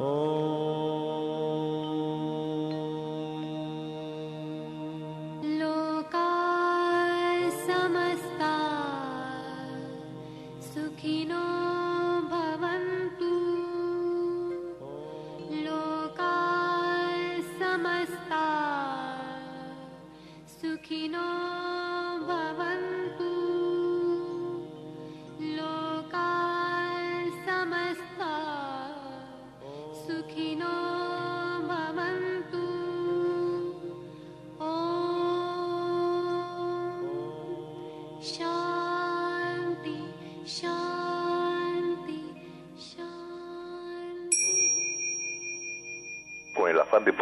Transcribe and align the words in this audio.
de 0.00 0.29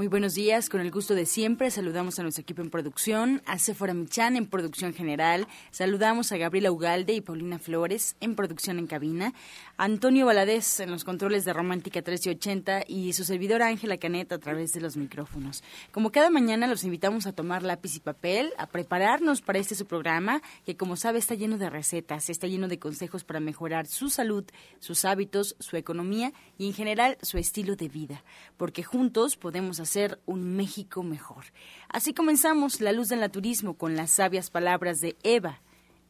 Muy 0.00 0.08
buenos 0.08 0.32
días, 0.32 0.70
con 0.70 0.80
el 0.80 0.90
gusto 0.90 1.14
de 1.14 1.26
siempre 1.26 1.70
saludamos 1.70 2.18
a 2.18 2.22
nuestro 2.22 2.40
equipo 2.40 2.62
en 2.62 2.70
producción, 2.70 3.42
a 3.44 3.58
Sephora 3.58 3.92
Michan 3.92 4.34
en 4.34 4.46
producción 4.46 4.94
general, 4.94 5.46
saludamos 5.72 6.32
a 6.32 6.38
Gabriela 6.38 6.72
Ugalde 6.72 7.12
y 7.12 7.20
Paulina 7.20 7.58
Flores 7.58 8.16
en 8.20 8.34
producción 8.34 8.78
en 8.78 8.86
cabina, 8.86 9.34
Antonio 9.76 10.24
Valadez 10.24 10.80
en 10.80 10.90
los 10.90 11.04
controles 11.04 11.44
de 11.44 11.52
Romántica 11.52 11.98
1380 11.98 12.84
y 12.88 13.12
su 13.12 13.24
servidora 13.24 13.66
Ángela 13.66 13.98
Canet 13.98 14.32
a 14.32 14.38
través 14.38 14.72
de 14.72 14.80
los 14.80 14.96
micrófonos. 14.96 15.62
Como 15.92 16.10
cada 16.10 16.30
mañana 16.30 16.66
los 16.66 16.84
invitamos 16.84 17.26
a 17.26 17.34
tomar 17.34 17.62
lápiz 17.62 17.96
y 17.96 18.00
papel, 18.00 18.54
a 18.56 18.68
prepararnos 18.68 19.42
para 19.42 19.58
este 19.58 19.74
su 19.74 19.84
programa 19.84 20.40
que 20.64 20.78
como 20.78 20.96
sabe 20.96 21.18
está 21.18 21.34
lleno 21.34 21.58
de 21.58 21.68
recetas, 21.68 22.30
está 22.30 22.46
lleno 22.46 22.68
de 22.68 22.78
consejos 22.78 23.22
para 23.22 23.38
mejorar 23.38 23.86
su 23.86 24.08
salud, 24.08 24.46
sus 24.78 25.04
hábitos, 25.04 25.56
su 25.58 25.76
economía 25.76 26.32
y 26.56 26.68
en 26.68 26.72
general 26.72 27.18
su 27.20 27.36
estilo 27.36 27.76
de 27.76 27.90
vida, 27.90 28.24
porque 28.56 28.82
juntos 28.82 29.36
podemos 29.36 29.78
hacer 29.78 29.89
un 30.26 30.56
México 30.56 31.02
mejor. 31.02 31.44
Así 31.88 32.14
comenzamos 32.14 32.80
La 32.80 32.92
Luz 32.92 33.08
del 33.08 33.20
Naturismo 33.20 33.74
con 33.74 33.96
las 33.96 34.10
sabias 34.10 34.50
palabras 34.50 35.00
de 35.00 35.16
Eva. 35.22 35.60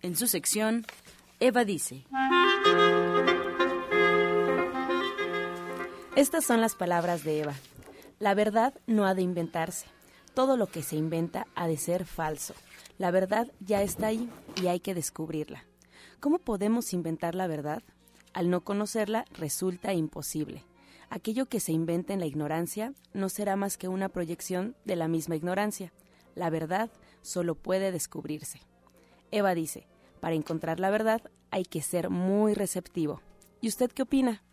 En 0.03 0.17
su 0.17 0.27
sección, 0.27 0.84
Eva 1.41 1.64
dice. 1.64 2.05
Estas 6.17 6.45
son 6.45 6.61
las 6.61 6.75
palabras 6.75 7.25
de 7.25 7.41
Eva. 7.41 7.55
La 8.19 8.34
verdad 8.34 8.75
no 8.87 9.06
ha 9.06 9.14
de 9.14 9.22
inventarse. 9.22 9.87
Todo 10.34 10.56
lo 10.56 10.67
que 10.67 10.83
se 10.83 10.97
inventa 10.97 11.47
ha 11.55 11.67
de 11.67 11.77
ser 11.77 12.05
falso. 12.05 12.55
La 12.98 13.11
verdad 13.11 13.50
ya 13.61 13.83
está 13.83 14.09
ahí 14.09 14.28
y 14.61 14.67
hay 14.67 14.81
que 14.81 14.94
descubrirla. 14.94 15.65
¿Cómo 16.20 16.39
podemos 16.39 16.92
inventar 16.92 17.34
la 17.34 17.47
verdad? 17.47 17.83
Al 18.34 18.50
no 18.50 18.61
conocerla 18.61 19.25
resulta 19.33 19.94
imposible. 19.94 20.65
Aquello 21.11 21.47
que 21.47 21.58
se 21.58 21.72
inventa 21.72 22.12
en 22.12 22.20
la 22.20 22.27
ignorancia 22.27 22.94
no 23.12 23.28
será 23.28 23.56
más 23.56 23.77
que 23.77 23.89
una 23.89 24.08
proyección 24.08 24.77
de 24.84 24.94
la 24.94 25.08
misma 25.08 25.34
ignorancia. 25.34 25.92
La 26.36 26.50
verdad 26.50 26.89
solo 27.20 27.56
puede 27.56 27.91
descubrirse. 27.91 28.61
Eva 29.33 29.56
dice, 29.56 29.88
para 30.20 30.36
encontrar 30.36 30.78
la 30.78 30.91
verdad 30.91 31.20
hay 31.50 31.64
que 31.64 31.83
ser 31.83 32.11
muy 32.11 32.55
receptivo. 32.55 33.21
¿Y 33.60 33.66
usted 33.66 33.91
qué 33.91 34.03
opina? 34.03 34.44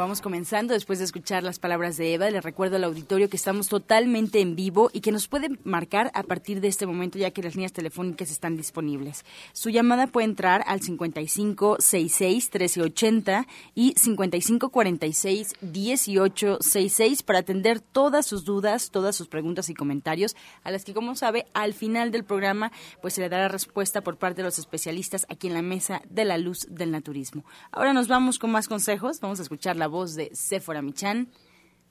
Vamos 0.00 0.22
comenzando 0.22 0.72
después 0.72 0.98
de 0.98 1.04
escuchar 1.04 1.42
las 1.42 1.58
palabras 1.58 1.98
de 1.98 2.14
Eva. 2.14 2.30
Les 2.30 2.42
recuerdo 2.42 2.76
al 2.76 2.84
auditorio 2.84 3.28
que 3.28 3.36
estamos 3.36 3.68
totalmente 3.68 4.40
en 4.40 4.56
vivo 4.56 4.90
y 4.94 5.02
que 5.02 5.12
nos 5.12 5.28
pueden 5.28 5.60
marcar 5.62 6.10
a 6.14 6.22
partir 6.22 6.62
de 6.62 6.68
este 6.68 6.86
momento 6.86 7.18
ya 7.18 7.30
que 7.32 7.42
las 7.42 7.54
líneas 7.54 7.74
telefónicas 7.74 8.30
están 8.30 8.56
disponibles. 8.56 9.26
Su 9.52 9.68
llamada 9.68 10.06
puede 10.06 10.24
entrar 10.24 10.64
al 10.66 10.80
5566 10.80 12.50
1380 12.50 13.46
y 13.74 13.92
5546 13.96 15.52
1866 15.60 17.22
para 17.22 17.40
atender 17.40 17.80
todas 17.80 18.24
sus 18.24 18.46
dudas, 18.46 18.90
todas 18.90 19.14
sus 19.14 19.28
preguntas 19.28 19.68
y 19.68 19.74
comentarios 19.74 20.34
a 20.64 20.70
las 20.70 20.86
que 20.86 20.94
como 20.94 21.14
sabe 21.14 21.46
al 21.52 21.74
final 21.74 22.10
del 22.10 22.24
programa 22.24 22.72
pues 23.02 23.14
se 23.14 23.20
le 23.20 23.28
dará 23.28 23.48
respuesta 23.48 24.00
por 24.00 24.16
parte 24.16 24.38
de 24.38 24.44
los 24.44 24.58
especialistas 24.58 25.26
aquí 25.28 25.48
en 25.48 25.54
la 25.54 25.62
mesa 25.62 26.00
de 26.08 26.24
la 26.24 26.38
luz 26.38 26.66
del 26.70 26.90
naturismo. 26.90 27.44
Ahora 27.70 27.92
nos 27.92 28.08
vamos 28.08 28.38
con 28.38 28.50
más 28.50 28.66
consejos, 28.66 29.20
vamos 29.20 29.40
a 29.40 29.42
escuchar 29.42 29.76
la 29.76 29.89
voz 29.90 30.14
de 30.14 30.30
Sephora 30.34 30.82
Michan 30.82 31.28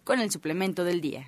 con 0.04 0.20
el 0.20 0.32
suplemento 0.32 0.84
del 0.84 1.02
día. 1.02 1.28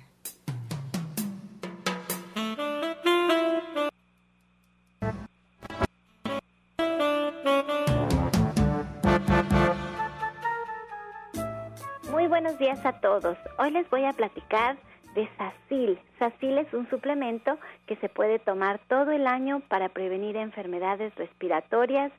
Muy 12.10 12.26
buenos 12.26 12.58
días 12.58 12.84
a 12.84 13.00
todos. 13.00 13.38
Hoy 13.58 13.70
les 13.70 13.88
voy 13.90 14.04
a 14.04 14.12
platicar 14.12 14.76
de 15.14 15.28
Sacil. 15.36 15.98
Sacil 16.18 16.58
es 16.58 16.72
un 16.72 16.88
suplemento 16.88 17.58
que 17.86 17.96
se 17.96 18.08
puede 18.08 18.38
tomar 18.38 18.80
todo 18.88 19.12
el 19.12 19.26
año 19.26 19.60
para 19.68 19.88
prevenir 19.88 20.36
enfermedades 20.36 21.14
respiratorias, 21.16 22.12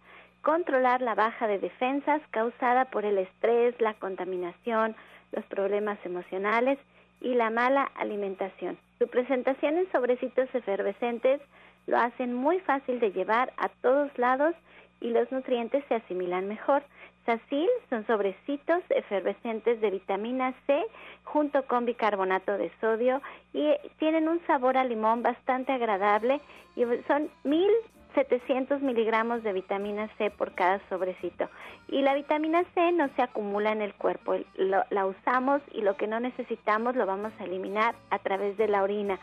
controlar 0.44 1.02
la 1.02 1.16
baja 1.16 1.48
de 1.48 1.58
defensas 1.58 2.22
causada 2.32 2.86
por 2.86 3.06
el 3.06 3.18
estrés, 3.18 3.74
la 3.80 3.96
contaminación, 3.96 4.96
los 5.32 5.44
problemas 5.46 5.98
emocionales 6.06 6.78
y 7.22 7.34
la 7.34 7.50
mala 7.50 7.84
alimentación. 7.96 8.78
Su 9.00 9.08
presentación 9.08 9.78
en 9.78 9.92
sobrecitos 9.92 10.54
efervescentes 10.54 11.42
lo 11.88 11.98
hacen 11.98 12.34
muy 12.34 12.60
fácil 12.60 13.00
de 13.00 13.12
llevar 13.12 13.54
a 13.58 13.70
todos 13.70 14.16
lados 14.18 14.54
y 15.00 15.10
los 15.10 15.32
nutrientes 15.32 15.84
se 15.88 15.96
asimilan 15.96 16.48
mejor. 16.48 16.84
Sacil 17.26 17.70
son 17.90 18.06
sobrecitos 18.06 18.84
efervescentes 18.90 19.80
de 19.80 19.92
vitamina 19.92 20.54
C 20.68 20.84
junto 21.24 21.66
con 21.68 21.86
bicarbonato 21.86 22.58
de 22.58 22.70
sodio 22.82 23.22
y 23.54 23.70
tienen 23.98 24.28
un 24.28 24.46
sabor 24.46 24.78
a 24.78 24.84
limón 24.84 25.24
bastante 25.24 25.72
agradable 25.72 26.42
y 26.76 26.84
son 27.08 27.30
mil 27.46 27.72
700 28.14 28.82
miligramos 28.82 29.44
de 29.44 29.54
vitamina 29.54 30.10
C 30.18 30.30
por 30.32 30.54
cada 30.54 30.80
sobrecito. 30.90 31.50
Y 31.88 32.02
la 32.02 32.14
vitamina 32.14 32.64
C 32.74 32.92
no 32.92 33.10
se 33.16 33.22
acumula 33.22 33.72
en 33.72 33.82
el 33.82 33.94
cuerpo, 33.94 34.36
la 34.56 35.06
usamos 35.06 35.62
y 35.72 35.82
lo 35.82 35.96
que 35.98 36.08
no 36.08 36.20
necesitamos 36.20 36.96
lo 36.96 37.06
vamos 37.06 37.34
a 37.40 37.46
eliminar 37.46 37.96
a 38.10 38.20
través 38.20 38.58
de 38.58 38.68
la 38.68 38.84
orina. 38.84 39.20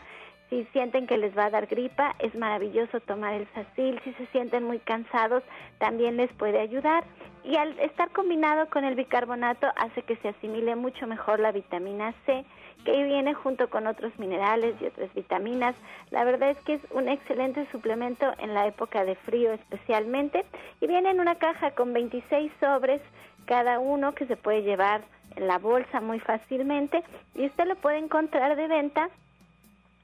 Si 0.51 0.65
sienten 0.73 1.07
que 1.07 1.17
les 1.17 1.35
va 1.35 1.45
a 1.45 1.49
dar 1.49 1.67
gripa, 1.67 2.13
es 2.19 2.35
maravilloso 2.35 2.99
tomar 2.99 3.35
el 3.35 3.47
sacil. 3.53 4.01
Si 4.03 4.11
se 4.15 4.25
sienten 4.27 4.65
muy 4.65 4.79
cansados, 4.79 5.43
también 5.77 6.17
les 6.17 6.29
puede 6.33 6.59
ayudar. 6.59 7.05
Y 7.45 7.55
al 7.55 7.79
estar 7.79 8.11
combinado 8.11 8.69
con 8.69 8.83
el 8.83 8.95
bicarbonato, 8.95 9.67
hace 9.77 10.01
que 10.03 10.17
se 10.17 10.27
asimile 10.27 10.75
mucho 10.75 11.07
mejor 11.07 11.39
la 11.39 11.53
vitamina 11.53 12.13
C 12.25 12.43
que 12.85 13.03
viene 13.03 13.33
junto 13.33 13.69
con 13.69 13.87
otros 13.87 14.17
minerales 14.17 14.75
y 14.81 14.85
otras 14.85 15.13
vitaminas. 15.13 15.75
La 16.09 16.23
verdad 16.23 16.51
es 16.51 16.57
que 16.59 16.75
es 16.75 16.81
un 16.91 17.09
excelente 17.09 17.67
suplemento 17.71 18.33
en 18.39 18.53
la 18.53 18.67
época 18.67 19.05
de 19.05 19.15
frío 19.15 19.53
especialmente 19.53 20.45
y 20.79 20.87
viene 20.87 21.11
en 21.11 21.19
una 21.19 21.35
caja 21.35 21.71
con 21.71 21.93
26 21.93 22.51
sobres 22.59 23.01
cada 23.45 23.79
uno 23.79 24.13
que 24.13 24.25
se 24.27 24.37
puede 24.37 24.63
llevar 24.63 25.01
en 25.35 25.47
la 25.47 25.57
bolsa 25.57 26.01
muy 26.01 26.19
fácilmente 26.19 27.03
y 27.35 27.45
usted 27.45 27.65
lo 27.65 27.75
puede 27.75 27.97
encontrar 27.97 28.55
de 28.55 28.67
venta 28.67 29.09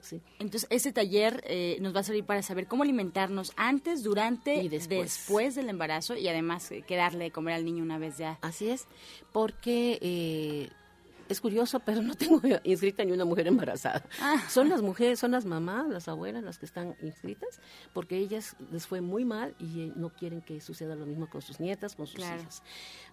¿sí? 0.00 0.20
Entonces, 0.38 0.68
ese 0.70 0.92
taller 0.92 1.42
eh, 1.46 1.78
nos 1.80 1.94
va 1.94 2.00
a 2.00 2.04
servir 2.04 2.24
para 2.24 2.42
saber 2.42 2.68
cómo 2.68 2.84
alimentarnos 2.84 3.52
antes, 3.56 4.04
durante 4.04 4.62
y 4.62 4.68
después. 4.68 5.54
del 5.56 5.68
embarazo 5.68 6.16
y 6.16 6.28
además 6.28 6.70
eh, 6.70 6.84
qué 6.86 6.94
darle 6.94 7.24
de 7.24 7.30
comer 7.32 7.54
al 7.54 7.64
niño 7.64 7.82
una 7.82 7.98
vez 7.98 8.18
ya. 8.18 8.38
Así 8.42 8.68
es, 8.68 8.86
porque 9.32 9.98
eh, 10.00 10.70
es 11.30 11.40
curioso, 11.40 11.80
pero 11.84 12.02
no 12.02 12.14
tengo 12.14 12.40
inscrita 12.64 13.04
ni 13.04 13.12
una 13.12 13.24
mujer 13.24 13.46
embarazada. 13.46 14.04
Ah. 14.20 14.42
Son 14.48 14.68
las 14.68 14.82
mujeres, 14.82 15.18
son 15.18 15.30
las 15.30 15.44
mamás, 15.44 15.88
las 15.88 16.08
abuelas 16.08 16.42
las 16.42 16.58
que 16.58 16.66
están 16.66 16.96
inscritas, 17.02 17.60
porque 17.92 18.18
ellas 18.18 18.56
les 18.72 18.86
fue 18.86 19.00
muy 19.00 19.24
mal 19.24 19.54
y 19.58 19.82
eh, 19.82 19.92
no 19.96 20.10
quieren 20.10 20.40
que 20.40 20.60
suceda 20.60 20.94
lo 20.94 21.06
mismo 21.06 21.28
con 21.28 21.42
sus 21.42 21.60
nietas, 21.60 21.94
con 21.94 22.06
sus 22.06 22.20
hijas. 22.20 22.62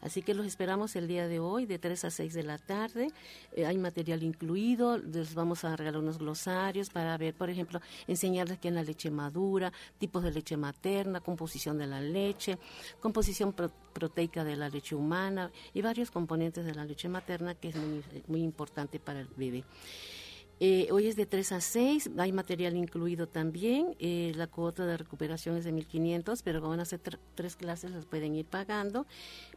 Así 0.02 0.22
que 0.22 0.34
los 0.34 0.46
esperamos 0.46 0.96
el 0.96 1.08
día 1.08 1.28
de 1.28 1.40
hoy, 1.40 1.66
de 1.66 1.80
3 1.80 2.06
a 2.06 2.12
6 2.12 2.34
de 2.34 2.44
la 2.44 2.58
tarde. 2.58 3.12
Eh, 3.54 3.66
hay 3.66 3.78
material 3.78 4.24
incluido, 4.24 4.98
les 4.98 5.34
vamos 5.34 5.64
a 5.64 5.76
regalar 5.76 6.02
unos 6.02 6.18
glosarios 6.18 6.90
para 6.90 7.18
ver, 7.18 7.34
por 7.34 7.50
ejemplo, 7.50 7.82
enseñarles 8.08 8.60
qué 8.60 8.70
es 8.70 8.74
la 8.74 8.84
leche 8.84 9.12
madura, 9.12 9.72
tipos 9.98 10.24
de 10.24 10.32
leche 10.32 10.58
materna, 10.58 11.20
composición 11.20 11.78
de 11.78 11.88
la 11.88 12.02
leche, 12.02 12.58
composición 13.00 13.54
proteica 13.54 14.44
de 14.44 14.56
la 14.56 14.70
leche 14.70 14.96
humana 14.96 15.52
y 15.74 15.82
varios 15.82 16.12
componentes 16.12 16.66
de 16.66 16.76
la 16.76 16.86
leche 16.86 17.10
materna 17.10 17.56
que 17.56 17.70
es 17.70 17.76
muy 17.76 18.04
muy 18.28 18.42
importante 18.42 19.00
para 19.00 19.22
el 19.22 19.28
bebé. 19.36 19.64
Eh, 20.60 20.88
hoy 20.92 21.06
es 21.06 21.16
de 21.16 21.28
3 21.28 21.52
a 21.52 21.62
6, 21.62 22.12
hay 22.18 22.32
material 22.32 22.76
incluido 22.76 23.28
también, 23.28 23.96
eh, 24.00 24.32
la 24.36 24.48
cuota 24.48 24.88
de 24.88 24.98
recuperación 24.98 25.56
es 25.56 25.66
de 25.66 25.72
1.500, 25.72 26.42
pero 26.44 26.62
como 26.62 26.72
van 26.72 26.80
a 26.80 26.84
hacer 26.84 27.00
tres 27.36 27.56
clases, 27.56 27.92
las 27.92 28.06
pueden 28.06 28.34
ir 28.34 28.46
pagando. 28.46 29.06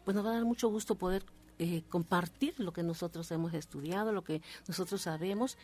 Pues 0.05 0.15
nos 0.15 0.27
va 0.27 0.31
a 0.31 0.35
dar 0.35 0.45
mucho 0.45 0.69
gusto 0.69 0.97
poder 0.97 1.25
eh, 1.63 1.83
compartir 1.91 2.59
lo 2.59 2.73
que 2.73 2.83
nosotros 2.83 3.31
hemos 3.33 3.53
estudiado, 3.53 4.13
lo 4.13 4.25
que 4.25 4.41
nosotros 4.67 5.03
sabemos. 5.03 5.59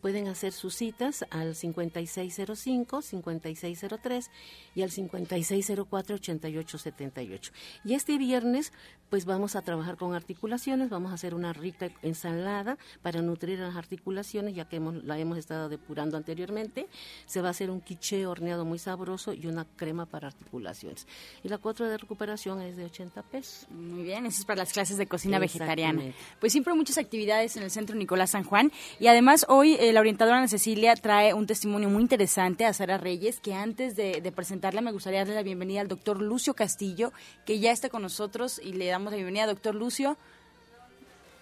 Pueden 0.00 0.26
hacer 0.26 0.52
sus 0.52 0.74
citas 0.74 1.26
al 1.30 1.54
5605, 1.54 3.02
5603 3.02 4.30
y 4.74 4.82
al 4.82 4.90
5604, 4.90 6.16
8878. 6.16 7.52
Y 7.84 7.92
este 7.92 8.16
viernes 8.16 8.72
pues 9.10 9.26
vamos 9.26 9.54
a 9.54 9.62
trabajar 9.62 9.96
con 9.96 10.14
articulaciones, 10.14 10.90
vamos 10.90 11.12
a 11.12 11.14
hacer 11.14 11.34
una 11.34 11.52
rica 11.52 11.90
ensalada 12.02 12.78
para 13.02 13.22
nutrir 13.22 13.60
las 13.60 13.76
articulaciones, 13.76 14.54
ya 14.54 14.68
que 14.68 14.76
hemos, 14.76 15.04
la 15.04 15.18
hemos 15.18 15.38
estado 15.38 15.68
depurando 15.68 16.16
anteriormente. 16.16 16.88
Se 17.26 17.40
va 17.40 17.48
a 17.48 17.50
hacer 17.50 17.70
un 17.70 17.80
quiche 17.80 18.26
horneado 18.26 18.64
muy 18.64 18.78
sabroso 18.78 19.32
y 19.32 19.46
una 19.46 19.66
crema 19.66 20.06
para 20.06 20.28
articulaciones. 20.28 21.06
Y 21.44 21.48
la 21.48 21.58
cuota 21.58 21.86
de 21.86 21.98
recuperación 21.98 22.60
es 22.62 22.76
de 22.76 22.86
80 22.86 23.22
pesos. 23.22 23.68
Muy 23.70 24.02
bien, 24.02 24.26
eso 24.26 24.40
es 24.40 24.46
para 24.46 24.62
las 24.62 24.72
clases 24.72 24.96
de 24.96 25.06
cocina 25.06 25.33
vegetariana. 25.38 26.02
Pues 26.40 26.52
siempre 26.52 26.74
muchas 26.74 26.98
actividades 26.98 27.56
en 27.56 27.62
el 27.62 27.70
Centro 27.70 27.96
Nicolás 27.96 28.30
San 28.30 28.44
Juan 28.44 28.72
y 29.00 29.06
además 29.06 29.46
hoy 29.48 29.76
eh, 29.80 29.92
la 29.92 30.00
orientadora 30.00 30.38
Ana 30.38 30.48
Cecilia 30.48 30.94
trae 30.96 31.34
un 31.34 31.46
testimonio 31.46 31.88
muy 31.88 32.02
interesante 32.02 32.64
a 32.64 32.72
Sara 32.72 32.98
Reyes, 32.98 33.40
que 33.40 33.54
antes 33.54 33.96
de, 33.96 34.20
de 34.20 34.32
presentarla 34.32 34.80
me 34.80 34.92
gustaría 34.92 35.20
darle 35.20 35.34
la 35.34 35.42
bienvenida 35.42 35.80
al 35.80 35.88
doctor 35.88 36.20
Lucio 36.20 36.54
Castillo, 36.54 37.12
que 37.44 37.58
ya 37.58 37.72
está 37.72 37.88
con 37.88 38.02
nosotros 38.02 38.60
y 38.62 38.72
le 38.72 38.86
damos 38.86 39.10
la 39.12 39.16
bienvenida, 39.16 39.46
doctor 39.46 39.74
Lucio. 39.74 40.16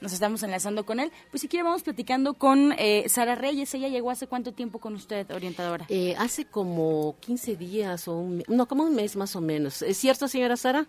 Nos 0.02 0.12
estamos 0.12 0.42
enlazando 0.42 0.84
con 0.84 0.99
él. 0.99 1.12
Pues 1.30 1.42
si 1.42 1.49
quiere 1.49 1.62
vamos 1.62 1.84
platicando 1.84 2.34
con 2.34 2.75
eh, 2.76 3.04
Sara 3.08 3.37
Reyes. 3.37 3.72
Ella 3.75 3.87
llegó 3.87 4.11
hace 4.11 4.26
cuánto 4.26 4.52
tiempo 4.52 4.80
con 4.80 4.94
usted, 4.94 5.30
orientadora. 5.30 5.87
Eh, 5.88 6.16
hace 6.18 6.44
como 6.44 7.14
15 7.20 7.54
días 7.54 8.08
o 8.08 8.16
un, 8.16 8.42
no, 8.49 8.66
como 8.66 8.82
un 8.82 8.96
mes 8.96 9.14
más 9.14 9.37
o 9.37 9.40
menos. 9.40 9.80
¿Es 9.80 9.96
cierto, 9.96 10.26
señora 10.26 10.56
Sara? 10.56 10.88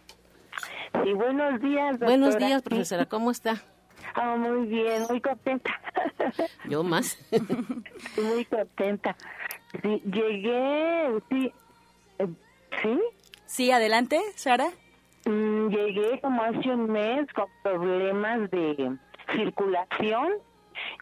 Sí, 1.01 1.13
buenos 1.13 1.59
días. 1.61 1.99
Buenos 1.99 2.37
días, 2.37 2.61
profesora. 2.61 3.05
¿Cómo 3.05 3.31
está? 3.31 3.55
Ah, 4.15 4.35
muy 4.37 4.67
bien, 4.67 5.03
muy 5.09 5.19
contenta. 5.21 5.71
Yo 6.69 6.83
más. 6.83 7.17
muy 8.21 8.45
contenta. 8.45 9.15
Sí, 9.81 10.01
llegué, 10.05 11.19
sí. 11.29 11.51
Eh, 12.19 12.27
¿Sí? 12.81 12.99
Sí, 13.45 13.71
adelante, 13.71 14.19
Sara. 14.35 14.67
Mm, 15.25 15.69
llegué 15.69 16.19
como 16.21 16.43
hace 16.43 16.69
un 16.69 16.91
mes 16.91 17.27
con 17.33 17.45
problemas 17.63 18.51
de 18.51 18.97
circulación 19.35 20.33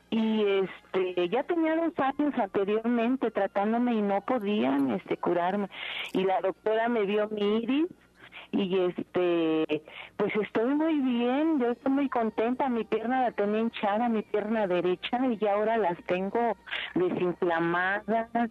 y 0.09 0.43
este 0.45 1.29
ya 1.29 1.43
tenía 1.43 1.75
dos 1.75 1.93
años 1.97 2.33
anteriormente 2.37 3.31
tratándome 3.31 3.93
y 3.93 4.01
no 4.01 4.21
podían 4.21 4.91
este 4.91 5.17
curarme 5.17 5.69
y 6.13 6.23
la 6.23 6.41
doctora 6.41 6.89
me 6.89 7.05
dio 7.05 7.29
mi 7.29 7.63
iris 7.63 7.87
y 8.51 8.79
este 8.79 9.81
pues 10.17 10.35
estoy 10.35 10.73
muy 10.75 10.99
bien 10.99 11.59
yo 11.59 11.71
estoy 11.71 11.91
muy 11.91 12.09
contenta 12.09 12.67
mi 12.69 12.83
pierna 12.83 13.23
la 13.23 13.31
tenía 13.31 13.61
hinchada 13.61 14.09
mi 14.09 14.21
pierna 14.23 14.67
derecha 14.67 15.19
y 15.27 15.47
ahora 15.47 15.77
las 15.77 15.97
tengo 16.05 16.57
desinflamadas. 16.95 18.49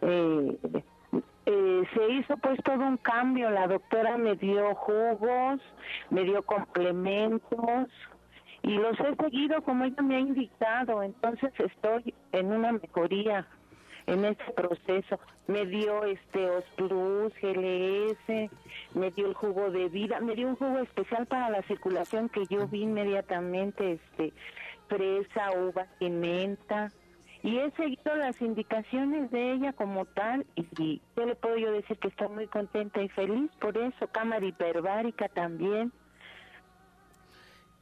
Eh, 0.00 0.58
eh, 1.46 1.82
se 1.92 2.08
hizo 2.10 2.36
pues 2.38 2.58
todo 2.64 2.86
un 2.86 2.96
cambio 2.96 3.50
la 3.50 3.66
doctora 3.66 4.16
me 4.16 4.34
dio 4.36 4.74
jugos 4.74 5.60
me 6.08 6.24
dio 6.24 6.42
complementos 6.42 7.90
y 8.62 8.78
los 8.78 8.98
he 8.98 9.14
seguido 9.16 9.62
como 9.62 9.84
ella 9.84 10.02
me 10.02 10.16
ha 10.16 10.20
indicado 10.20 11.02
entonces 11.02 11.52
estoy 11.58 12.14
en 12.32 12.46
una 12.46 12.72
mejoría 12.72 13.46
en 14.06 14.24
ese 14.24 14.44
proceso. 14.56 15.18
Me 15.46 15.66
dio 15.66 16.04
este 16.04 16.50
Osplus, 16.50 17.32
GLS, 17.40 18.50
me 18.94 19.10
dio 19.10 19.26
el 19.26 19.34
jugo 19.34 19.70
de 19.70 19.88
vida, 19.88 20.20
me 20.20 20.34
dio 20.34 20.48
un 20.48 20.56
jugo 20.56 20.78
especial 20.78 21.26
para 21.26 21.50
la 21.50 21.62
circulación 21.62 22.28
que 22.28 22.46
yo 22.46 22.66
vi 22.68 22.82
inmediatamente, 22.82 23.92
este 23.92 24.32
fresa, 24.88 25.50
uva 25.56 25.86
y 26.00 26.10
menta. 26.10 26.90
Y 27.42 27.58
he 27.58 27.70
seguido 27.72 28.14
las 28.16 28.40
indicaciones 28.40 29.30
de 29.30 29.52
ella 29.52 29.74
como 29.74 30.06
tal 30.06 30.46
y, 30.54 31.02
yo 31.14 31.26
le 31.26 31.34
puedo 31.34 31.58
yo 31.58 31.72
decir 31.72 31.98
que 31.98 32.08
estoy 32.08 32.28
muy 32.28 32.46
contenta 32.46 33.02
y 33.02 33.08
feliz 33.10 33.50
por 33.60 33.76
eso. 33.76 34.06
Cámara 34.08 34.46
hiperbárica 34.46 35.28
también. 35.28 35.92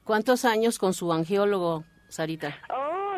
¿Cuántos 0.02 0.44
años 0.44 0.78
con 0.78 0.94
su 0.94 1.12
angiólogo, 1.12 1.84
Sarita? 2.08 2.58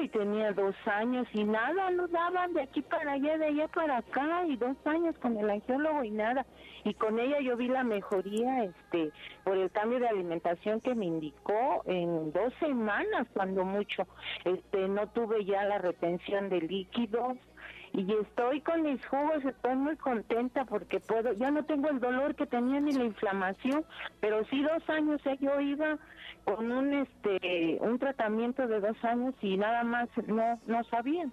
Y 0.00 0.08
tenía 0.08 0.52
dos 0.52 0.74
años 0.86 1.26
y 1.32 1.44
nada, 1.44 1.90
lo 1.90 2.08
daban 2.08 2.52
de 2.54 2.62
aquí 2.62 2.82
para 2.82 3.12
allá, 3.12 3.38
de 3.38 3.46
allá 3.46 3.68
para 3.68 3.98
acá, 3.98 4.44
y 4.46 4.56
dos 4.56 4.76
años 4.84 5.16
con 5.18 5.36
el 5.36 5.48
angiólogo 5.48 6.04
y 6.04 6.10
nada. 6.10 6.46
Y 6.84 6.94
con 6.94 7.18
ella 7.18 7.40
yo 7.40 7.56
vi 7.56 7.68
la 7.68 7.84
mejoría, 7.84 8.64
este, 8.64 9.10
por 9.42 9.56
el 9.56 9.70
cambio 9.70 10.00
de 10.00 10.08
alimentación 10.08 10.80
que 10.80 10.94
me 10.94 11.06
indicó 11.06 11.82
en 11.86 12.32
dos 12.32 12.52
semanas, 12.60 13.26
cuando 13.32 13.64
mucho. 13.64 14.06
Este, 14.44 14.88
no 14.88 15.08
tuve 15.08 15.44
ya 15.44 15.64
la 15.64 15.78
retención 15.78 16.48
de 16.48 16.60
líquidos, 16.60 17.38
y 17.94 18.12
estoy 18.12 18.60
con 18.60 18.82
mis 18.82 19.06
jugos, 19.06 19.44
estoy 19.44 19.76
muy 19.76 19.96
contenta 19.96 20.64
porque 20.64 20.98
puedo, 20.98 21.32
ya 21.34 21.52
no 21.52 21.64
tengo 21.64 21.88
el 21.88 22.00
dolor 22.00 22.34
que 22.34 22.44
tenía 22.44 22.80
ni 22.80 22.92
la 22.92 23.04
inflamación, 23.04 23.84
pero 24.20 24.44
sí 24.46 24.62
dos 24.62 24.82
años 24.90 25.20
¿eh? 25.26 25.36
yo 25.40 25.60
iba 25.60 25.96
con 26.44 26.72
un 26.72 26.92
este 26.92 27.78
un 27.80 28.00
tratamiento 28.00 28.66
de 28.66 28.80
dos 28.80 28.96
años 29.04 29.34
y 29.40 29.56
nada 29.56 29.84
más 29.84 30.08
no 30.26 30.58
no 30.66 30.82
sabían. 30.84 31.32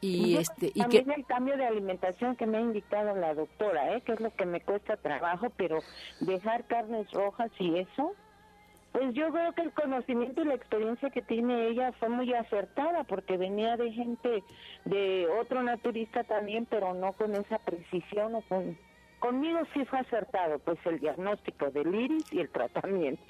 Y, 0.00 0.36
este 0.36 0.72
y 0.74 0.80
también 0.80 1.12
el 1.12 1.26
cambio 1.26 1.56
de 1.56 1.66
alimentación 1.66 2.34
que 2.34 2.46
me 2.46 2.56
ha 2.56 2.60
indicado 2.62 3.14
la 3.14 3.34
doctora, 3.34 3.94
¿eh? 3.94 4.00
que 4.00 4.14
es 4.14 4.20
lo 4.20 4.34
que 4.34 4.46
me 4.46 4.62
cuesta 4.62 4.96
trabajo, 4.96 5.52
pero 5.56 5.80
dejar 6.20 6.64
carnes 6.64 7.10
rojas 7.12 7.50
y 7.58 7.78
eso 7.78 8.14
pues 8.92 9.14
yo 9.14 9.32
creo 9.32 9.52
que 9.54 9.62
el 9.62 9.72
conocimiento 9.72 10.42
y 10.42 10.44
la 10.44 10.54
experiencia 10.54 11.08
que 11.10 11.22
tiene 11.22 11.68
ella 11.68 11.92
fue 11.92 12.10
muy 12.10 12.32
acertada 12.34 13.04
porque 13.04 13.38
venía 13.38 13.76
de 13.76 13.90
gente 13.90 14.44
de 14.84 15.26
otro 15.40 15.62
naturista 15.62 16.24
también, 16.24 16.66
pero 16.66 16.92
no 16.92 17.12
con 17.12 17.34
esa 17.34 17.58
precisión 17.58 18.34
o 18.34 18.42
con 18.42 18.76
conmigo 19.18 19.60
sí 19.72 19.84
fue 19.84 20.00
acertado, 20.00 20.58
pues 20.58 20.78
el 20.84 20.98
diagnóstico 20.98 21.70
del 21.70 21.94
iris 21.94 22.32
y 22.32 22.40
el 22.40 22.50
tratamiento. 22.50 23.22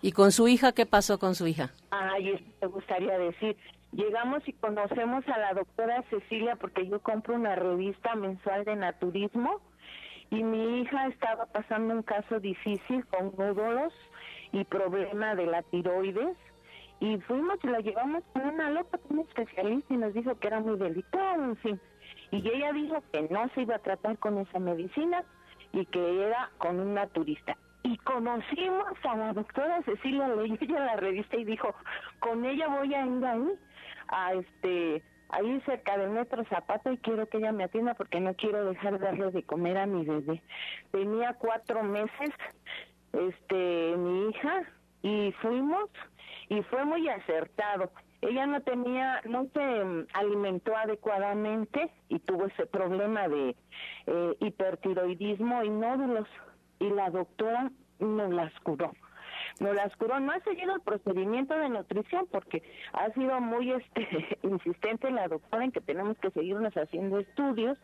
¿Y 0.00 0.12
con 0.12 0.32
su 0.32 0.48
hija 0.48 0.72
qué 0.72 0.86
pasó 0.86 1.18
con 1.18 1.34
su 1.34 1.46
hija? 1.46 1.70
Ay, 1.90 2.30
eso 2.30 2.44
me 2.62 2.68
gustaría 2.68 3.18
decir. 3.18 3.56
Llegamos 3.92 4.42
y 4.48 4.54
conocemos 4.54 5.28
a 5.28 5.38
la 5.38 5.52
doctora 5.52 6.02
Cecilia 6.10 6.56
porque 6.56 6.88
yo 6.88 7.00
compro 7.00 7.34
una 7.34 7.54
revista 7.54 8.14
mensual 8.14 8.64
de 8.64 8.76
naturismo 8.76 9.60
y 10.30 10.42
mi 10.42 10.80
hija 10.80 11.06
estaba 11.06 11.46
pasando 11.46 11.94
un 11.94 12.02
caso 12.02 12.40
difícil 12.40 13.06
con 13.06 13.32
nódulos 13.36 13.92
y 14.52 14.64
problema 14.64 15.34
de 15.34 15.46
la 15.46 15.62
tiroides 15.62 16.36
y 17.00 17.18
fuimos 17.18 17.58
y 17.62 17.66
la 17.68 17.80
llevamos 17.80 18.24
con 18.32 18.42
una 18.42 18.70
loca, 18.70 18.98
con 18.98 19.18
un 19.18 19.26
especialista 19.26 19.92
y 19.92 19.96
nos 19.98 20.14
dijo 20.14 20.38
que 20.38 20.46
era 20.46 20.60
muy 20.60 20.78
delicado, 20.78 21.44
en 21.44 21.56
fin. 21.56 21.80
Y 22.30 22.48
ella 22.48 22.72
dijo 22.72 23.02
que 23.12 23.22
no 23.22 23.48
se 23.54 23.62
iba 23.62 23.76
a 23.76 23.80
tratar 23.80 24.18
con 24.18 24.38
esa 24.38 24.58
medicina 24.58 25.22
y 25.72 25.84
que 25.86 26.26
era 26.26 26.50
con 26.58 26.80
un 26.80 26.94
naturista. 26.94 27.56
Y 27.82 27.98
conocimos 27.98 28.94
a 29.04 29.16
la 29.16 29.32
doctora 29.32 29.82
Cecilia, 29.82 30.26
leyó 30.28 30.56
ella 30.60 30.80
la 30.80 30.96
revista 30.96 31.36
y 31.36 31.44
dijo, 31.44 31.74
con 32.18 32.44
ella 32.44 32.66
voy 32.68 32.94
a 32.94 33.06
ir 33.06 33.24
ahí, 33.24 33.52
a 34.08 34.32
este, 34.34 35.02
ahí 35.28 35.60
cerca 35.66 35.96
del 35.98 36.10
metro 36.10 36.44
Zapato 36.46 36.90
y 36.90 36.98
quiero 36.98 37.28
que 37.28 37.38
ella 37.38 37.52
me 37.52 37.64
atienda 37.64 37.94
porque 37.94 38.20
no 38.20 38.34
quiero 38.34 38.64
dejar 38.64 38.98
de 38.98 39.04
darle 39.04 39.30
de 39.30 39.42
comer 39.42 39.76
a 39.78 39.86
mi 39.86 40.04
bebé. 40.04 40.42
Tenía 40.90 41.34
cuatro 41.34 41.82
meses 41.82 42.30
este 43.16 43.96
mi 43.96 44.30
hija 44.30 44.62
y 45.02 45.32
fuimos 45.40 45.90
y 46.48 46.62
fue 46.62 46.84
muy 46.84 47.08
acertado. 47.08 47.90
Ella 48.22 48.46
no 48.46 48.60
tenía, 48.62 49.20
no 49.24 49.46
se 49.52 49.84
mm, 49.84 50.06
alimentó 50.14 50.76
adecuadamente 50.76 51.90
y 52.08 52.18
tuvo 52.20 52.46
ese 52.46 52.66
problema 52.66 53.28
de 53.28 53.54
eh, 54.06 54.36
hipertiroidismo 54.40 55.62
y 55.64 55.70
nódulos 55.70 56.28
y 56.80 56.90
la 56.90 57.10
doctora 57.10 57.70
nos 57.98 58.32
las 58.32 58.52
curó. 58.60 58.92
Nos 59.60 59.74
las 59.74 59.94
curó, 59.96 60.18
no 60.20 60.32
ha 60.32 60.40
seguido 60.40 60.74
el 60.74 60.80
procedimiento 60.80 61.56
de 61.56 61.68
nutrición 61.68 62.26
porque 62.30 62.62
ha 62.92 63.10
sido 63.12 63.40
muy 63.40 63.72
este 63.72 64.38
insistente 64.42 65.10
la 65.10 65.28
doctora 65.28 65.64
en 65.64 65.72
que 65.72 65.80
tenemos 65.80 66.18
que 66.18 66.30
seguirnos 66.30 66.74
haciendo 66.74 67.20
estudios 67.20 67.78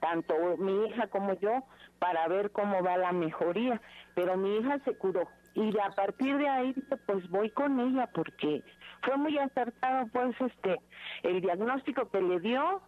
tanto 0.00 0.34
mi 0.58 0.86
hija 0.86 1.06
como 1.08 1.34
yo, 1.34 1.64
para 1.98 2.26
ver 2.28 2.50
cómo 2.50 2.82
va 2.82 2.96
la 2.96 3.12
mejoría. 3.12 3.80
Pero 4.14 4.36
mi 4.36 4.56
hija 4.56 4.78
se 4.84 4.96
curó. 4.96 5.28
Y 5.54 5.76
a 5.78 5.90
partir 5.90 6.36
de 6.36 6.48
ahí 6.48 6.74
pues 7.06 7.28
voy 7.30 7.50
con 7.50 7.80
ella 7.80 8.08
porque 8.14 8.62
fue 9.02 9.16
muy 9.16 9.36
acertado 9.38 10.06
pues 10.12 10.34
este 10.40 10.80
el 11.22 11.40
diagnóstico 11.40 12.08
que 12.08 12.20
le 12.20 12.38
dio 12.38 12.80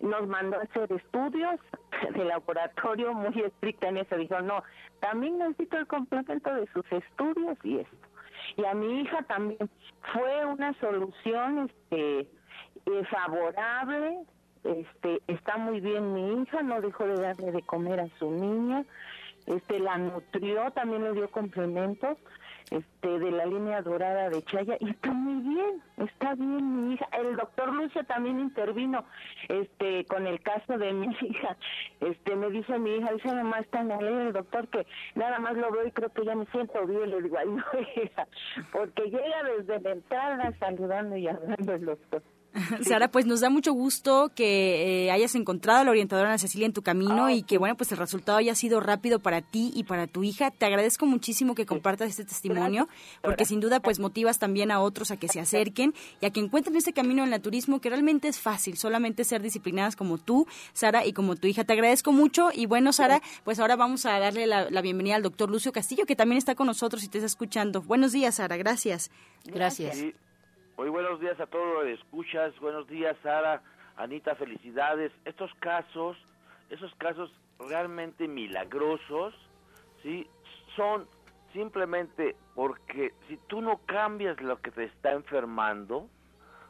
nos 0.00 0.26
mandó 0.26 0.58
a 0.58 0.62
hacer 0.62 0.90
estudios 0.92 1.60
de 2.14 2.24
laboratorio 2.24 3.12
muy 3.12 3.38
estricta 3.42 3.88
en 3.88 3.98
eso. 3.98 4.16
Dijo 4.16 4.40
no 4.40 4.62
también 5.00 5.38
necesito 5.38 5.76
el 5.76 5.86
complemento 5.86 6.54
de 6.54 6.66
sus 6.68 6.90
estudios 6.90 7.58
y 7.62 7.80
esto 7.80 8.08
y 8.56 8.64
a 8.64 8.74
mi 8.74 9.00
hija 9.00 9.22
también. 9.22 9.70
Fue 10.12 10.46
una 10.46 10.72
solución 10.80 11.70
este 11.70 12.20
eh, 12.20 13.04
favorable 13.10 14.18
este 14.66 15.22
está 15.26 15.56
muy 15.56 15.80
bien 15.80 16.12
mi 16.12 16.42
hija 16.42 16.62
no 16.62 16.80
dejó 16.80 17.06
de 17.06 17.20
darle 17.20 17.52
de 17.52 17.62
comer 17.62 18.00
a 18.00 18.08
su 18.18 18.30
niña 18.30 18.84
este 19.46 19.78
la 19.78 19.96
nutrió 19.96 20.70
también 20.72 21.04
le 21.04 21.12
dio 21.12 21.30
complementos 21.30 22.18
este 22.70 23.18
de 23.20 23.30
la 23.30 23.46
línea 23.46 23.80
dorada 23.80 24.28
de 24.28 24.42
Chaya 24.42 24.76
y 24.80 24.90
está 24.90 25.12
muy 25.12 25.40
bien 25.54 25.82
está 25.98 26.34
bien 26.34 26.88
mi 26.88 26.94
hija. 26.94 27.06
El 27.12 27.36
doctor 27.36 27.72
Lucio 27.72 28.02
también 28.04 28.40
intervino 28.40 29.04
este 29.48 30.04
con 30.06 30.26
el 30.26 30.40
caso 30.40 30.76
de 30.76 30.92
mi 30.92 31.06
hija. 31.20 31.56
Este 32.00 32.34
me 32.34 32.50
dice 32.50 32.78
mi 32.78 32.96
hija 32.96 33.12
dice 33.12 33.32
mamá 33.32 33.60
está 33.60 33.80
en 33.80 33.92
el 33.92 34.32
doctor 34.32 34.66
que 34.68 34.84
nada 35.14 35.38
más 35.38 35.56
lo 35.56 35.70
veo 35.70 35.86
y 35.86 35.92
creo 35.92 36.12
que 36.12 36.24
ya 36.24 36.34
me 36.34 36.46
siento 36.46 36.84
bien 36.86 37.10
le 37.10 37.22
digo 37.22 37.36
ay 37.38 37.48
no 37.48 37.64
hija 38.02 38.26
porque 38.72 39.04
llega 39.04 39.44
desde 39.56 39.80
la 39.80 39.92
entrada 39.92 40.52
saludando 40.58 41.16
y 41.16 41.28
hablando 41.28 41.72
el 41.72 41.84
doctor 41.84 42.22
Sara, 42.82 43.08
pues 43.08 43.26
nos 43.26 43.40
da 43.40 43.50
mucho 43.50 43.72
gusto 43.72 44.30
que 44.34 45.06
eh, 45.06 45.10
hayas 45.10 45.34
encontrado 45.34 45.80
a 45.80 45.84
la 45.84 45.90
orientadora 45.90 46.28
Ana 46.28 46.38
Cecilia 46.38 46.66
en 46.66 46.72
tu 46.72 46.82
camino 46.82 47.30
y 47.30 47.42
que, 47.42 47.58
bueno, 47.58 47.76
pues 47.76 47.92
el 47.92 47.98
resultado 47.98 48.38
haya 48.38 48.54
sido 48.54 48.80
rápido 48.80 49.18
para 49.18 49.42
ti 49.42 49.72
y 49.74 49.84
para 49.84 50.06
tu 50.06 50.24
hija. 50.24 50.50
Te 50.50 50.66
agradezco 50.66 51.06
muchísimo 51.06 51.54
que 51.54 51.66
compartas 51.66 52.10
este 52.10 52.24
testimonio, 52.24 52.88
porque 53.22 53.44
sin 53.44 53.60
duda, 53.60 53.80
pues 53.80 53.98
motivas 53.98 54.38
también 54.38 54.70
a 54.70 54.80
otros 54.80 55.10
a 55.10 55.16
que 55.16 55.28
se 55.28 55.40
acerquen 55.40 55.94
y 56.20 56.26
a 56.26 56.30
que 56.30 56.40
encuentren 56.40 56.76
este 56.76 56.92
camino 56.92 57.22
en 57.22 57.24
el 57.24 57.30
naturismo 57.30 57.80
que 57.80 57.90
realmente 57.90 58.28
es 58.28 58.40
fácil, 58.40 58.76
solamente 58.76 59.24
ser 59.24 59.42
disciplinadas 59.42 59.96
como 59.96 60.18
tú, 60.18 60.46
Sara, 60.72 61.04
y 61.04 61.12
como 61.12 61.36
tu 61.36 61.46
hija. 61.46 61.64
Te 61.64 61.72
agradezco 61.72 62.12
mucho 62.12 62.50
y, 62.54 62.66
bueno, 62.66 62.92
Sara, 62.92 63.22
pues 63.44 63.58
ahora 63.58 63.76
vamos 63.76 64.06
a 64.06 64.18
darle 64.18 64.46
la, 64.46 64.70
la 64.70 64.80
bienvenida 64.80 65.16
al 65.16 65.22
doctor 65.22 65.50
Lucio 65.50 65.72
Castillo, 65.72 66.06
que 66.06 66.16
también 66.16 66.38
está 66.38 66.54
con 66.54 66.66
nosotros 66.66 67.04
y 67.04 67.08
te 67.08 67.18
está 67.18 67.26
escuchando. 67.26 67.82
Buenos 67.82 68.12
días, 68.12 68.36
Sara, 68.36 68.56
gracias. 68.56 69.10
Gracias. 69.44 69.98
Muy 70.76 70.90
buenos 70.90 71.20
días 71.20 71.40
a 71.40 71.46
todos 71.46 71.84
los 71.84 71.86
escuchas, 71.86 72.52
buenos 72.60 72.86
días 72.86 73.16
Sara, 73.22 73.62
Anita, 73.96 74.34
felicidades. 74.34 75.10
Estos 75.24 75.50
casos, 75.54 76.18
esos 76.68 76.94
casos 76.96 77.32
realmente 77.58 78.28
milagrosos, 78.28 79.32
¿sí? 80.02 80.28
Son 80.76 81.06
simplemente 81.54 82.36
porque 82.54 83.14
si 83.26 83.38
tú 83.46 83.62
no 83.62 83.80
cambias 83.86 84.38
lo 84.42 84.60
que 84.60 84.70
te 84.70 84.84
está 84.84 85.12
enfermando, 85.12 86.10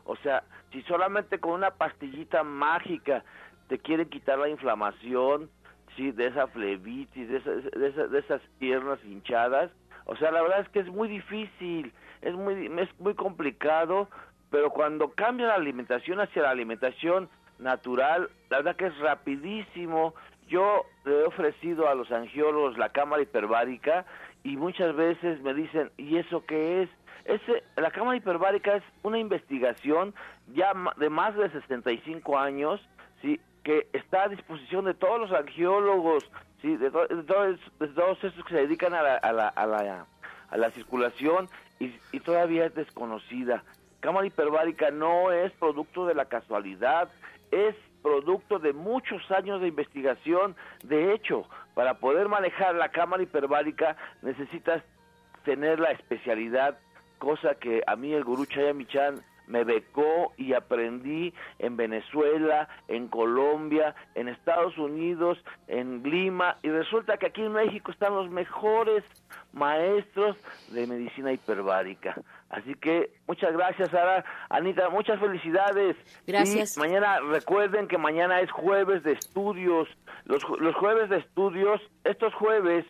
o 0.04 0.14
sea, 0.18 0.44
si 0.70 0.82
solamente 0.82 1.40
con 1.40 1.54
una 1.54 1.72
pastillita 1.72 2.44
mágica 2.44 3.24
te 3.66 3.80
quieren 3.80 4.08
quitar 4.08 4.38
la 4.38 4.48
inflamación, 4.48 5.50
sí, 5.96 6.12
de 6.12 6.28
esa 6.28 6.46
flebitis, 6.46 7.28
de, 7.28 7.40
de, 7.40 8.08
de 8.08 8.18
esas 8.20 8.40
piernas 8.60 9.00
hinchadas, 9.04 9.72
o 10.04 10.14
sea, 10.14 10.30
la 10.30 10.42
verdad 10.42 10.60
es 10.60 10.68
que 10.68 10.78
es 10.78 10.86
muy 10.86 11.08
difícil 11.08 11.92
es 12.22 12.34
muy 12.34 12.66
es 12.78 13.00
muy 13.00 13.14
complicado 13.14 14.08
pero 14.50 14.70
cuando 14.70 15.10
cambia 15.10 15.48
la 15.48 15.54
alimentación 15.54 16.20
hacia 16.20 16.42
la 16.42 16.50
alimentación 16.50 17.28
natural, 17.58 18.30
la 18.50 18.58
verdad 18.58 18.76
que 18.76 18.86
es 18.86 18.98
rapidísimo. 18.98 20.14
Yo 20.48 20.84
le 21.04 21.20
he 21.20 21.24
ofrecido 21.24 21.88
a 21.88 21.94
los 21.94 22.10
angiólogos 22.12 22.78
la 22.78 22.90
cámara 22.90 23.22
hiperbárica 23.22 24.06
y 24.44 24.56
muchas 24.56 24.94
veces 24.94 25.40
me 25.42 25.54
dicen, 25.54 25.90
¿y 25.96 26.18
eso 26.18 26.44
qué 26.46 26.82
es? 26.82 26.90
Ese, 27.24 27.64
la 27.76 27.90
cámara 27.90 28.16
hiperbárica 28.16 28.76
es 28.76 28.84
una 29.02 29.18
investigación 29.18 30.14
ya 30.54 30.72
de 30.96 31.10
más 31.10 31.36
de 31.36 31.50
65 31.50 32.38
años, 32.38 32.80
¿sí? 33.20 33.40
que 33.64 33.88
está 33.92 34.24
a 34.24 34.28
disposición 34.28 34.84
de 34.84 34.94
todos 34.94 35.18
los 35.18 35.32
angiólogos, 35.32 36.24
¿sí? 36.62 36.76
de, 36.76 36.88
todos, 36.92 37.58
esos 38.22 38.44
que 38.44 38.54
se 38.54 38.60
dedican 38.60 38.94
a 38.94 39.02
la, 39.02 39.16
a 39.16 39.32
la, 39.32 39.48
a 39.48 39.66
la, 39.66 40.06
a 40.50 40.56
la 40.56 40.70
circulación 40.70 41.48
y, 41.78 41.94
y 42.12 42.20
todavía 42.20 42.66
es 42.66 42.74
desconocida. 42.74 43.64
Cámara 44.00 44.26
hiperbárica 44.26 44.90
no 44.90 45.32
es 45.32 45.52
producto 45.52 46.06
de 46.06 46.14
la 46.14 46.26
casualidad, 46.26 47.08
es 47.50 47.74
producto 48.02 48.58
de 48.58 48.72
muchos 48.72 49.28
años 49.30 49.60
de 49.60 49.68
investigación. 49.68 50.54
De 50.84 51.12
hecho, 51.12 51.48
para 51.74 51.94
poder 51.94 52.28
manejar 52.28 52.74
la 52.74 52.90
cámara 52.90 53.22
hiperbárica 53.22 53.96
necesitas 54.22 54.82
tener 55.44 55.80
la 55.80 55.90
especialidad, 55.92 56.78
cosa 57.18 57.54
que 57.54 57.82
a 57.86 57.96
mí 57.96 58.12
el 58.12 58.24
gurú 58.24 58.46
Chayamichan 58.46 59.22
me 59.46 59.64
becó 59.64 60.32
y 60.36 60.52
aprendí 60.52 61.32
en 61.58 61.76
Venezuela, 61.76 62.68
en 62.88 63.08
Colombia, 63.08 63.94
en 64.14 64.28
Estados 64.28 64.76
Unidos, 64.78 65.38
en 65.68 66.02
Lima, 66.02 66.58
y 66.62 66.68
resulta 66.68 67.16
que 67.16 67.26
aquí 67.26 67.42
en 67.42 67.52
México 67.52 67.90
están 67.90 68.14
los 68.14 68.30
mejores 68.30 69.04
maestros 69.52 70.36
de 70.70 70.86
medicina 70.86 71.32
hiperbárica. 71.32 72.14
Así 72.50 72.74
que 72.74 73.10
muchas 73.26 73.52
gracias, 73.52 73.90
Sara. 73.90 74.24
Anita, 74.50 74.88
muchas 74.90 75.18
felicidades. 75.18 75.96
Gracias. 76.26 76.76
Y 76.76 76.80
mañana, 76.80 77.20
recuerden 77.20 77.88
que 77.88 77.98
mañana 77.98 78.40
es 78.40 78.50
jueves 78.50 79.02
de 79.02 79.12
estudios. 79.12 79.88
Los, 80.24 80.42
los 80.60 80.74
jueves 80.76 81.08
de 81.08 81.18
estudios, 81.18 81.80
estos 82.04 82.34
jueves, 82.34 82.84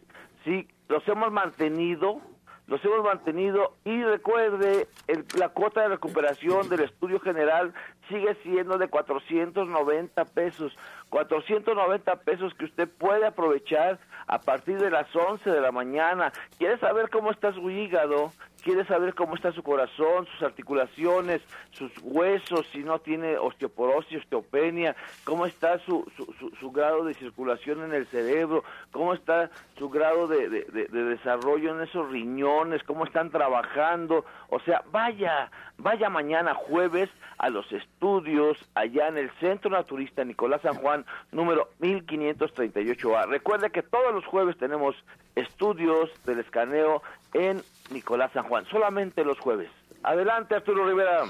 sí, 0.45 0.69
los 0.89 1.07
hemos 1.09 1.33
mantenido 1.33 2.21
los 2.67 2.85
hemos 2.85 3.05
mantenido 3.05 3.77
y 3.85 4.03
recuerde, 4.03 4.89
el, 5.07 5.25
la 5.39 5.51
cuota 5.51 5.83
de 5.83 5.89
recuperación 5.89 6.69
del 6.69 6.81
estudio 6.81 7.21
general 7.21 7.73
sigue 8.09 8.35
siendo 8.43 8.77
de 8.77 8.89
490 8.89 10.25
pesos. 10.27 10.77
490 11.11 12.17
pesos 12.17 12.53
que 12.55 12.65
usted 12.65 12.89
puede 12.89 13.27
aprovechar 13.27 14.01
a 14.27 14.41
partir 14.41 14.79
de 14.79 14.91
las 14.91 15.15
11 15.15 15.49
de 15.49 15.61
la 15.61 15.71
mañana. 15.71 16.33
¿Quiere 16.59 16.79
saber 16.79 17.09
cómo 17.11 17.31
está 17.31 17.53
su 17.53 17.71
hígado? 17.71 18.33
Quiere 18.67 18.85
saber 18.85 19.15
cómo 19.15 19.37
está 19.37 19.53
su 19.53 19.63
corazón, 19.63 20.27
sus 20.27 20.43
articulaciones, 20.43 21.41
sus 21.71 21.93
huesos, 22.03 22.67
si 22.73 22.79
no 22.79 22.99
tiene 22.99 23.39
osteoporosis, 23.39 24.19
osteopenia, 24.19 24.97
cómo 25.23 25.47
está 25.47 25.79
su, 25.79 26.05
su, 26.17 26.51
su, 26.59 26.73
grado 26.73 27.05
de 27.05 27.15
circulación 27.15 27.85
en 27.85 27.95
el 27.95 28.09
cerebro, 28.09 28.65
cómo 28.91 29.15
está 29.15 29.51
su 29.79 29.89
grado 29.89 30.27
de, 30.27 30.49
de, 30.49 30.89
desarrollo 30.89 31.77
en 31.77 31.83
esos 31.83 32.11
riñones, 32.11 32.83
cómo 32.83 33.05
están 33.05 33.31
trabajando. 33.31 34.25
O 34.49 34.59
sea, 34.59 34.83
vaya, 34.91 35.49
vaya 35.79 36.11
mañana 36.11 36.53
jueves 36.55 37.09
a 37.39 37.51
los 37.51 37.71
estudios 37.71 38.59
allá 38.75 39.07
en 39.07 39.19
el 39.19 39.31
Centro 39.39 39.71
Naturista 39.71 40.25
Nicolás 40.25 40.63
San 40.63 40.75
Juan, 40.75 41.07
número 41.31 41.69
1538A. 41.79 43.29
Recuerde 43.29 43.71
que 43.71 43.85
todos 43.85 44.13
los 44.13 44.27
jueves 44.27 44.57
tenemos 44.59 44.97
estudios 45.37 46.11
del 46.25 46.41
escaneo 46.41 47.03
en 47.37 47.63
Nicolás 47.91 48.33
San 48.33 48.45
Juan, 48.45 48.65
solamente 48.71 49.25
los 49.25 49.39
jueves. 49.39 49.71
Adelante, 50.03 50.55
Arturo 50.55 50.89
Rivera. 50.89 51.25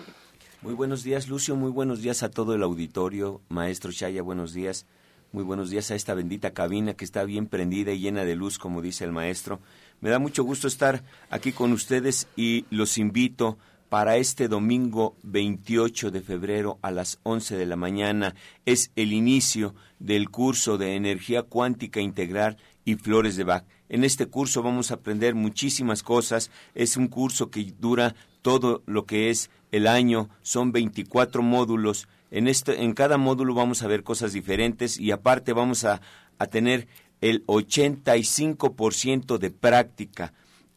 Muy 0.63 0.75
buenos 0.75 1.03
días, 1.03 1.29
Lucio. 1.29 1.57
Muy 1.57 1.71
buenos 1.71 2.01
días 2.01 2.23
a 2.23 2.31
todo 2.31 2.55
el 2.55 2.63
auditorio. 2.63 3.41
Maestro 3.49 3.93
Chaya, 3.93 4.23
buenos 4.23 4.53
días. 4.53 4.87
Muy 5.33 5.43
buenos 5.43 5.71
días 5.71 5.91
a 5.91 5.95
esta 5.95 6.15
bendita 6.15 6.53
cabina 6.53 6.95
que 6.95 7.05
está 7.05 7.25
bien 7.25 7.47
prendida 7.47 7.93
y 7.93 7.99
llena 7.99 8.25
de 8.25 8.37
luz, 8.37 8.59
como 8.59 8.81
dice 8.81 9.05
el 9.05 9.13
maestro. 9.13 9.61
Me 10.01 10.11
da 10.11 10.19
mucho 10.19 10.45
gusto 10.45 10.69
estar 10.69 11.03
aquí 11.31 11.53
con 11.53 11.73
ustedes 11.73 12.29
y 12.37 12.65
los 12.71 12.97
invito 12.99 13.59
para 13.89 14.17
este 14.17 14.49
domingo 14.49 15.17
28 15.23 16.11
de 16.11 16.21
febrero 16.21 16.79
a 16.83 16.91
las 16.91 17.19
11 17.25 17.57
de 17.57 17.67
la 17.67 17.77
mañana. 17.77 18.35
Es 18.65 18.93
el 18.97 19.13
inicio 19.13 19.75
del 19.99 20.31
curso 20.31 20.79
de 20.79 20.95
energía 20.95 21.43
cuántica 21.43 22.01
integral 22.01 22.57
y 22.85 22.95
flores 22.95 23.37
de 23.37 23.45
Bach. 23.45 23.65
En 23.89 24.05
este 24.05 24.27
curso 24.27 24.63
vamos 24.63 24.91
a 24.91 24.95
aprender 24.95 25.35
muchísimas 25.35 26.03
cosas. 26.03 26.51
Es 26.75 26.97
un 26.97 27.09
curso 27.09 27.51
que 27.51 27.73
dura 27.79 28.15
todo 28.43 28.83
lo 28.87 29.07
que 29.07 29.31
es 29.31 29.51
el 29.71 29.87
año. 29.87 30.29
Son 30.43 30.73
24 30.73 31.43
módulos. 31.43 32.09
En, 32.31 32.49
este, 32.49 32.83
en 32.83 32.93
cada 32.95 33.19
módulo 33.19 33.55
vamos 33.55 33.83
a 33.83 33.87
ver 33.87 34.03
cosas 34.03 34.33
diferentes 34.33 34.99
y 34.99 35.13
aparte 35.13 35.53
vamos 35.53 35.85
a, 35.85 36.01
a 36.39 36.47
tener 36.47 36.89
el 37.21 37.47
85% 37.47 39.39
de 39.39 39.51
práctica. 39.51 40.33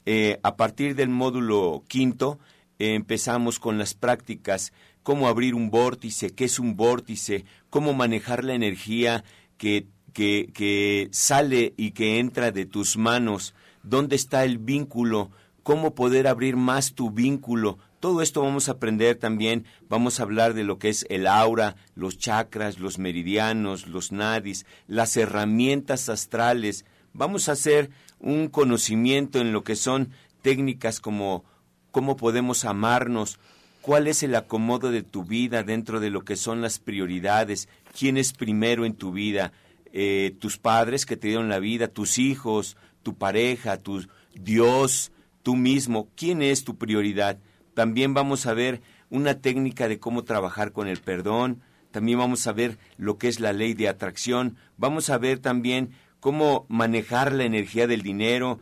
Eh, 0.06 0.40
a 0.44 0.56
partir 0.56 0.96
del 0.96 1.10
módulo 1.10 1.84
quinto 1.88 2.40
empezamos 2.80 3.60
con 3.60 3.78
las 3.78 3.94
prácticas, 3.94 4.72
cómo 5.04 5.28
abrir 5.28 5.54
un 5.54 5.70
vórtice, 5.70 6.30
qué 6.32 6.46
es 6.46 6.60
un 6.60 6.76
vórtice, 6.78 7.46
cómo 7.70 7.94
manejar 7.94 8.46
la 8.46 8.54
energía 8.54 9.24
que 9.58 9.88
que, 10.10 11.10
sale 11.12 11.74
y 11.78 11.92
que 11.92 12.20
entra 12.20 12.52
de 12.52 12.66
tus 12.66 12.98
manos, 12.98 13.54
dónde 13.84 14.16
está 14.16 14.44
el 14.44 14.58
vínculo, 14.58 15.32
cómo 15.64 15.96
poder 15.96 16.28
abrir 16.28 16.56
más 16.56 16.94
tu 16.94 17.12
vínculo. 17.12 17.78
Todo 18.00 18.22
esto 18.22 18.42
vamos 18.42 18.70
a 18.70 18.74
aprender 18.74 19.18
también, 19.18 19.66
vamos 19.90 20.20
a 20.20 20.24
hablar 20.24 20.54
de 20.54 20.64
lo 20.64 20.80
que 20.80 20.90
es 20.90 21.06
el 21.10 21.28
aura, 21.28 21.76
los 21.96 22.18
chakras, 22.18 22.80
los 22.80 22.98
meridianos, 22.98 23.88
los 23.88 24.12
nadis, 24.12 24.66
las 24.88 25.18
herramientas 25.18 26.08
astrales. 26.10 26.86
Vamos 27.14 27.50
a 27.50 27.54
hacer 27.54 27.90
un 28.20 28.48
conocimiento 28.48 29.40
en 29.40 29.52
lo 29.52 29.64
que 29.64 29.76
son 29.76 30.12
técnicas 30.42 31.00
como 31.00 31.44
cómo 31.92 32.16
podemos 32.16 32.66
amarnos, 32.66 33.40
cuál 33.82 34.08
es 34.08 34.24
el 34.24 34.36
acomodo 34.36 34.92
de 34.92 35.04
tu 35.04 35.24
vida 35.24 35.64
dentro 35.64 36.00
de 36.00 36.10
lo 36.10 36.24
que 36.24 36.36
son 36.36 36.62
las 36.62 36.80
prioridades, 36.80 37.68
quién 37.98 38.18
es 38.18 38.34
primero 38.34 38.86
en 38.86 38.94
tu 38.94 39.12
vida, 39.12 39.52
eh, 39.94 40.36
tus 40.40 40.58
padres 40.58 41.06
que 41.06 41.18
te 41.18 41.28
dieron 41.28 41.50
la 41.50 41.60
vida, 41.60 41.88
tus 41.88 42.18
hijos, 42.18 42.78
tu 43.04 43.18
pareja, 43.18 43.78
tu 43.78 44.06
Dios, 44.34 45.12
tú 45.44 45.56
mismo, 45.56 46.10
quién 46.16 46.42
es 46.42 46.64
tu 46.64 46.78
prioridad. 46.78 47.40
También 47.74 48.14
vamos 48.14 48.46
a 48.46 48.54
ver 48.54 48.82
una 49.10 49.42
técnica 49.42 49.88
de 49.88 50.00
cómo 50.00 50.24
trabajar 50.24 50.72
con 50.72 50.88
el 50.88 51.00
perdón, 51.00 51.62
también 51.92 52.20
vamos 52.20 52.46
a 52.46 52.54
ver 52.54 52.78
lo 52.98 53.18
que 53.18 53.28
es 53.28 53.40
la 53.40 53.54
ley 53.54 53.74
de 53.74 53.88
atracción, 53.90 54.58
vamos 54.78 55.10
a 55.10 55.18
ver 55.18 55.40
también 55.40 55.92
cómo 56.20 56.66
manejar 56.70 57.34
la 57.34 57.46
energía 57.46 57.88
del 57.88 58.04
dinero, 58.04 58.60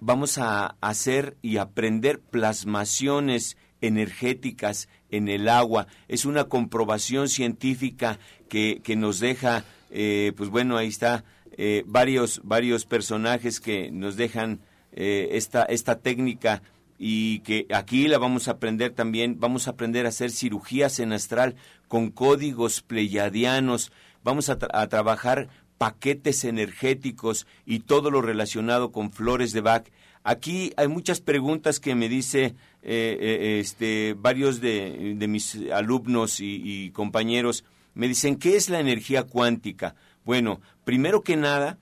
vamos 0.00 0.38
a 0.38 0.76
hacer 0.80 1.36
y 1.42 1.58
aprender 1.58 2.20
plasmaciones 2.20 3.56
energéticas 3.80 4.88
en 5.10 5.28
el 5.28 5.48
agua. 5.48 5.86
Es 6.08 6.24
una 6.24 6.44
comprobación 6.44 7.28
científica 7.28 8.18
que, 8.48 8.80
que 8.82 8.96
nos 8.96 9.20
deja 9.20 9.64
eh, 9.96 10.32
pues 10.36 10.50
bueno, 10.50 10.76
ahí 10.76 10.88
está 10.88 11.24
eh, 11.56 11.84
varios, 11.86 12.40
varios 12.42 12.84
personajes 12.84 13.60
que 13.60 13.92
nos 13.92 14.16
dejan 14.16 14.58
eh, 14.90 15.28
esta, 15.32 15.62
esta 15.62 16.00
técnica 16.00 16.62
y 16.98 17.38
que 17.40 17.68
aquí 17.72 18.08
la 18.08 18.18
vamos 18.18 18.48
a 18.48 18.52
aprender 18.52 18.90
también, 18.90 19.38
vamos 19.38 19.68
a 19.68 19.70
aprender 19.70 20.04
a 20.04 20.08
hacer 20.08 20.32
cirugías 20.32 20.98
en 20.98 21.12
astral 21.12 21.54
con 21.86 22.10
códigos 22.10 22.82
pleyadianos, 22.82 23.92
vamos 24.24 24.48
a, 24.48 24.58
trabajar 24.58 25.48
paquetes 25.78 26.44
energéticos 26.44 27.46
y 27.64 27.80
todo 27.80 28.10
lo 28.10 28.20
relacionado 28.20 28.90
con 28.90 29.12
flores 29.12 29.52
de 29.52 29.60
Bach. 29.60 29.84
Aquí 30.24 30.72
hay 30.76 30.88
muchas 30.88 31.20
preguntas 31.20 31.78
que 31.78 31.94
me 31.94 32.08
dice 32.08 32.56
este, 32.82 34.16
varios 34.18 34.60
de, 34.60 35.14
mis 35.28 35.56
alumnos 35.70 36.40
y 36.40 36.90
compañeros 36.90 37.64
me 37.94 38.08
dicen, 38.08 38.36
¿qué 38.36 38.56
es 38.56 38.68
la 38.68 38.80
energía 38.80 39.24
cuántica? 39.24 39.94
Bueno, 40.24 40.60
primero 40.84 41.22
que 41.22 41.36
nada, 41.36 41.78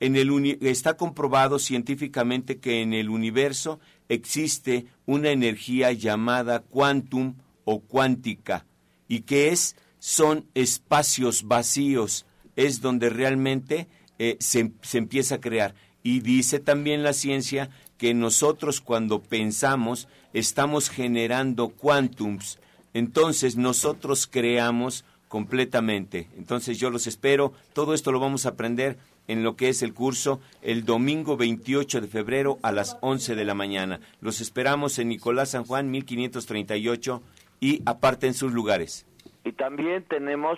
en 0.00 0.16
el 0.16 0.58
está 0.60 0.96
comprobado 0.96 1.58
científicamente 1.58 2.58
que 2.58 2.82
en 2.82 2.92
el 2.92 3.08
universo 3.08 3.80
existe 4.08 4.86
una 5.06 5.30
energía 5.30 5.92
llamada 5.92 6.60
quantum 6.60 7.34
o 7.64 7.80
cuántica 7.80 8.66
y 9.08 9.20
que 9.20 9.48
es 9.48 9.76
son 9.98 10.46
espacios 10.54 11.44
vacíos, 11.44 12.26
es 12.56 12.80
donde 12.80 13.08
realmente 13.08 13.88
eh, 14.18 14.36
se, 14.40 14.72
se 14.82 14.98
empieza 14.98 15.36
a 15.36 15.40
crear. 15.40 15.74
Y 16.02 16.20
dice 16.20 16.58
también 16.58 17.02
la 17.02 17.14
ciencia 17.14 17.70
que 17.96 18.12
nosotros 18.12 18.82
cuando 18.82 19.22
pensamos 19.22 20.08
estamos 20.34 20.90
generando 20.90 21.70
quantums. 21.70 22.58
Entonces 22.92 23.56
nosotros 23.56 24.26
creamos 24.26 25.04
completamente. 25.34 26.28
Entonces 26.36 26.78
yo 26.78 26.90
los 26.90 27.08
espero. 27.08 27.52
Todo 27.72 27.92
esto 27.92 28.12
lo 28.12 28.20
vamos 28.20 28.46
a 28.46 28.50
aprender 28.50 28.98
en 29.26 29.42
lo 29.42 29.56
que 29.56 29.68
es 29.68 29.82
el 29.82 29.92
curso 29.92 30.40
el 30.62 30.84
domingo 30.84 31.36
28 31.36 32.00
de 32.02 32.06
febrero 32.06 32.58
a 32.62 32.70
las 32.70 32.98
11 33.00 33.34
de 33.34 33.44
la 33.44 33.52
mañana. 33.52 33.98
Los 34.20 34.40
esperamos 34.40 34.96
en 35.00 35.08
Nicolás 35.08 35.50
San 35.50 35.64
Juan 35.64 35.90
1538 35.90 37.20
y 37.58 37.82
aparten 37.84 38.32
sus 38.32 38.52
lugares. 38.52 39.08
Y 39.42 39.50
también 39.50 40.04
tenemos, 40.04 40.56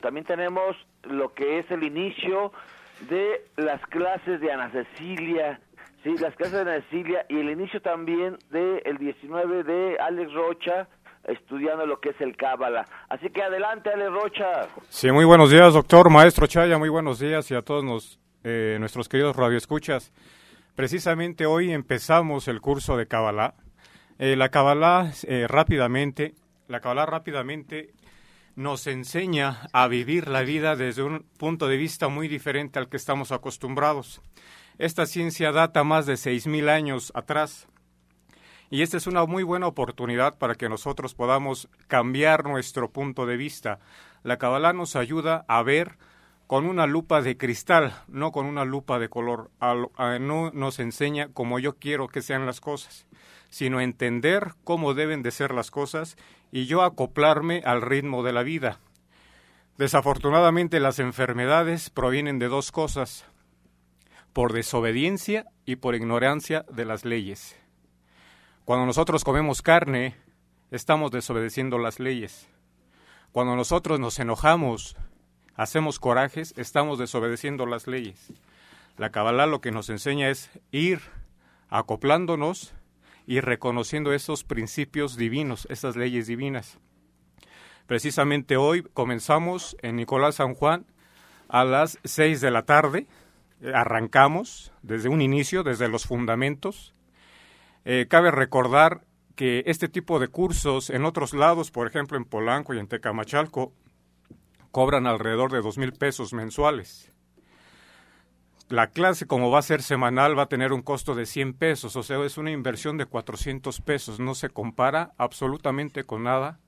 también 0.00 0.24
tenemos 0.24 0.76
lo 1.02 1.34
que 1.34 1.58
es 1.58 1.68
el 1.72 1.82
inicio 1.82 2.52
de 3.10 3.44
las 3.56 3.84
clases 3.86 4.40
de 4.40 4.52
Ana 4.52 4.70
Cecilia, 4.70 5.60
sí, 6.04 6.14
las 6.20 6.36
clases 6.36 6.52
de 6.54 6.60
Ana 6.60 6.80
Cecilia 6.82 7.26
y 7.28 7.40
el 7.40 7.50
inicio 7.50 7.82
también 7.82 8.38
del 8.52 8.82
el 8.84 8.98
19 8.98 9.64
de 9.64 9.98
Alex 9.98 10.32
Rocha, 10.32 10.86
estudiando 11.26 11.86
lo 11.86 12.00
que 12.00 12.10
es 12.10 12.20
el 12.20 12.36
Cábala. 12.36 12.86
Así 13.08 13.30
que 13.30 13.42
adelante, 13.42 13.90
Alex 13.90 14.12
Rocha. 14.12 14.68
Sí, 14.88 15.10
muy 15.10 15.24
buenos 15.24 15.50
días, 15.50 15.74
doctor, 15.74 16.10
maestro 16.10 16.46
Chaya, 16.46 16.78
muy 16.78 16.88
buenos 16.88 17.18
días 17.18 17.50
y 17.50 17.54
a 17.54 17.62
todos 17.62 17.84
nos, 17.84 18.20
eh, 18.44 18.76
nuestros 18.78 19.08
queridos 19.08 19.36
radioescuchas. 19.36 20.12
Precisamente 20.74 21.46
hoy 21.46 21.72
empezamos 21.72 22.48
el 22.48 22.60
curso 22.60 22.96
de 22.96 23.06
Kabbalah. 23.06 23.54
Eh, 24.18 24.36
la 24.36 24.50
Kabbalah 24.50 25.10
eh, 25.26 25.46
rápidamente, 25.48 26.34
la 26.68 26.80
Kabbalah 26.80 27.06
rápidamente 27.06 27.92
nos 28.54 28.86
enseña 28.86 29.68
a 29.72 29.86
vivir 29.88 30.28
la 30.28 30.42
vida 30.42 30.76
desde 30.76 31.02
un 31.02 31.26
punto 31.38 31.66
de 31.68 31.76
vista 31.76 32.08
muy 32.08 32.28
diferente 32.28 32.78
al 32.78 32.88
que 32.88 32.96
estamos 32.96 33.32
acostumbrados. 33.32 34.22
Esta 34.78 35.06
ciencia 35.06 35.52
data 35.52 35.84
más 35.84 36.06
de 36.06 36.14
6.000 36.14 36.68
años 36.68 37.12
atrás 37.14 37.68
y 38.70 38.82
esta 38.82 38.96
es 38.96 39.06
una 39.06 39.24
muy 39.26 39.42
buena 39.42 39.66
oportunidad 39.66 40.38
para 40.38 40.54
que 40.54 40.68
nosotros 40.68 41.14
podamos 41.14 41.68
cambiar 41.86 42.44
nuestro 42.44 42.90
punto 42.90 43.26
de 43.26 43.36
vista. 43.36 43.78
La 44.22 44.38
Kabbalah 44.38 44.72
nos 44.72 44.96
ayuda 44.96 45.44
a 45.48 45.62
ver 45.62 45.98
con 46.46 46.66
una 46.66 46.86
lupa 46.86 47.22
de 47.22 47.36
cristal, 47.36 47.94
no 48.08 48.32
con 48.32 48.46
una 48.46 48.64
lupa 48.64 48.98
de 48.98 49.08
color. 49.08 49.50
no 50.20 50.50
nos 50.52 50.78
enseña 50.78 51.28
cómo 51.32 51.58
yo 51.58 51.76
quiero 51.76 52.08
que 52.08 52.22
sean 52.22 52.46
las 52.46 52.60
cosas, 52.60 53.06
sino 53.50 53.80
entender 53.80 54.54
cómo 54.64 54.94
deben 54.94 55.22
de 55.22 55.30
ser 55.30 55.52
las 55.52 55.70
cosas 55.70 56.16
y 56.52 56.66
yo 56.66 56.82
acoplarme 56.82 57.62
al 57.64 57.82
ritmo 57.82 58.22
de 58.22 58.32
la 58.32 58.42
vida. 58.42 58.78
Desafortunadamente 59.78 60.80
las 60.80 60.98
enfermedades 60.98 61.90
provienen 61.90 62.38
de 62.38 62.48
dos 62.48 62.72
cosas, 62.72 63.26
por 64.32 64.52
desobediencia 64.52 65.46
y 65.64 65.76
por 65.76 65.94
ignorancia 65.94 66.64
de 66.70 66.84
las 66.84 67.04
leyes. 67.04 67.56
Cuando 68.66 68.84
nosotros 68.84 69.22
comemos 69.22 69.62
carne, 69.62 70.16
estamos 70.72 71.12
desobedeciendo 71.12 71.78
las 71.78 72.00
leyes. 72.00 72.48
Cuando 73.30 73.54
nosotros 73.54 74.00
nos 74.00 74.18
enojamos, 74.18 74.96
hacemos 75.54 76.00
corajes, 76.00 76.52
estamos 76.56 76.98
desobedeciendo 76.98 77.64
las 77.66 77.86
leyes. 77.86 78.32
La 78.96 79.10
Kabbalah 79.10 79.46
lo 79.46 79.60
que 79.60 79.70
nos 79.70 79.88
enseña 79.88 80.30
es 80.30 80.50
ir 80.72 81.00
acoplándonos 81.68 82.74
y 83.24 83.38
reconociendo 83.38 84.12
esos 84.12 84.42
principios 84.42 85.16
divinos, 85.16 85.68
esas 85.70 85.94
leyes 85.94 86.26
divinas. 86.26 86.80
Precisamente 87.86 88.56
hoy 88.56 88.82
comenzamos 88.82 89.76
en 89.80 89.94
Nicolás 89.94 90.34
San 90.34 90.54
Juan 90.54 90.86
a 91.46 91.64
las 91.64 92.00
seis 92.02 92.40
de 92.40 92.50
la 92.50 92.64
tarde. 92.64 93.06
Arrancamos 93.72 94.72
desde 94.82 95.08
un 95.08 95.22
inicio, 95.22 95.62
desde 95.62 95.86
los 95.86 96.04
fundamentos. 96.04 96.95
Eh, 97.88 98.08
cabe 98.08 98.32
recordar 98.32 99.04
que 99.36 99.62
este 99.66 99.88
tipo 99.88 100.18
de 100.18 100.26
cursos 100.26 100.90
en 100.90 101.04
otros 101.04 101.34
lados, 101.34 101.70
por 101.70 101.86
ejemplo 101.86 102.18
en 102.18 102.24
Polanco 102.24 102.74
y 102.74 102.80
en 102.80 102.88
Tecamachalco, 102.88 103.72
cobran 104.72 105.06
alrededor 105.06 105.52
de 105.52 105.60
dos 105.60 105.78
mil 105.78 105.92
pesos 105.92 106.32
mensuales. 106.32 107.12
La 108.68 108.88
clase, 108.88 109.28
como 109.28 109.52
va 109.52 109.60
a 109.60 109.62
ser 109.62 109.82
semanal, 109.82 110.36
va 110.36 110.42
a 110.42 110.48
tener 110.48 110.72
un 110.72 110.82
costo 110.82 111.14
de 111.14 111.26
100 111.26 111.54
pesos, 111.54 111.94
o 111.94 112.02
sea, 112.02 112.20
es 112.24 112.36
una 112.38 112.50
inversión 112.50 112.98
de 112.98 113.06
400 113.06 113.80
pesos. 113.82 114.18
No 114.18 114.34
se 114.34 114.50
compara 114.50 115.12
absolutamente 115.16 116.02
con 116.02 116.24
nada 116.24 116.58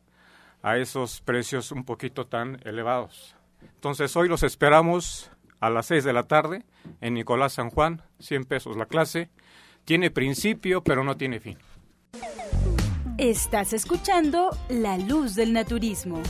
a 0.62 0.76
esos 0.76 1.20
precios 1.20 1.72
un 1.72 1.84
poquito 1.84 2.28
tan 2.28 2.60
elevados. 2.64 3.34
Entonces, 3.74 4.14
hoy 4.14 4.28
los 4.28 4.44
esperamos 4.44 5.32
a 5.58 5.68
las 5.68 5.86
6 5.86 6.04
de 6.04 6.12
la 6.12 6.28
tarde 6.28 6.64
en 7.00 7.14
Nicolás 7.14 7.54
San 7.54 7.70
Juan, 7.70 8.02
100 8.20 8.44
pesos 8.44 8.76
la 8.76 8.86
clase. 8.86 9.30
Tiene 9.88 10.10
principio, 10.10 10.84
pero 10.84 11.02
no 11.02 11.16
tiene 11.16 11.40
fin. 11.40 11.56
Estás 13.16 13.72
escuchando 13.72 14.50
La 14.68 14.98
Luz 14.98 15.34
del 15.34 15.54
Naturismo. 15.54 16.20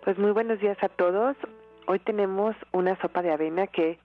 Pues 0.07 0.17
muy 0.17 0.31
buenos 0.31 0.57
días 0.61 0.77
a 0.81 0.87
todos. 0.87 1.35
Hoy 1.85 1.99
tenemos 1.99 2.55
una 2.71 2.97
sopa 3.01 3.21
de 3.21 3.29
avena 3.29 3.67
que 3.67 3.99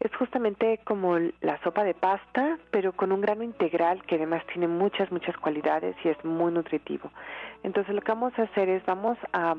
es 0.00 0.14
justamente 0.16 0.78
como 0.84 1.18
la 1.40 1.58
sopa 1.62 1.82
de 1.84 1.94
pasta, 1.94 2.58
pero 2.70 2.92
con 2.92 3.12
un 3.12 3.20
grano 3.20 3.42
integral 3.42 4.02
que 4.04 4.16
además 4.16 4.44
tiene 4.46 4.68
muchas, 4.68 5.10
muchas 5.10 5.36
cualidades 5.38 5.96
y 6.04 6.08
es 6.08 6.24
muy 6.24 6.52
nutritivo. 6.52 7.10
Entonces 7.62 7.94
lo 7.94 8.02
que 8.02 8.12
vamos 8.12 8.38
a 8.38 8.42
hacer 8.42 8.68
es, 8.68 8.84
vamos 8.84 9.16
a, 9.32 9.56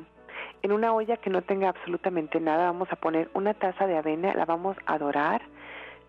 en 0.62 0.71
una 0.71 0.93
olla 0.93 1.17
que 1.17 1.30
no 1.30 1.41
tenga 1.41 1.69
absolutamente 1.69 2.39
nada, 2.39 2.65
vamos 2.65 2.88
a 2.91 2.95
poner 2.95 3.30
una 3.34 3.54
taza 3.56 3.88
de 3.88 3.97
avena, 3.97 4.34
la 4.36 4.45
vamos 4.45 4.78
a 4.86 4.97
dorar 4.97 5.41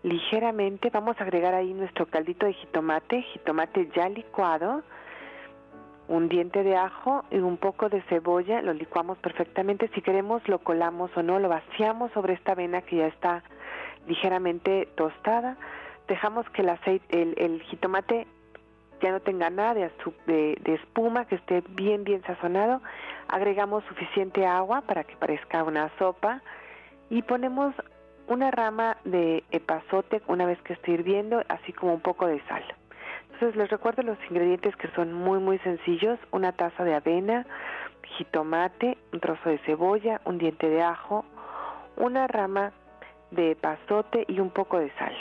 ligeramente, 0.03 0.89
vamos 0.91 1.19
a 1.19 1.23
agregar 1.23 1.53
ahí 1.53 1.73
nuestro 1.73 2.05
caldito 2.05 2.45
de 2.45 2.53
jitomate, 2.53 3.21
jitomate 3.33 3.89
ya 3.95 4.07
licuado, 4.07 4.83
un 6.07 6.29
diente 6.29 6.63
de 6.63 6.75
ajo 6.75 7.23
y 7.29 7.37
un 7.37 7.57
poco 7.57 7.89
de 7.89 8.01
cebolla, 8.03 8.61
lo 8.61 8.73
licuamos 8.73 9.17
perfectamente, 9.19 9.89
si 9.93 10.01
queremos 10.01 10.47
lo 10.47 10.59
colamos 10.59 11.11
o 11.17 11.23
no, 11.23 11.39
lo 11.39 11.49
vaciamos 11.49 12.11
sobre 12.13 12.33
esta 12.33 12.53
avena 12.53 12.81
que 12.81 12.97
ya 12.97 13.07
está 13.07 13.43
ligeramente 14.09 14.87
tostada. 14.95 15.55
Dejamos 16.07 16.49
que 16.49 16.63
el, 16.63 16.69
aceite, 16.69 17.21
el, 17.21 17.61
jitomate 17.61 18.27
ya 19.01 19.11
no 19.11 19.21
tenga 19.21 19.49
nada 19.49 19.75
de, 19.75 19.91
de, 20.59 20.73
espuma, 20.73 21.25
que 21.25 21.35
esté 21.35 21.63
bien, 21.69 22.03
bien 22.03 22.21
sazonado. 22.23 22.81
Agregamos 23.29 23.83
suficiente 23.85 24.45
agua 24.45 24.81
para 24.81 25.03
que 25.03 25.15
parezca 25.15 25.63
una 25.63 25.89
sopa 25.99 26.41
y 27.09 27.21
ponemos 27.21 27.73
una 28.27 28.51
rama 28.51 28.97
de 29.05 29.43
epazote 29.51 30.21
una 30.27 30.45
vez 30.45 30.59
que 30.63 30.73
esté 30.73 30.91
hirviendo, 30.91 31.41
así 31.47 31.71
como 31.71 31.93
un 31.93 32.01
poco 32.01 32.25
de 32.27 32.41
sal. 32.47 32.63
Entonces 33.33 33.55
les 33.55 33.69
recuerdo 33.69 34.01
los 34.01 34.17
ingredientes 34.29 34.75
que 34.75 34.89
son 34.89 35.13
muy 35.13 35.39
muy 35.39 35.59
sencillos, 35.59 36.19
una 36.31 36.51
taza 36.51 36.83
de 36.83 36.95
avena, 36.95 37.45
jitomate, 38.17 38.97
un 39.13 39.19
trozo 39.19 39.49
de 39.49 39.59
cebolla, 39.59 40.19
un 40.25 40.39
diente 40.39 40.67
de 40.67 40.81
ajo, 40.81 41.23
una 41.95 42.27
rama 42.27 42.73
de 43.31 43.55
pasote 43.55 44.25
y 44.27 44.39
un 44.39 44.49
poco 44.49 44.79
de 44.79 44.91
sal. 44.97 45.13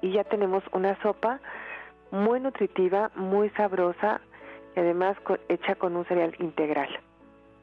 Y 0.00 0.12
ya 0.12 0.24
tenemos 0.24 0.62
una 0.72 1.00
sopa 1.02 1.40
muy 2.10 2.40
nutritiva, 2.40 3.10
muy 3.14 3.50
sabrosa 3.50 4.20
y 4.76 4.80
además 4.80 5.16
hecha 5.48 5.74
con 5.74 5.96
un 5.96 6.04
cereal 6.06 6.34
integral. 6.38 6.88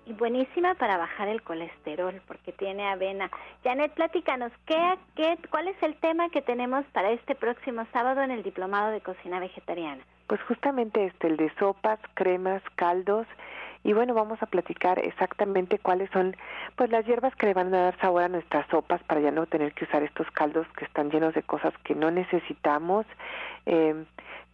Y 0.05 0.13
buenísima 0.13 0.75
para 0.75 0.97
bajar 0.97 1.27
el 1.29 1.41
colesterol 1.41 2.21
porque 2.27 2.51
tiene 2.51 2.87
avena. 2.87 3.31
Janet, 3.63 3.91
platícanos, 3.93 4.51
¿qué, 4.67 4.97
qué, 5.15 5.37
¿cuál 5.49 5.67
es 5.67 5.81
el 5.81 5.95
tema 5.95 6.29
que 6.29 6.43
tenemos 6.43 6.85
para 6.93 7.09
este 7.09 7.33
próximo 7.33 7.87
sábado 7.91 8.21
en 8.21 8.29
el 8.29 8.43
Diplomado 8.43 8.91
de 8.91 9.01
Cocina 9.01 9.39
Vegetariana? 9.39 10.03
Pues 10.27 10.39
justamente 10.43 11.05
este, 11.05 11.27
el 11.27 11.37
de 11.37 11.51
sopas, 11.57 11.99
cremas, 12.13 12.61
caldos 12.75 13.25
y 13.85 13.93
bueno, 13.93 14.15
vamos 14.15 14.41
a 14.41 14.47
platicar 14.47 14.97
exactamente 14.97 15.77
cuáles 15.77 16.09
son 16.09 16.35
pues 16.75 16.89
las 16.89 17.05
hierbas 17.05 17.35
que 17.35 17.45
le 17.45 17.53
van 17.53 17.71
a 17.71 17.83
dar 17.83 17.97
sabor 17.99 18.23
a 18.23 18.27
nuestras 18.27 18.65
sopas 18.69 18.99
para 19.03 19.21
ya 19.21 19.29
no 19.29 19.45
tener 19.45 19.73
que 19.73 19.85
usar 19.85 20.01
estos 20.01 20.29
caldos 20.31 20.65
que 20.75 20.85
están 20.85 21.11
llenos 21.11 21.35
de 21.35 21.43
cosas 21.43 21.71
que 21.83 21.93
no 21.93 22.09
necesitamos. 22.09 23.05
Eh, 23.67 24.05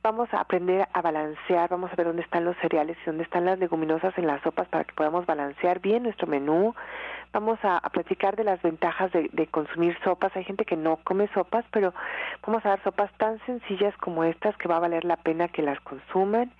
vamos 0.04 0.28
a 0.34 0.42
aprender 0.42 0.86
a 0.92 1.02
balancear, 1.02 1.70
vamos 1.70 1.94
a 1.94 1.96
ver 1.96 2.08
dónde 2.08 2.24
están 2.24 2.44
los 2.44 2.58
cereales 2.58 2.98
y 3.02 3.06
dónde 3.06 3.24
están 3.24 3.46
las 3.46 3.58
leguminosas 3.58 4.18
en 4.18 4.28
las 4.28 4.42
sopas 4.42 4.68
para 4.68 4.84
que 4.84 4.94
podamos 4.96 5.26
balancear 5.26 5.80
bien 5.80 6.04
nuestro 6.04 6.28
menú. 6.28 6.76
Vamos 7.32 7.58
a, 7.64 7.80
platicar 7.90 8.36
de 8.36 8.44
las 8.44 8.62
ventajas 8.62 9.14
de, 9.14 9.30
de, 9.32 9.48
consumir 9.48 9.98
sopas. 10.04 10.36
Hay 10.36 10.44
gente 10.44 10.66
que 10.66 10.76
no 10.76 10.98
come 11.06 11.30
sopas, 11.34 11.64
pero 11.72 11.94
vamos 12.46 12.66
a 12.66 12.70
dar 12.70 12.84
sopas 12.84 13.10
tan 13.14 13.40
sencillas 13.46 13.96
como 13.96 14.26
estas 14.26 14.58
que 14.58 14.68
va 14.68 14.76
a 14.76 14.80
valer 14.80 15.06
la 15.06 15.16
pena 15.16 15.48
que 15.48 15.62
las 15.62 15.80
consuman. 15.80 16.52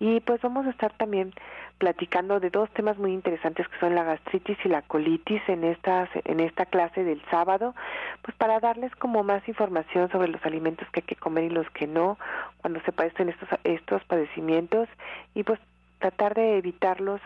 Y 0.00 0.20
pues 0.20 0.40
vamos 0.42 0.66
a 0.66 0.70
estar 0.70 0.92
también 0.92 1.32
platicando 1.78 2.40
de 2.40 2.50
dos 2.50 2.70
temas 2.70 2.98
muy 2.98 3.12
interesantes 3.12 3.66
que 3.68 3.78
son 3.78 3.94
la 3.94 4.04
gastritis 4.04 4.58
y 4.64 4.68
la 4.68 4.82
colitis 4.82 5.42
en 5.48 5.64
esta, 5.64 6.08
en 6.24 6.40
esta 6.40 6.66
clase 6.66 7.04
del 7.04 7.22
sábado, 7.30 7.74
pues 8.22 8.36
para 8.36 8.60
darles 8.60 8.94
como 8.96 9.22
más 9.22 9.46
información 9.48 10.10
sobre 10.10 10.28
los 10.28 10.44
alimentos 10.44 10.88
que 10.90 11.00
hay 11.00 11.06
que 11.06 11.16
comer 11.16 11.44
y 11.44 11.50
los 11.50 11.68
que 11.70 11.86
no 11.86 12.18
cuando 12.60 12.80
se 12.82 12.92
padecen 12.92 13.28
estos, 13.28 13.48
estos 13.64 14.04
padecimientos 14.04 14.88
y 15.34 15.42
pues 15.42 15.60
tratar 15.98 16.34
de 16.34 16.58
evitarlos 16.58 17.20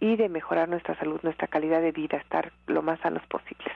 y 0.00 0.16
de 0.16 0.28
mejorar 0.28 0.68
nuestra 0.68 0.96
salud, 0.96 1.20
nuestra 1.22 1.46
calidad 1.46 1.82
de 1.82 1.92
vida, 1.92 2.16
estar 2.16 2.52
lo 2.66 2.82
más 2.82 2.98
sanos 3.00 3.22
posibles. 3.26 3.74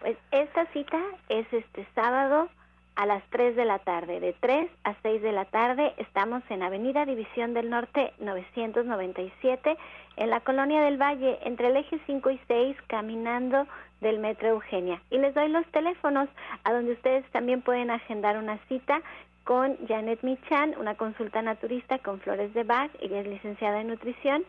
Pues 0.00 0.16
esta 0.30 0.66
cita 0.66 1.00
es 1.28 1.52
este 1.52 1.86
sábado 1.94 2.48
a 2.96 3.06
las 3.06 3.22
3 3.30 3.54
de 3.54 3.64
la 3.64 3.78
tarde. 3.78 4.20
De 4.20 4.32
3 4.32 4.70
a 4.84 4.94
6 5.02 5.22
de 5.22 5.32
la 5.32 5.44
tarde 5.44 5.94
estamos 5.98 6.42
en 6.50 6.62
Avenida 6.62 7.04
División 7.04 7.54
del 7.54 7.70
Norte 7.70 8.12
997 8.18 9.76
en 10.16 10.30
la 10.30 10.40
Colonia 10.40 10.80
del 10.80 11.00
Valle, 11.00 11.38
entre 11.42 11.68
el 11.68 11.76
eje 11.76 12.00
5 12.06 12.30
y 12.30 12.40
6, 12.48 12.76
caminando 12.88 13.66
del 14.00 14.18
Metro 14.18 14.48
Eugenia. 14.48 15.00
Y 15.10 15.18
les 15.18 15.34
doy 15.34 15.48
los 15.48 15.66
teléfonos 15.66 16.28
a 16.64 16.72
donde 16.72 16.92
ustedes 16.92 17.24
también 17.32 17.62
pueden 17.62 17.90
agendar 17.90 18.38
una 18.38 18.58
cita 18.68 19.02
con 19.44 19.76
Janet 19.86 20.22
Michan, 20.22 20.74
una 20.78 20.96
consulta 20.96 21.40
naturista 21.40 21.98
con 21.98 22.20
flores 22.20 22.52
de 22.52 22.64
Bach, 22.64 22.90
ella 23.00 23.20
es 23.20 23.26
licenciada 23.28 23.80
en 23.80 23.88
nutrición, 23.88 24.44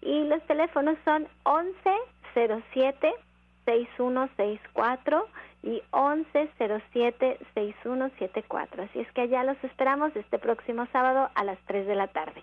y 0.00 0.24
los 0.24 0.42
teléfonos 0.46 0.96
son 1.04 1.26
1107 1.44 3.12
6164 3.68 5.26
y 5.62 5.82
1107-6174. 5.92 8.88
Así 8.88 9.00
es 9.00 9.12
que 9.12 9.20
allá 9.22 9.44
los 9.44 9.62
esperamos 9.62 10.16
este 10.16 10.38
próximo 10.38 10.86
sábado 10.90 11.28
a 11.34 11.44
las 11.44 11.58
3 11.66 11.86
de 11.86 11.94
la 11.94 12.08
tarde. 12.08 12.42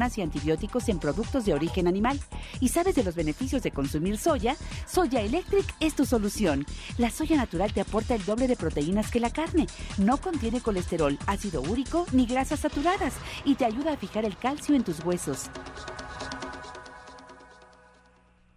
y 0.01 0.21
antibióticos 0.21 0.89
en 0.89 0.99
productos 0.99 1.45
de 1.45 1.53
origen 1.53 1.87
animal 1.87 2.19
y 2.59 2.69
sabes 2.69 2.95
de 2.95 3.03
los 3.03 3.15
beneficios 3.15 3.61
de 3.61 3.71
consumir 3.71 4.17
soya, 4.17 4.55
Soya 4.87 5.21
Electric 5.21 5.65
es 5.79 5.95
tu 5.95 6.05
solución. 6.05 6.65
La 6.97 7.11
soya 7.11 7.37
natural 7.37 7.71
te 7.71 7.81
aporta 7.81 8.15
el 8.15 8.25
doble 8.25 8.47
de 8.47 8.55
proteínas 8.55 9.11
que 9.11 9.19
la 9.19 9.29
carne, 9.29 9.67
no 9.99 10.17
contiene 10.17 10.59
colesterol, 10.61 11.17
ácido 11.27 11.61
úrico 11.61 12.05
ni 12.13 12.25
grasas 12.25 12.61
saturadas 12.61 13.15
y 13.45 13.55
te 13.55 13.65
ayuda 13.65 13.93
a 13.93 13.97
fijar 13.97 14.25
el 14.25 14.35
calcio 14.35 14.75
en 14.75 14.83
tus 14.83 15.05
huesos. 15.05 15.51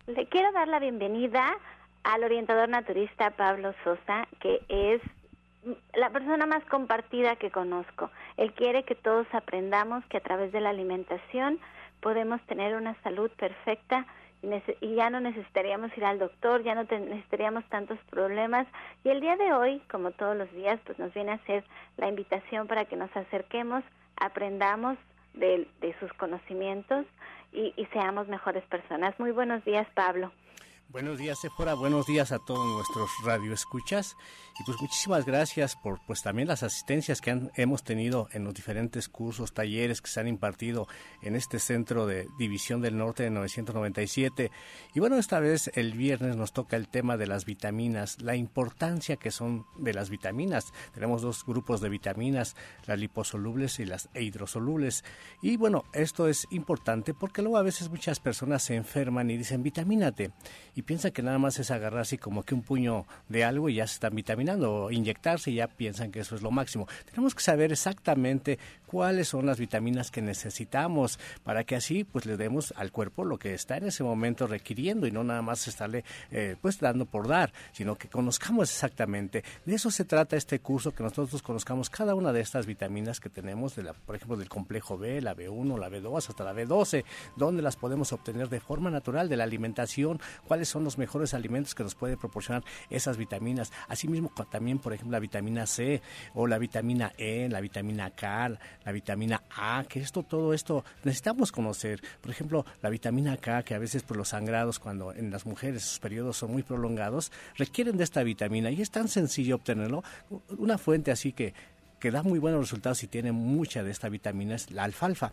Le 0.07 0.27
quiero 0.29 0.51
dar 0.53 0.69
la 0.69 0.79
bienvenida 0.79 1.57
al 2.05 2.25
orientador 2.25 2.69
naturista 2.69 3.31
Pablo 3.31 3.75
Sosa, 3.85 4.27
que 4.41 4.61
es 4.69 5.03
la 5.95 6.11
persona 6.11 6.47
más 6.47 6.65
compartida 6.67 7.37
que 7.37 7.51
conozco. 7.51 8.11
Él 8.37 8.53
quiere 8.53 8.85
que 8.85 8.95
todos 8.95 9.27
aprendamos 9.33 10.05
que 10.07 10.17
a 10.17 10.23
través 10.23 10.53
de 10.53 10.61
la 10.61 10.71
alimentación 10.71 11.59
podemos 12.01 12.41
tener 12.43 12.77
una 12.77 12.95
salud 13.03 13.31
perfecta 13.33 14.07
y, 14.81 14.95
ya 14.95 15.09
no 15.09 15.21
necesitaríamos 15.21 15.97
ir 15.97 16.05
al 16.05 16.19
doctor, 16.19 16.63
ya 16.63 16.75
no 16.75 16.83
necesitaríamos 16.83 17.65
tantos 17.71 17.99
problemas. 18.11 18.67
Y 19.03 19.09
el 19.09 19.21
día 19.21 19.37
de 19.37 19.55
hoy, 19.55 19.81
como 19.91 20.11
todos 20.11 20.37
los 20.37 20.53
días, 20.53 20.79
pues 20.85 20.99
nos 20.99 21.15
viene 21.15 21.33
a 21.33 21.37
hacer 21.37 21.65
la 21.97 22.09
invitación 22.09 22.67
para 22.67 22.85
que 22.85 22.97
nos 22.97 23.15
acerquemos, 23.17 23.83
aprendamos 24.17 24.99
de, 25.33 25.67
sus 25.99 26.13
conocimientos 26.15 27.07
y 27.53 27.73
seamos 27.93 28.29
mejores 28.29 28.65
personas. 28.65 29.19
Muy 29.19 29.31
buenos 29.31 29.65
días, 29.65 29.87
Pablo. 29.95 30.31
Buenos 30.95 31.19
días, 31.19 31.41
Sephora. 31.41 31.75
Buenos 31.75 32.07
días 32.07 32.31
a 32.31 32.39
todos 32.39 32.65
nuestros 32.73 33.11
radioescuchas. 33.25 34.17
Y 34.61 34.63
pues 34.63 34.81
muchísimas 34.81 35.27
gracias 35.27 35.75
por 35.75 35.99
pues 36.07 36.23
también 36.23 36.47
las 36.47 36.63
asistencias 36.63 37.21
que 37.21 37.33
han, 37.33 37.51
hemos 37.57 37.83
tenido 37.83 38.29
en 38.31 38.45
los 38.45 38.55
diferentes 38.55 39.09
cursos, 39.09 39.53
talleres 39.53 40.01
que 40.01 40.09
se 40.09 40.21
han 40.21 40.29
impartido 40.29 40.87
en 41.21 41.35
este 41.35 41.59
centro 41.59 42.07
de 42.07 42.29
División 42.39 42.81
del 42.81 42.97
Norte 42.97 43.25
de 43.25 43.31
997. 43.31 44.53
Y 44.95 45.01
bueno, 45.01 45.17
esta 45.17 45.41
vez 45.41 45.69
el 45.75 45.95
viernes 45.95 46.37
nos 46.37 46.53
toca 46.53 46.77
el 46.77 46.87
tema 46.87 47.17
de 47.17 47.27
las 47.27 47.45
vitaminas, 47.45 48.23
la 48.23 48.37
importancia 48.37 49.17
que 49.17 49.33
son 49.33 49.67
de 49.77 49.95
las 49.95 50.11
vitaminas. 50.11 50.73
Tenemos 50.93 51.23
dos 51.23 51.45
grupos 51.45 51.81
de 51.81 51.89
vitaminas, 51.89 52.55
las 52.87 53.01
liposolubles 53.01 53.81
y 53.81 53.85
las 53.85 54.09
hidrosolubles. 54.15 55.03
Y 55.43 55.57
bueno, 55.57 55.87
esto 55.93 56.29
es 56.29 56.47
importante 56.51 57.15
porque 57.15 57.43
luego 57.43 57.59
a 57.59 57.63
veces 57.63 57.91
muchas 57.91 58.21
personas 58.21 58.63
se 58.63 58.77
enferman 58.77 59.29
y 59.29 59.37
dicen 59.37 59.65
vitamínate 59.65 60.31
y 60.77 60.84
piensan 60.85 61.13
que 61.13 61.23
nada 61.23 61.39
más 61.39 61.59
es 61.59 61.71
agarrar 61.71 62.01
así 62.01 62.19
como 62.19 62.43
que 62.43 62.55
un 62.55 62.63
puño 62.63 63.07
de 63.29 63.45
algo 63.45 63.69
y 63.69 63.77
ya 63.77 63.87
se 63.87 63.95
están 63.95 64.15
vitaminando 64.15 64.75
o 64.75 64.91
inyectarse 64.91 65.51
y 65.51 65.57
ya 65.57 65.69
piensan 65.69 66.13
que 66.13 66.21
eso 66.21 66.35
es 66.37 66.43
lo 66.43 66.51
máximo. 66.51 66.87
Tenemos 67.11 67.35
que 67.35 67.43
saber 67.43 67.73
exactamente 67.73 68.59
cuáles 68.87 69.29
son 69.29 69.47
las 69.47 69.59
vitaminas 69.59 70.11
que 70.11 70.23
necesitamos 70.23 71.19
para 71.43 71.65
que 71.65 71.77
así 71.77 72.05
pues 72.05 72.27
le 72.27 72.37
demos 72.37 72.73
al 72.77 72.93
cuerpo 72.93 73.25
lo 73.25 73.39
que 73.39 73.55
está 73.55 73.77
en 73.77 73.87
ese 73.87 74.05
momento 74.05 74.47
requiriendo 74.47 75.07
y 75.07 75.11
no 75.11 75.25
nada 75.25 75.43
más 75.43 75.67
estarle 75.67 76.05
eh, 76.31 76.57
pues 76.61 76.79
dando 76.79 77.05
por 77.05 77.27
dar, 77.27 77.53
sino 77.73 77.97
que 77.97 78.09
conozcamos 78.09 78.71
exactamente. 78.71 79.43
De 79.65 79.75
eso 79.75 79.91
se 79.91 80.05
trata 80.05 80.37
este 80.37 80.61
curso, 80.61 80.93
que 80.93 81.03
nosotros 81.03 81.43
conozcamos 81.43 81.91
cada 81.91 82.15
una 82.15 82.33
de 82.33 82.41
estas 82.41 82.67
vitaminas 82.67 83.21
que 83.21 83.29
tenemos, 83.29 83.75
de 83.75 83.83
la, 83.83 83.95
por 83.95 84.15
ejemplo, 84.15 84.37
del 84.37 84.49
complejo 84.49 84.97
B, 84.97 85.21
la 85.21 85.35
B1, 85.35 85.79
la 85.79 85.89
B2, 85.89 86.29
hasta 86.29 86.45
la 86.45 86.55
B12, 86.55 87.05
donde 87.37 87.63
las 87.63 87.77
podemos 87.77 88.13
obtener 88.13 88.49
de 88.49 88.61
forma 88.61 88.91
natural 88.91 89.29
de 89.29 89.37
la 89.37 89.45
alimentación, 89.45 90.21
cuáles 90.47 90.64
son 90.69 90.85
los 90.85 90.99
mejores 90.99 91.35
alimentos 91.35 91.75
que 91.75 91.83
nos 91.83 91.95
puede 91.95 92.17
proporcionar 92.17 92.65
esas 92.91 93.17
vitaminas. 93.17 93.73
Asimismo, 93.89 94.33
también, 94.51 94.79
por 94.79 94.93
ejemplo, 94.93 95.13
la 95.13 95.21
vitamina 95.21 95.67
C 95.67 96.03
o 96.35 96.47
la 96.47 96.59
vitamina 96.59 97.13
E, 97.17 97.49
la 97.49 97.61
vitamina 97.61 98.11
K, 98.11 98.59
la 98.85 98.93
vitamina 98.93 99.43
A, 99.57 99.85
que 99.89 100.01
esto, 100.01 100.23
todo 100.23 100.55
esto 100.55 100.85
necesitamos 101.05 101.53
conocer. 101.53 102.03
Por 102.21 102.31
ejemplo, 102.31 102.65
la 102.83 102.91
vitamina 102.91 103.37
K, 103.37 103.63
que 103.63 103.75
a 103.75 103.79
veces 103.79 104.03
por 104.03 104.17
los 104.17 104.29
sangrados, 104.29 104.79
cuando 104.79 105.13
en 105.13 105.31
las 105.31 105.47
mujeres 105.47 105.85
sus 105.85 105.99
periodos 105.99 106.37
son 106.37 106.53
muy 106.53 106.63
prolongados, 106.63 107.33
requieren 107.57 107.97
de 107.97 108.05
esta 108.05 108.23
vitamina 108.23 108.71
y 108.71 108.83
es 108.83 108.91
tan 108.91 109.09
sencillo 109.09 109.57
obtenerlo. 109.57 110.03
Una 110.59 110.79
fuente 110.79 111.11
así 111.11 111.33
que 111.33 111.55
que 112.05 112.11
da 112.11 112.23
muy 112.23 112.39
buenos 112.39 112.61
resultados 112.61 113.03
y 113.03 113.07
tiene 113.07 113.33
mucha 113.33 113.83
de 113.83 113.91
esta 113.91 114.11
vitamina 114.11 114.57
es 114.57 114.71
la 114.71 114.85
alfalfa. 114.85 115.33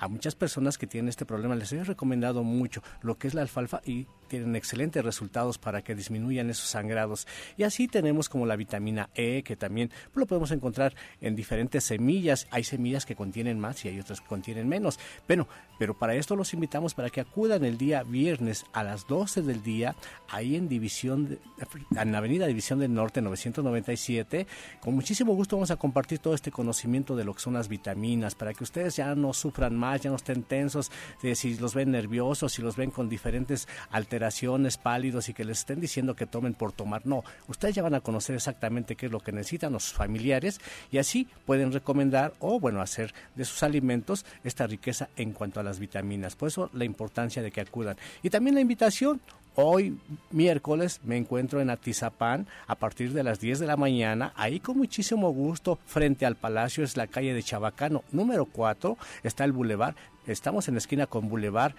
A 0.00 0.08
muchas 0.08 0.34
personas 0.34 0.78
que 0.78 0.86
tienen 0.86 1.10
este 1.10 1.26
problema 1.26 1.54
les 1.54 1.72
he 1.74 1.84
recomendado 1.84 2.42
mucho 2.42 2.82
lo 3.02 3.18
que 3.18 3.28
es 3.28 3.34
la 3.34 3.42
alfalfa 3.42 3.82
y 3.84 4.06
tienen 4.28 4.56
excelentes 4.56 5.04
resultados 5.04 5.58
para 5.58 5.82
que 5.82 5.94
disminuyan 5.94 6.48
esos 6.48 6.70
sangrados. 6.70 7.26
Y 7.58 7.64
así 7.64 7.86
tenemos 7.86 8.30
como 8.30 8.46
la 8.46 8.56
vitamina 8.56 9.10
E, 9.14 9.42
que 9.42 9.56
también 9.56 9.90
lo 10.14 10.26
podemos 10.26 10.52
encontrar 10.52 10.94
en 11.20 11.36
diferentes 11.36 11.84
semillas. 11.84 12.46
Hay 12.50 12.64
semillas 12.64 13.04
que 13.04 13.14
contienen 13.14 13.60
más 13.60 13.84
y 13.84 13.88
hay 13.88 14.00
otras 14.00 14.22
que 14.22 14.26
contienen 14.26 14.68
menos. 14.68 14.98
Pero, 15.26 15.48
pero 15.78 15.98
para 15.98 16.14
esto 16.14 16.34
los 16.36 16.54
invitamos 16.54 16.94
para 16.94 17.10
que 17.10 17.20
acudan 17.20 17.64
el 17.64 17.76
día 17.76 18.02
viernes 18.02 18.64
a 18.72 18.84
las 18.84 19.06
12 19.06 19.42
del 19.42 19.62
día, 19.62 19.96
ahí 20.30 20.56
en 20.56 20.68
División, 20.68 21.38
en 21.94 22.12
la 22.12 22.18
Avenida 22.18 22.46
División 22.46 22.78
del 22.78 22.94
Norte 22.94 23.20
997. 23.20 24.46
Con 24.80 24.94
muchísimo 24.94 25.34
gusto 25.34 25.56
vamos 25.56 25.72
a 25.72 25.76
compartir 25.76 26.20
todo 26.20 26.34
este 26.34 26.52
conocimiento 26.52 27.16
de 27.16 27.24
lo 27.24 27.34
que 27.34 27.40
son 27.40 27.54
las 27.54 27.68
vitaminas, 27.68 28.36
para 28.36 28.54
que 28.54 28.62
ustedes 28.62 28.96
ya 28.96 29.14
no 29.16 29.32
sufran 29.32 29.76
más, 29.76 29.89
ya 29.98 30.10
no 30.10 30.16
estén 30.16 30.42
tensos, 30.42 30.90
de 31.22 31.34
si 31.34 31.56
los 31.56 31.74
ven 31.74 31.90
nerviosos, 31.90 32.52
si 32.52 32.62
los 32.62 32.76
ven 32.76 32.90
con 32.90 33.08
diferentes 33.08 33.68
alteraciones, 33.90 34.76
pálidos 34.76 35.28
y 35.28 35.34
que 35.34 35.44
les 35.44 35.60
estén 35.60 35.80
diciendo 35.80 36.14
que 36.14 36.26
tomen 36.26 36.54
por 36.54 36.72
tomar. 36.72 37.06
No, 37.06 37.24
ustedes 37.48 37.74
ya 37.74 37.82
van 37.82 37.94
a 37.94 38.00
conocer 38.00 38.36
exactamente 38.36 38.96
qué 38.96 39.06
es 39.06 39.12
lo 39.12 39.20
que 39.20 39.32
necesitan 39.32 39.72
los 39.72 39.92
familiares 39.92 40.60
y 40.90 40.98
así 40.98 41.28
pueden 41.46 41.72
recomendar 41.72 42.34
o, 42.38 42.60
bueno, 42.60 42.80
hacer 42.80 43.14
de 43.34 43.44
sus 43.44 43.62
alimentos 43.62 44.24
esta 44.44 44.66
riqueza 44.66 45.08
en 45.16 45.32
cuanto 45.32 45.60
a 45.60 45.62
las 45.62 45.78
vitaminas. 45.78 46.36
Por 46.36 46.48
eso 46.48 46.70
la 46.72 46.84
importancia 46.84 47.42
de 47.42 47.50
que 47.50 47.60
acudan. 47.60 47.96
Y 48.22 48.30
también 48.30 48.54
la 48.54 48.60
invitación, 48.60 49.20
Hoy, 49.62 49.98
miércoles, 50.30 51.02
me 51.04 51.18
encuentro 51.18 51.60
en 51.60 51.68
Atizapán 51.68 52.46
a 52.66 52.76
partir 52.76 53.12
de 53.12 53.22
las 53.22 53.40
10 53.40 53.58
de 53.58 53.66
la 53.66 53.76
mañana. 53.76 54.32
Ahí 54.34 54.58
con 54.58 54.78
muchísimo 54.78 55.28
gusto, 55.34 55.78
frente 55.84 56.24
al 56.24 56.34
Palacio, 56.34 56.82
es 56.82 56.96
la 56.96 57.08
calle 57.08 57.34
de 57.34 57.42
Chabacano, 57.42 58.02
número 58.10 58.46
4, 58.46 58.96
está 59.22 59.44
el 59.44 59.52
Boulevard. 59.52 59.96
Estamos 60.26 60.66
en 60.68 60.76
la 60.76 60.78
esquina 60.78 61.06
con 61.06 61.28
Boulevard. 61.28 61.74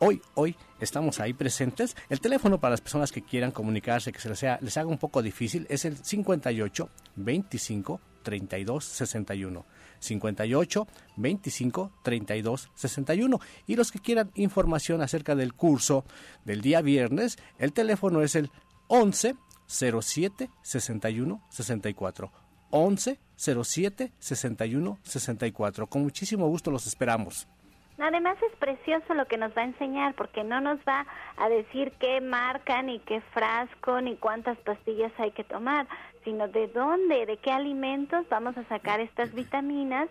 Hoy, 0.00 0.20
hoy 0.34 0.56
estamos 0.80 1.20
ahí 1.20 1.32
presentes. 1.32 1.96
El 2.08 2.20
teléfono 2.20 2.58
para 2.58 2.72
las 2.72 2.80
personas 2.80 3.12
que 3.12 3.22
quieran 3.22 3.52
comunicarse, 3.52 4.10
que 4.10 4.18
se 4.18 4.28
les, 4.28 4.42
les 4.60 4.76
haga 4.76 4.88
un 4.88 4.98
poco 4.98 5.22
difícil, 5.22 5.64
es 5.70 5.84
el 5.84 5.96
58 5.96 6.88
25 7.14 8.00
32 8.26 8.84
61. 8.84 9.64
58 10.00 10.86
25 11.16 11.92
32 12.02 12.70
61. 12.74 13.40
Y 13.68 13.76
los 13.76 13.92
que 13.92 14.00
quieran 14.00 14.32
información 14.34 15.00
acerca 15.00 15.36
del 15.36 15.54
curso 15.54 16.04
del 16.44 16.60
día 16.60 16.82
viernes, 16.82 17.38
el 17.58 17.72
teléfono 17.72 18.22
es 18.22 18.34
el 18.34 18.50
11 18.88 19.36
07 19.68 20.50
61 20.62 21.40
64. 21.48 22.32
11 22.70 23.20
07 23.36 24.12
61 24.18 24.98
64. 25.02 25.86
Con 25.86 26.02
muchísimo 26.02 26.48
gusto 26.48 26.72
los 26.72 26.86
esperamos. 26.88 27.46
Además 27.98 28.36
es 28.42 28.54
precioso 28.58 29.14
lo 29.14 29.24
que 29.26 29.38
nos 29.38 29.56
va 29.56 29.62
a 29.62 29.66
enseñar 29.66 30.14
porque 30.16 30.44
no 30.44 30.60
nos 30.60 30.78
va 30.80 31.06
a 31.38 31.48
decir 31.48 31.92
qué 31.98 32.20
marca, 32.20 32.82
ni 32.82 32.98
qué 33.00 33.22
frasco, 33.32 34.00
ni 34.02 34.16
cuántas 34.16 34.58
pastillas 34.58 35.12
hay 35.18 35.30
que 35.30 35.44
tomar, 35.44 35.86
sino 36.26 36.48
de 36.48 36.66
dónde, 36.66 37.24
de 37.24 37.36
qué 37.36 37.52
alimentos 37.52 38.28
vamos 38.28 38.58
a 38.58 38.64
sacar 38.64 38.98
estas 38.98 39.32
vitaminas 39.32 40.08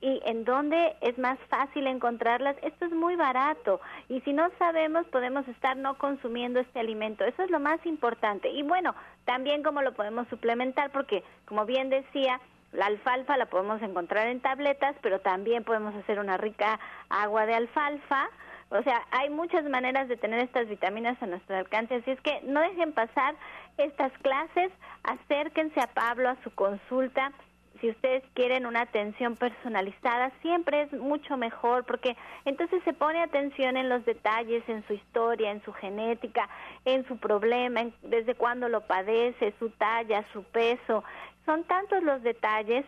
y 0.00 0.20
en 0.26 0.44
dónde 0.44 0.96
es 1.00 1.16
más 1.18 1.38
fácil 1.48 1.86
encontrarlas. 1.86 2.56
Esto 2.62 2.86
es 2.86 2.90
muy 2.90 3.14
barato 3.14 3.80
y 4.08 4.20
si 4.22 4.32
no 4.32 4.50
sabemos 4.58 5.06
podemos 5.06 5.46
estar 5.46 5.76
no 5.76 5.96
consumiendo 5.98 6.58
este 6.58 6.80
alimento. 6.80 7.24
Eso 7.24 7.44
es 7.44 7.50
lo 7.50 7.60
más 7.60 7.78
importante. 7.86 8.50
Y 8.50 8.64
bueno, 8.64 8.96
también 9.24 9.62
cómo 9.62 9.82
lo 9.82 9.92
podemos 9.92 10.26
suplementar 10.26 10.90
porque, 10.90 11.22
como 11.46 11.64
bien 11.64 11.90
decía, 11.90 12.40
la 12.72 12.86
alfalfa 12.86 13.36
la 13.36 13.46
podemos 13.46 13.80
encontrar 13.82 14.26
en 14.26 14.40
tabletas, 14.40 14.96
pero 15.00 15.20
también 15.20 15.62
podemos 15.62 15.94
hacer 15.94 16.18
una 16.18 16.38
rica 16.38 16.80
agua 17.08 17.46
de 17.46 17.54
alfalfa. 17.54 18.28
O 18.74 18.82
sea, 18.82 19.06
hay 19.10 19.28
muchas 19.28 19.64
maneras 19.64 20.08
de 20.08 20.16
tener 20.16 20.40
estas 20.40 20.66
vitaminas 20.66 21.22
a 21.22 21.26
nuestro 21.26 21.56
alcance, 21.56 21.96
así 21.96 22.10
es 22.10 22.20
que 22.22 22.40
no 22.44 22.60
dejen 22.60 22.92
pasar 22.92 23.34
estas 23.76 24.12
clases, 24.18 24.72
acérquense 25.02 25.78
a 25.78 25.88
Pablo 25.88 26.30
a 26.30 26.36
su 26.42 26.50
consulta. 26.54 27.32
Si 27.80 27.90
ustedes 27.90 28.22
quieren 28.32 28.64
una 28.64 28.82
atención 28.82 29.36
personalizada, 29.36 30.30
siempre 30.40 30.82
es 30.82 30.92
mucho 30.92 31.36
mejor 31.36 31.84
porque 31.84 32.16
entonces 32.46 32.82
se 32.84 32.94
pone 32.94 33.20
atención 33.20 33.76
en 33.76 33.90
los 33.90 34.06
detalles, 34.06 34.66
en 34.68 34.86
su 34.86 34.94
historia, 34.94 35.50
en 35.50 35.62
su 35.64 35.72
genética, 35.74 36.48
en 36.86 37.06
su 37.08 37.18
problema, 37.18 37.82
desde 38.02 38.36
cuándo 38.36 38.68
lo 38.68 38.86
padece, 38.86 39.52
su 39.58 39.68
talla, 39.70 40.24
su 40.32 40.44
peso, 40.44 41.04
son 41.44 41.64
tantos 41.64 42.02
los 42.02 42.22
detalles 42.22 42.86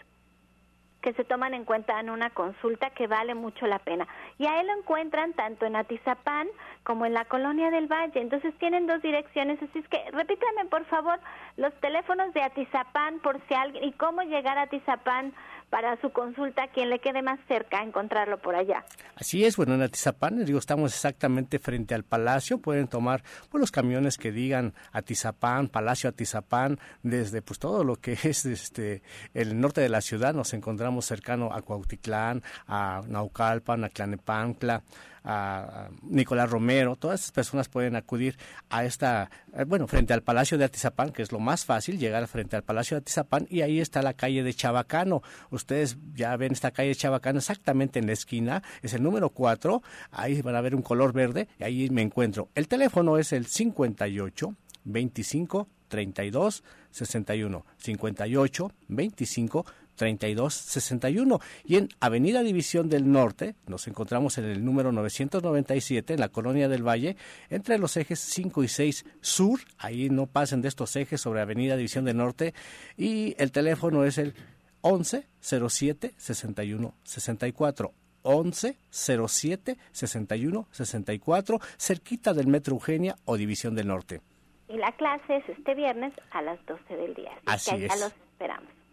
que 1.04 1.12
se 1.12 1.24
toman 1.24 1.52
en 1.52 1.66
cuenta 1.66 2.00
en 2.00 2.08
una 2.08 2.30
consulta 2.30 2.88
que 2.88 3.06
vale 3.06 3.34
mucho 3.34 3.66
la 3.66 3.78
pena. 3.78 4.08
Y 4.38 4.46
a 4.46 4.58
él 4.58 4.68
lo 4.68 4.72
encuentran 4.72 5.34
tanto 5.34 5.66
en 5.66 5.76
Atizapán 5.76 6.48
como 6.82 7.04
en 7.04 7.12
la 7.12 7.26
Colonia 7.26 7.70
del 7.70 7.88
Valle. 7.88 8.22
Entonces 8.22 8.54
tienen 8.58 8.86
dos 8.86 9.02
direcciones, 9.02 9.62
así 9.62 9.80
es 9.80 9.88
que 9.88 10.02
repítame 10.12 10.64
por 10.70 10.86
favor 10.86 11.20
los 11.58 11.74
teléfonos 11.80 12.32
de 12.32 12.42
Atizapán 12.42 13.18
por 13.18 13.38
si 13.46 13.52
alguien 13.52 13.84
y 13.84 13.92
cómo 13.92 14.22
llegar 14.22 14.56
a 14.56 14.62
Atizapán 14.62 15.34
para 15.70 16.00
su 16.00 16.10
consulta, 16.10 16.68
quien 16.68 16.90
le 16.90 17.00
quede 17.00 17.22
más 17.22 17.38
cerca, 17.48 17.82
encontrarlo 17.82 18.38
por 18.38 18.54
allá. 18.54 18.84
Así 19.16 19.44
es, 19.44 19.56
bueno, 19.56 19.74
en 19.74 19.82
Atizapán, 19.82 20.44
digo, 20.44 20.58
estamos 20.58 20.92
exactamente 20.92 21.58
frente 21.58 21.94
al 21.94 22.04
Palacio, 22.04 22.58
pueden 22.58 22.88
tomar 22.88 23.22
pues, 23.50 23.60
los 23.60 23.70
camiones 23.70 24.18
que 24.18 24.32
digan 24.32 24.74
Atizapán, 24.92 25.68
Palacio 25.68 26.10
Atizapán, 26.10 26.78
desde 27.02 27.42
pues 27.42 27.58
todo 27.58 27.84
lo 27.84 27.96
que 27.96 28.12
es 28.22 28.46
este 28.46 29.02
el 29.32 29.60
norte 29.60 29.80
de 29.80 29.88
la 29.88 30.00
ciudad, 30.00 30.34
nos 30.34 30.54
encontramos 30.54 31.06
cercano 31.06 31.52
a 31.52 31.62
Cuautitlán, 31.62 32.42
a 32.66 33.02
Naucalpan, 33.06 33.84
a 33.84 33.88
Tlanepancla, 33.88 34.82
a 35.24 35.88
Nicolás 36.02 36.50
Romero, 36.50 36.96
todas 36.96 37.20
esas 37.20 37.32
personas 37.32 37.68
pueden 37.68 37.96
acudir 37.96 38.36
a 38.68 38.84
esta, 38.84 39.30
eh, 39.54 39.64
bueno, 39.64 39.86
frente 39.86 40.12
al 40.12 40.22
Palacio 40.22 40.58
de 40.58 40.64
Atizapán, 40.64 41.10
que 41.10 41.22
es 41.22 41.32
lo 41.32 41.40
más 41.40 41.64
fácil, 41.64 41.98
llegar 41.98 42.28
frente 42.28 42.56
al 42.56 42.62
Palacio 42.62 42.96
de 42.96 43.00
Atizapán 43.00 43.46
y 43.48 43.62
ahí 43.62 43.80
está 43.80 44.02
la 44.02 44.14
calle 44.14 44.42
de 44.42 44.52
Chabacano. 44.52 45.22
Ustedes 45.50 45.96
ya 46.14 46.36
ven 46.36 46.52
esta 46.52 46.70
calle 46.70 46.90
de 46.90 46.94
Chabacano 46.94 47.38
exactamente 47.38 47.98
en 47.98 48.06
la 48.06 48.12
esquina, 48.12 48.62
es 48.82 48.92
el 48.92 49.02
número 49.02 49.30
4, 49.30 49.82
ahí 50.10 50.42
van 50.42 50.56
a 50.56 50.60
ver 50.60 50.74
un 50.74 50.82
color 50.82 51.12
verde 51.12 51.48
y 51.58 51.64
ahí 51.64 51.90
me 51.90 52.02
encuentro. 52.02 52.50
El 52.54 52.68
teléfono 52.68 53.16
es 53.18 53.32
el 53.32 53.46
58 53.46 54.54
25 54.84 55.68
32 55.88 56.64
61 56.90 57.64
58 57.78 58.72
25 58.88 59.66
3261 59.96 61.40
y 61.64 61.76
en 61.76 61.88
Avenida 62.00 62.42
División 62.42 62.88
del 62.88 63.10
Norte 63.10 63.54
nos 63.66 63.86
encontramos 63.88 64.38
en 64.38 64.44
el 64.44 64.64
número 64.64 64.92
997 64.92 66.14
en 66.14 66.20
la 66.20 66.28
Colonia 66.28 66.68
del 66.68 66.86
Valle 66.86 67.16
entre 67.50 67.78
los 67.78 67.96
ejes 67.96 68.20
5 68.20 68.64
y 68.64 68.68
6 68.68 69.06
sur, 69.20 69.60
ahí 69.78 70.10
no 70.10 70.26
pasen 70.26 70.62
de 70.62 70.68
estos 70.68 70.94
ejes 70.96 71.20
sobre 71.20 71.40
Avenida 71.40 71.76
División 71.76 72.04
del 72.04 72.16
Norte 72.16 72.54
y 72.96 73.34
el 73.38 73.52
teléfono 73.52 74.04
es 74.04 74.18
el 74.18 74.34
11 74.80 75.26
07 75.40 76.14
61 76.16 76.94
64 77.04 77.92
11 78.22 78.78
07 78.90 79.78
61 79.92 80.68
64 80.70 81.58
cerquita 81.78 82.34
del 82.34 82.46
Metro 82.48 82.74
Eugenia 82.74 83.16
o 83.24 83.36
División 83.36 83.74
del 83.74 83.88
Norte. 83.88 84.20
Y 84.68 84.76
la 84.76 84.92
clase 84.92 85.36
es 85.36 85.48
este 85.48 85.74
viernes 85.74 86.12
a 86.30 86.42
las 86.42 86.64
12 86.66 86.96
del 86.96 87.14
día. 87.14 87.32
Así, 87.46 87.70
que 87.70 87.84
allá 87.84 87.96
los 87.96 88.12
esperamos. 88.12 88.83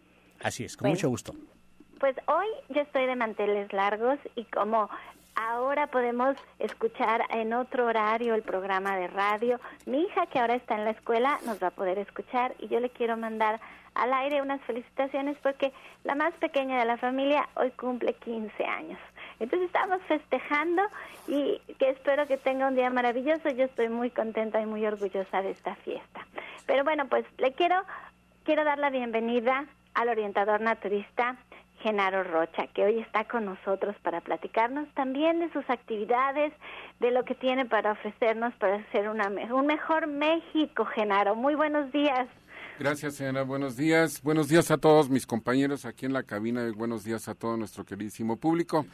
Así 0.42 0.64
es, 0.64 0.76
con 0.76 0.90
mucho 0.90 1.08
gusto. 1.08 1.34
Pues 1.98 2.16
hoy 2.26 2.46
yo 2.70 2.80
estoy 2.82 3.06
de 3.06 3.14
manteles 3.14 3.72
largos 3.72 4.18
y 4.34 4.44
como 4.44 4.90
ahora 5.34 5.86
podemos 5.86 6.36
escuchar 6.58 7.22
en 7.30 7.52
otro 7.52 7.86
horario 7.86 8.34
el 8.34 8.42
programa 8.42 8.96
de 8.96 9.06
radio, 9.06 9.60
mi 9.86 10.02
hija 10.02 10.26
que 10.26 10.38
ahora 10.38 10.56
está 10.56 10.74
en 10.74 10.84
la 10.84 10.90
escuela 10.90 11.38
nos 11.46 11.62
va 11.62 11.68
a 11.68 11.70
poder 11.70 11.98
escuchar 11.98 12.54
y 12.58 12.68
yo 12.68 12.80
le 12.80 12.90
quiero 12.90 13.16
mandar 13.16 13.60
al 13.94 14.12
aire 14.14 14.42
unas 14.42 14.60
felicitaciones 14.62 15.36
porque 15.42 15.72
la 16.04 16.14
más 16.14 16.32
pequeña 16.34 16.78
de 16.78 16.86
la 16.86 16.96
familia 16.96 17.48
hoy 17.56 17.70
cumple 17.72 18.14
15 18.14 18.64
años. 18.64 18.98
Entonces 19.38 19.66
estamos 19.66 20.00
festejando 20.08 20.82
y 21.28 21.60
que 21.78 21.90
espero 21.90 22.26
que 22.26 22.36
tenga 22.36 22.68
un 22.68 22.74
día 22.74 22.90
maravilloso. 22.90 23.50
Yo 23.50 23.64
estoy 23.64 23.88
muy 23.88 24.10
contenta 24.10 24.60
y 24.60 24.66
muy 24.66 24.84
orgullosa 24.86 25.42
de 25.42 25.50
esta 25.50 25.74
fiesta. 25.76 26.26
Pero 26.66 26.84
bueno, 26.84 27.06
pues 27.08 27.24
le 27.38 27.52
quiero 27.52 27.76
quiero 28.44 28.64
dar 28.64 28.78
la 28.78 28.90
bienvenida 28.90 29.66
al 29.94 30.08
orientador 30.08 30.60
naturista 30.60 31.36
Genaro 31.82 32.22
Rocha, 32.22 32.68
que 32.68 32.84
hoy 32.84 33.00
está 33.00 33.24
con 33.24 33.44
nosotros 33.44 33.96
para 34.02 34.20
platicarnos 34.20 34.88
también 34.94 35.40
de 35.40 35.52
sus 35.52 35.68
actividades, 35.68 36.52
de 37.00 37.10
lo 37.10 37.24
que 37.24 37.34
tiene 37.34 37.66
para 37.66 37.92
ofrecernos 37.92 38.54
para 38.54 38.76
hacer 38.76 39.08
una, 39.08 39.28
un 39.52 39.66
mejor 39.66 40.06
México, 40.06 40.84
Genaro. 40.84 41.34
Muy 41.34 41.54
buenos 41.54 41.90
días. 41.92 42.28
Gracias, 42.78 43.16
señora. 43.16 43.42
Buenos 43.42 43.76
días. 43.76 44.22
Buenos 44.22 44.48
días 44.48 44.70
a 44.70 44.78
todos 44.78 45.10
mis 45.10 45.26
compañeros 45.26 45.84
aquí 45.84 46.06
en 46.06 46.12
la 46.12 46.22
cabina 46.22 46.66
y 46.66 46.70
buenos 46.70 47.04
días 47.04 47.28
a 47.28 47.34
todo 47.34 47.56
nuestro 47.56 47.84
queridísimo 47.84 48.36
público. 48.36 48.86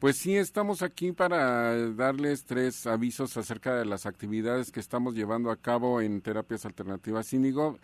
Pues 0.00 0.16
sí, 0.16 0.36
estamos 0.36 0.82
aquí 0.82 1.12
para 1.12 1.74
darles 1.92 2.44
tres 2.44 2.86
avisos 2.88 3.36
acerca 3.36 3.76
de 3.76 3.84
las 3.84 4.04
actividades 4.04 4.72
que 4.72 4.80
estamos 4.80 5.14
llevando 5.14 5.50
a 5.50 5.56
cabo 5.56 6.00
en 6.00 6.20
Terapias 6.20 6.66
Alternativas 6.66 7.32
Índigo. 7.32 7.78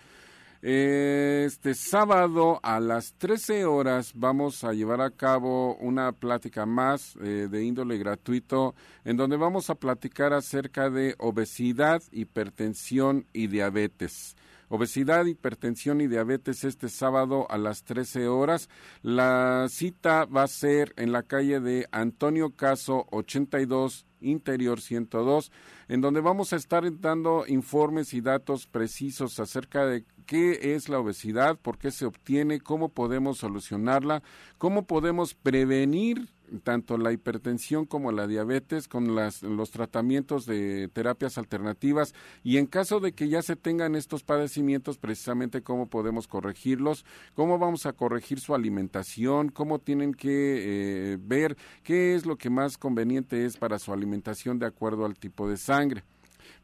Este 0.60 1.72
sábado 1.74 2.58
a 2.64 2.80
las 2.80 3.12
13 3.14 3.64
horas 3.64 4.10
vamos 4.16 4.64
a 4.64 4.72
llevar 4.72 5.00
a 5.00 5.12
cabo 5.12 5.76
una 5.76 6.10
plática 6.10 6.66
más 6.66 7.14
eh, 7.22 7.46
de 7.48 7.62
índole 7.62 7.96
gratuito 7.96 8.74
en 9.04 9.16
donde 9.16 9.36
vamos 9.36 9.70
a 9.70 9.76
platicar 9.76 10.32
acerca 10.32 10.90
de 10.90 11.14
obesidad, 11.18 12.02
hipertensión 12.10 13.24
y 13.32 13.46
diabetes. 13.46 14.34
Obesidad, 14.68 15.26
hipertensión 15.26 16.00
y 16.00 16.08
diabetes 16.08 16.64
este 16.64 16.88
sábado 16.88 17.46
a 17.50 17.56
las 17.56 17.84
13 17.84 18.26
horas. 18.26 18.68
La 19.02 19.68
cita 19.68 20.24
va 20.24 20.42
a 20.42 20.48
ser 20.48 20.92
en 20.96 21.12
la 21.12 21.22
calle 21.22 21.60
de 21.60 21.86
Antonio 21.92 22.50
Caso 22.50 23.06
82 23.12 24.06
Interior 24.20 24.80
102, 24.80 25.52
en 25.86 26.00
donde 26.00 26.20
vamos 26.20 26.52
a 26.52 26.56
estar 26.56 26.82
dando 27.00 27.44
informes 27.46 28.12
y 28.12 28.20
datos 28.20 28.66
precisos 28.66 29.38
acerca 29.38 29.86
de 29.86 30.04
qué 30.28 30.74
es 30.74 30.90
la 30.90 31.00
obesidad, 31.00 31.56
por 31.56 31.78
qué 31.78 31.90
se 31.90 32.04
obtiene, 32.04 32.60
cómo 32.60 32.90
podemos 32.90 33.38
solucionarla, 33.38 34.22
cómo 34.58 34.86
podemos 34.86 35.32
prevenir 35.32 36.28
tanto 36.62 36.98
la 36.98 37.12
hipertensión 37.12 37.86
como 37.86 38.12
la 38.12 38.26
diabetes 38.26 38.88
con 38.88 39.14
las, 39.14 39.42
los 39.42 39.70
tratamientos 39.70 40.44
de 40.44 40.88
terapias 40.92 41.38
alternativas 41.38 42.14
y 42.44 42.58
en 42.58 42.66
caso 42.66 43.00
de 43.00 43.12
que 43.12 43.30
ya 43.30 43.40
se 43.40 43.56
tengan 43.56 43.94
estos 43.94 44.22
padecimientos, 44.22 44.98
precisamente 44.98 45.62
cómo 45.62 45.88
podemos 45.88 46.28
corregirlos, 46.28 47.06
cómo 47.34 47.58
vamos 47.58 47.86
a 47.86 47.94
corregir 47.94 48.38
su 48.38 48.54
alimentación, 48.54 49.48
cómo 49.48 49.78
tienen 49.78 50.12
que 50.12 51.12
eh, 51.12 51.18
ver 51.18 51.56
qué 51.82 52.14
es 52.14 52.26
lo 52.26 52.36
que 52.36 52.50
más 52.50 52.76
conveniente 52.76 53.46
es 53.46 53.56
para 53.56 53.78
su 53.78 53.94
alimentación 53.94 54.58
de 54.58 54.66
acuerdo 54.66 55.06
al 55.06 55.18
tipo 55.18 55.48
de 55.48 55.56
sangre. 55.56 56.04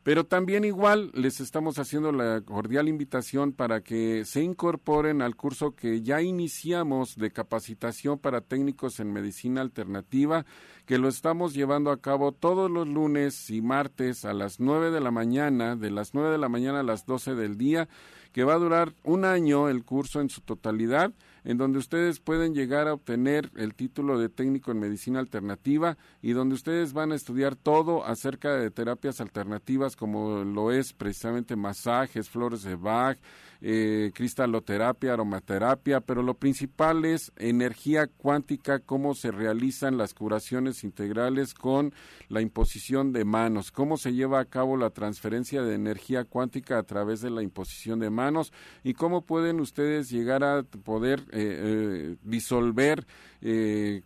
Pero 0.04 0.24
también 0.24 0.66
igual 0.66 1.10
les 1.14 1.40
estamos 1.40 1.78
haciendo 1.78 2.12
la 2.12 2.42
cordial 2.42 2.88
invitación 2.88 3.54
para 3.54 3.80
que 3.80 4.26
se 4.26 4.42
incorporen 4.42 5.22
al 5.22 5.34
curso 5.34 5.74
que 5.74 6.02
ya 6.02 6.20
iniciamos 6.20 7.16
de 7.16 7.30
capacitación 7.30 8.18
para 8.18 8.42
técnicos 8.42 9.00
en 9.00 9.14
medicina 9.14 9.62
alternativa, 9.62 10.44
que 10.84 10.98
lo 10.98 11.08
estamos 11.08 11.54
llevando 11.54 11.90
a 11.90 12.02
cabo 12.02 12.32
todos 12.32 12.70
los 12.70 12.86
lunes 12.86 13.48
y 13.48 13.62
martes 13.62 14.26
a 14.26 14.34
las 14.34 14.60
nueve 14.60 14.90
de 14.90 15.00
la 15.00 15.10
mañana, 15.10 15.74
de 15.74 15.90
las 15.90 16.12
nueve 16.12 16.32
de 16.32 16.38
la 16.38 16.50
mañana 16.50 16.80
a 16.80 16.84
las 16.84 17.06
doce 17.06 17.34
del 17.34 17.56
día, 17.56 17.88
que 18.34 18.44
va 18.44 18.54
a 18.54 18.58
durar 18.58 18.92
un 19.04 19.24
año 19.24 19.70
el 19.70 19.84
curso 19.84 20.20
en 20.20 20.28
su 20.28 20.42
totalidad 20.42 21.14
en 21.44 21.58
donde 21.58 21.78
ustedes 21.78 22.20
pueden 22.20 22.54
llegar 22.54 22.88
a 22.88 22.94
obtener 22.94 23.50
el 23.54 23.74
título 23.74 24.18
de 24.18 24.28
técnico 24.28 24.72
en 24.72 24.80
medicina 24.80 25.20
alternativa 25.20 25.96
y 26.22 26.32
donde 26.32 26.54
ustedes 26.54 26.92
van 26.92 27.12
a 27.12 27.16
estudiar 27.16 27.54
todo 27.54 28.04
acerca 28.04 28.54
de 28.54 28.70
terapias 28.70 29.20
alternativas 29.20 29.96
como 29.96 30.44
lo 30.44 30.72
es 30.72 30.92
precisamente 30.92 31.56
masajes, 31.56 32.30
flores 32.30 32.62
de 32.62 32.76
Bach, 32.76 33.18
eh, 33.60 34.10
cristaloterapia, 34.14 35.12
aromaterapia, 35.12 36.00
pero 36.00 36.22
lo 36.22 36.34
principal 36.34 37.04
es 37.04 37.32
energía 37.36 38.06
cuántica, 38.06 38.80
cómo 38.80 39.14
se 39.14 39.30
realizan 39.30 39.96
las 39.96 40.14
curaciones 40.14 40.84
integrales 40.84 41.54
con 41.54 41.92
la 42.28 42.40
imposición 42.40 43.12
de 43.12 43.24
manos, 43.24 43.70
cómo 43.70 43.96
se 43.96 44.12
lleva 44.12 44.40
a 44.40 44.44
cabo 44.44 44.76
la 44.76 44.90
transferencia 44.90 45.62
de 45.62 45.74
energía 45.74 46.24
cuántica 46.24 46.78
a 46.78 46.82
través 46.82 47.20
de 47.20 47.30
la 47.30 47.42
imposición 47.42 48.00
de 48.00 48.10
manos 48.10 48.52
y 48.82 48.94
cómo 48.94 49.22
pueden 49.22 49.60
ustedes 49.60 50.10
llegar 50.10 50.44
a 50.44 50.62
poder 50.62 51.20
eh, 51.20 51.26
eh, 51.32 52.16
disolver 52.22 53.06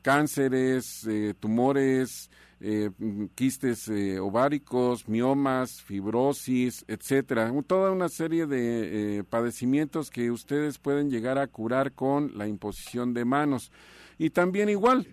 cánceres, 0.03 1.07
tumores, 1.39 2.29
eh, 2.61 2.91
quistes 3.35 3.89
eh, 3.89 4.19
ováricos, 4.19 5.09
miomas, 5.09 5.81
fibrosis, 5.83 6.85
etcétera. 6.89 7.53
Toda 7.67 7.93
una 7.93 8.09
serie 8.09 8.47
de 8.47 9.19
eh, 9.19 9.25
padecimientos 9.25 10.11
que 10.11 10.31
ustedes 10.31 10.79
pueden 10.79 11.11
llegar 11.11 11.39
a 11.39 11.47
curar 11.47 11.93
con 11.93 12.37
la 12.37 12.49
imposición 12.49 13.15
de 13.15 13.25
manos. 13.25 13.71
Y 14.19 14.31
también 14.31 14.69
igual, 14.69 15.07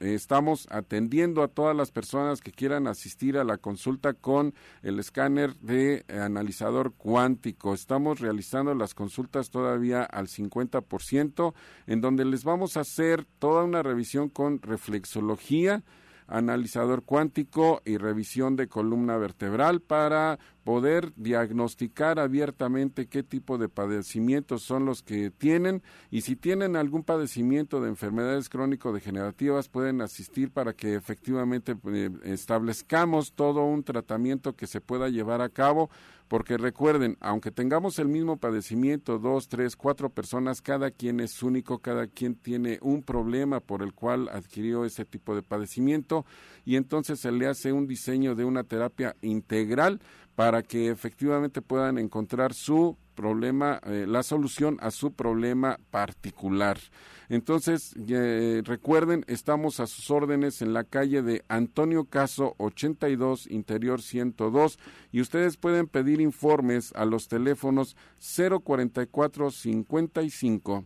estamos 0.00 0.66
atendiendo 0.70 1.42
a 1.42 1.48
todas 1.48 1.74
las 1.74 1.90
personas 1.90 2.40
que 2.40 2.52
quieran 2.52 2.86
asistir 2.86 3.38
a 3.38 3.44
la 3.44 3.56
consulta 3.56 4.14
con 4.14 4.54
el 4.82 4.98
escáner 4.98 5.56
de 5.56 6.04
analizador 6.08 6.92
cuántico. 6.92 7.72
Estamos 7.72 8.20
realizando 8.20 8.74
las 8.74 8.94
consultas 8.94 9.50
todavía 9.50 10.02
al 10.02 10.28
50%, 10.28 11.54
en 11.86 12.00
donde 12.00 12.24
les 12.24 12.44
vamos 12.44 12.76
a 12.76 12.80
hacer 12.80 13.24
toda 13.38 13.64
una 13.64 13.82
revisión 13.82 14.28
con 14.28 14.60
reflexología, 14.60 15.82
analizador 16.26 17.02
cuántico 17.02 17.82
y 17.84 17.98
revisión 17.98 18.56
de 18.56 18.68
columna 18.68 19.16
vertebral 19.16 19.80
para 19.80 20.38
poder 20.64 21.12
diagnosticar 21.14 22.18
abiertamente 22.18 23.06
qué 23.06 23.22
tipo 23.22 23.56
de 23.56 23.68
padecimientos 23.68 24.62
son 24.62 24.84
los 24.84 25.02
que 25.02 25.30
tienen. 25.30 25.82
Y 26.10 26.22
si 26.22 26.34
tienen 26.34 26.74
algún 26.74 27.04
padecimiento 27.04 27.80
de 27.80 27.88
enfermedades 27.88 28.48
crónico-degenerativas 28.48 29.68
pueden 29.68 30.00
asistir 30.00 30.50
para 30.50 30.72
que 30.72 30.94
efectivamente 30.94 31.76
eh, 31.86 32.10
establezcamos 32.24 33.32
todo 33.32 33.64
un 33.64 33.84
tratamiento 33.84 34.54
que 34.54 34.66
se 34.66 34.80
pueda 34.80 35.08
llevar 35.08 35.40
a 35.40 35.48
cabo 35.50 35.88
porque 36.28 36.56
recuerden, 36.56 37.16
aunque 37.20 37.50
tengamos 37.50 37.98
el 37.98 38.08
mismo 38.08 38.36
padecimiento, 38.36 39.18
dos, 39.18 39.48
tres, 39.48 39.76
cuatro 39.76 40.10
personas, 40.10 40.60
cada 40.60 40.90
quien 40.90 41.20
es 41.20 41.42
único, 41.42 41.78
cada 41.78 42.06
quien 42.08 42.34
tiene 42.34 42.78
un 42.82 43.02
problema 43.02 43.60
por 43.60 43.82
el 43.82 43.92
cual 43.92 44.28
adquirió 44.28 44.84
ese 44.84 45.04
tipo 45.04 45.34
de 45.34 45.42
padecimiento 45.42 46.26
y 46.64 46.76
entonces 46.76 47.20
se 47.20 47.30
le 47.30 47.46
hace 47.46 47.72
un 47.72 47.86
diseño 47.86 48.34
de 48.34 48.44
una 48.44 48.64
terapia 48.64 49.14
integral 49.22 50.00
para 50.34 50.62
que 50.62 50.90
efectivamente 50.90 51.62
puedan 51.62 51.98
encontrar 51.98 52.52
su 52.54 52.96
problema, 53.14 53.80
eh, 53.84 54.04
la 54.06 54.22
solución 54.22 54.76
a 54.80 54.90
su 54.90 55.12
problema 55.12 55.78
particular. 55.90 56.78
Entonces, 57.28 57.94
eh, 58.08 58.62
recuerden, 58.64 59.24
estamos 59.26 59.80
a 59.80 59.86
sus 59.86 60.10
órdenes 60.10 60.62
en 60.62 60.72
la 60.72 60.84
calle 60.84 61.22
de 61.22 61.44
Antonio 61.48 62.04
Caso 62.04 62.54
82, 62.58 63.48
Interior 63.50 64.00
102, 64.00 64.78
y 65.12 65.20
ustedes 65.20 65.56
pueden 65.56 65.88
pedir 65.88 66.20
informes 66.20 66.92
a 66.94 67.04
los 67.04 67.28
teléfonos 67.28 67.96
044 68.18 69.50
55 69.50 70.84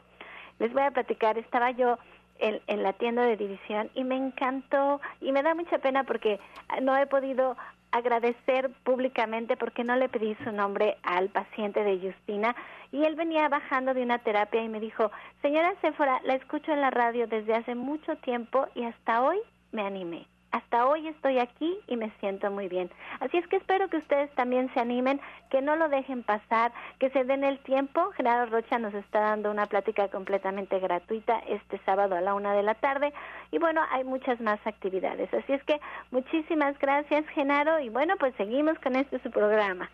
les 0.59 0.71
voy 0.71 0.83
a 0.83 0.91
platicar, 0.91 1.37
estaba 1.37 1.71
yo 1.71 1.97
en, 2.39 2.83
la 2.83 2.93
tienda 2.93 3.23
de 3.23 3.37
división 3.37 3.89
y 3.93 4.03
me 4.03 4.15
encantó 4.15 5.01
y 5.21 5.31
me 5.31 5.43
da 5.43 5.55
mucha 5.55 5.77
pena 5.77 6.03
porque 6.03 6.39
no 6.81 6.97
he 6.97 7.05
podido 7.05 7.55
agradecer 7.91 8.71
públicamente 8.83 9.55
porque 9.55 9.83
no 9.83 9.95
le 9.95 10.09
pedí 10.09 10.35
su 10.43 10.51
nombre 10.51 10.97
al 11.03 11.29
paciente 11.29 11.83
de 11.83 11.99
Justina 11.99 12.55
y 12.91 13.03
él 13.03 13.15
venía 13.15 13.47
bajando 13.49 13.93
de 13.93 14.03
una 14.03 14.19
terapia 14.19 14.63
y 14.63 14.69
me 14.69 14.79
dijo, 14.79 15.11
señora 15.41 15.73
Sephora, 15.81 16.19
la 16.23 16.35
escucho 16.35 16.71
en 16.71 16.81
la 16.81 16.89
radio 16.89 17.27
desde 17.27 17.53
hace 17.53 17.75
mucho 17.75 18.15
tiempo 18.17 18.67
y 18.75 18.83
hasta 18.83 19.21
hoy 19.21 19.37
me 19.71 19.83
animé 19.83 20.27
hasta 20.53 20.85
hoy 20.85 21.07
estoy 21.07 21.39
aquí 21.39 21.77
y 21.87 21.97
me 21.97 22.11
siento 22.19 22.49
muy 22.51 22.67
bien. 22.67 22.89
Así 23.19 23.37
es 23.37 23.47
que 23.47 23.57
espero 23.57 23.89
que 23.89 23.97
ustedes 23.97 24.33
también 24.35 24.71
se 24.73 24.79
animen, 24.79 25.19
que 25.49 25.61
no 25.61 25.75
lo 25.75 25.89
dejen 25.89 26.21
pasar, 26.21 26.71
que 26.99 27.09
se 27.09 27.23
den 27.23 27.43
el 27.43 27.57
tiempo. 27.63 28.11
Genaro 28.11 28.49
Rocha 28.51 28.77
nos 28.77 28.93
está 28.93 29.19
dando 29.19 29.49
una 29.49 29.65
plática 29.65 30.09
completamente 30.09 30.79
gratuita 30.79 31.39
este 31.49 31.79
sábado 31.85 32.15
a 32.15 32.21
la 32.21 32.35
una 32.35 32.53
de 32.53 32.61
la 32.61 32.75
tarde 32.75 33.13
y 33.51 33.57
bueno, 33.57 33.81
hay 33.89 34.03
muchas 34.03 34.39
más 34.41 34.59
actividades. 34.65 35.33
Así 35.33 35.53
es 35.53 35.63
que 35.63 35.79
muchísimas 36.11 36.77
gracias, 36.77 37.27
Genaro, 37.29 37.79
y 37.79 37.89
bueno, 37.89 38.13
pues 38.19 38.35
seguimos 38.35 38.77
con 38.77 38.95
este 38.95 39.19
su 39.23 39.31
programa. 39.31 39.89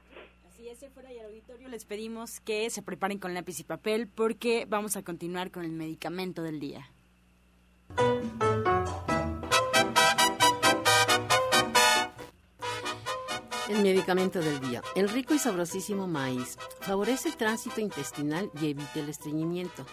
Así 0.46 0.68
es, 0.68 0.86
fuera 0.94 1.08
al 1.08 1.20
auditorio 1.22 1.70
les 1.70 1.86
pedimos 1.86 2.42
que 2.42 2.70
se 2.70 2.84
preparen 2.84 3.18
con 3.18 3.34
lápiz 3.34 3.62
y 3.62 3.64
papel 3.64 4.10
porque 4.10 4.66
vamos 4.68 4.98
a 4.98 5.04
continuar 5.04 5.52
con 5.52 5.64
el 5.64 5.72
medicamento 5.72 6.44
del 6.44 6.60
día. 6.60 6.90
El 13.70 13.84
medicamento 13.84 14.40
del 14.40 14.60
día. 14.62 14.82
El 14.96 15.08
rico 15.10 15.36
y 15.36 15.38
sabrosísimo 15.38 16.08
maíz 16.08 16.58
favorece 16.82 17.30
el 17.30 17.38
tránsito 17.38 17.80
intestinal 17.80 18.50
y 18.60 18.72
evita 18.72 19.00
el 19.00 19.10
estreñimiento. 19.10 19.86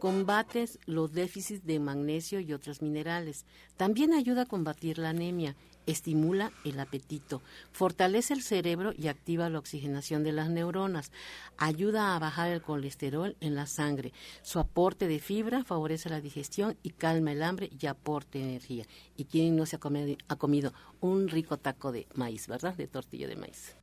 Combate 0.00 0.68
los 0.86 1.12
déficits 1.12 1.64
de 1.64 1.78
magnesio 1.78 2.40
y 2.40 2.52
otros 2.52 2.82
minerales. 2.82 3.46
También 3.76 4.12
ayuda 4.12 4.42
a 4.42 4.46
combatir 4.46 4.98
la 4.98 5.10
anemia 5.10 5.54
estimula 5.86 6.52
el 6.64 6.78
apetito, 6.80 7.42
fortalece 7.72 8.34
el 8.34 8.42
cerebro 8.42 8.92
y 8.96 9.08
activa 9.08 9.48
la 9.50 9.58
oxigenación 9.58 10.22
de 10.22 10.32
las 10.32 10.50
neuronas, 10.50 11.12
ayuda 11.56 12.14
a 12.14 12.18
bajar 12.18 12.50
el 12.50 12.62
colesterol 12.62 13.36
en 13.40 13.54
la 13.54 13.66
sangre. 13.66 14.12
Su 14.42 14.58
aporte 14.58 15.08
de 15.08 15.18
fibra 15.18 15.64
favorece 15.64 16.08
la 16.08 16.20
digestión 16.20 16.76
y 16.82 16.90
calma 16.90 17.32
el 17.32 17.42
hambre 17.42 17.70
y 17.78 17.86
aporte 17.86 18.40
energía. 18.40 18.84
¿Y 19.16 19.24
quién 19.24 19.56
no 19.56 19.66
se 19.66 19.76
ha 19.76 20.36
comido, 20.36 20.72
un 21.00 21.28
rico 21.28 21.58
taco 21.58 21.92
de 21.92 22.06
maíz, 22.14 22.46
verdad? 22.46 22.74
De 22.76 22.86
tortilla 22.86 23.28
de 23.28 23.36
maíz. 23.36 23.76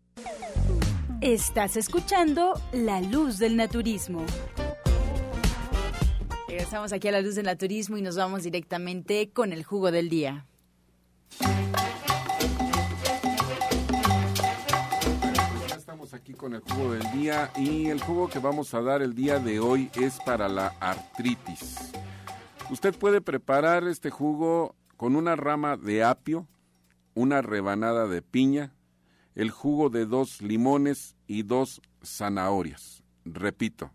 Estás 1.22 1.76
escuchando 1.78 2.54
La 2.72 3.02
Luz 3.02 3.40
del 3.40 3.56
Naturismo. 3.56 4.26
Regresamos 6.48 6.94
aquí 6.94 7.08
a 7.08 7.12
La 7.12 7.22
Luz 7.22 7.36
del 7.36 7.46
Naturismo 7.46 7.98
y 7.98 8.02
nos 8.02 8.16
vamos 8.16 8.44
directamente 8.44 9.30
con 9.32 9.54
el 9.54 9.64
jugo 9.64 9.92
del 9.92 10.10
día. 10.10 10.46
Aquí 16.20 16.34
con 16.34 16.54
el 16.54 16.60
jugo 16.60 16.92
del 16.92 17.12
día 17.14 17.50
y 17.56 17.88
el 17.88 18.02
jugo 18.02 18.28
que 18.28 18.40
vamos 18.40 18.74
a 18.74 18.82
dar 18.82 19.02
el 19.02 19.16
día 19.16 19.40
de 19.40 19.62
hoy 19.62 19.90
es 19.94 20.18
para 20.26 20.50
la 20.50 20.68
artritis. 20.82 21.94
Usted 22.70 22.94
puede 22.94 23.22
preparar 23.22 23.86
este 23.88 24.10
jugo 24.10 24.76
con 24.98 25.16
una 25.16 25.38
rama 25.38 25.78
de 25.78 26.04
apio, 26.04 26.46
una 27.14 27.42
rebanada 27.42 28.06
de 28.08 28.22
piña, 28.22 28.76
el 29.34 29.50
jugo 29.50 29.90
de 29.90 30.06
dos 30.06 30.42
limones 30.42 31.16
y 31.26 31.44
dos 31.44 31.82
zanahorias. 32.04 33.02
Repito, 33.24 33.92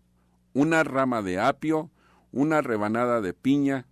una 0.53 0.83
rama 0.83 1.21
de 1.21 1.39
apio, 1.39 1.91
una 2.31 2.61
rebanada 2.61 3.21
de 3.21 3.33
piña, 3.33 3.85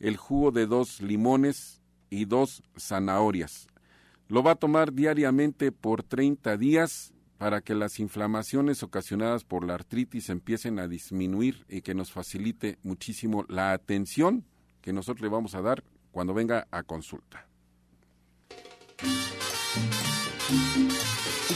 el 0.00 0.16
jugo 0.16 0.50
de 0.50 0.66
dos 0.66 1.00
limones 1.00 1.80
y 2.10 2.24
dos 2.24 2.64
zanahorias. 2.76 3.68
Lo 4.26 4.42
va 4.42 4.52
a 4.52 4.56
tomar 4.56 4.92
diariamente 4.92 5.70
por 5.70 6.02
30 6.02 6.56
días 6.56 7.12
para 7.40 7.62
que 7.62 7.74
las 7.74 8.00
inflamaciones 8.00 8.82
ocasionadas 8.82 9.44
por 9.44 9.64
la 9.66 9.72
artritis 9.72 10.28
empiecen 10.28 10.78
a 10.78 10.88
disminuir 10.88 11.64
y 11.70 11.80
que 11.80 11.94
nos 11.94 12.12
facilite 12.12 12.76
muchísimo 12.82 13.46
la 13.48 13.72
atención 13.72 14.44
que 14.82 14.92
nosotros 14.92 15.22
le 15.22 15.30
vamos 15.30 15.54
a 15.54 15.62
dar 15.62 15.82
cuando 16.12 16.34
venga 16.34 16.68
a 16.70 16.82
consulta. 16.82 17.46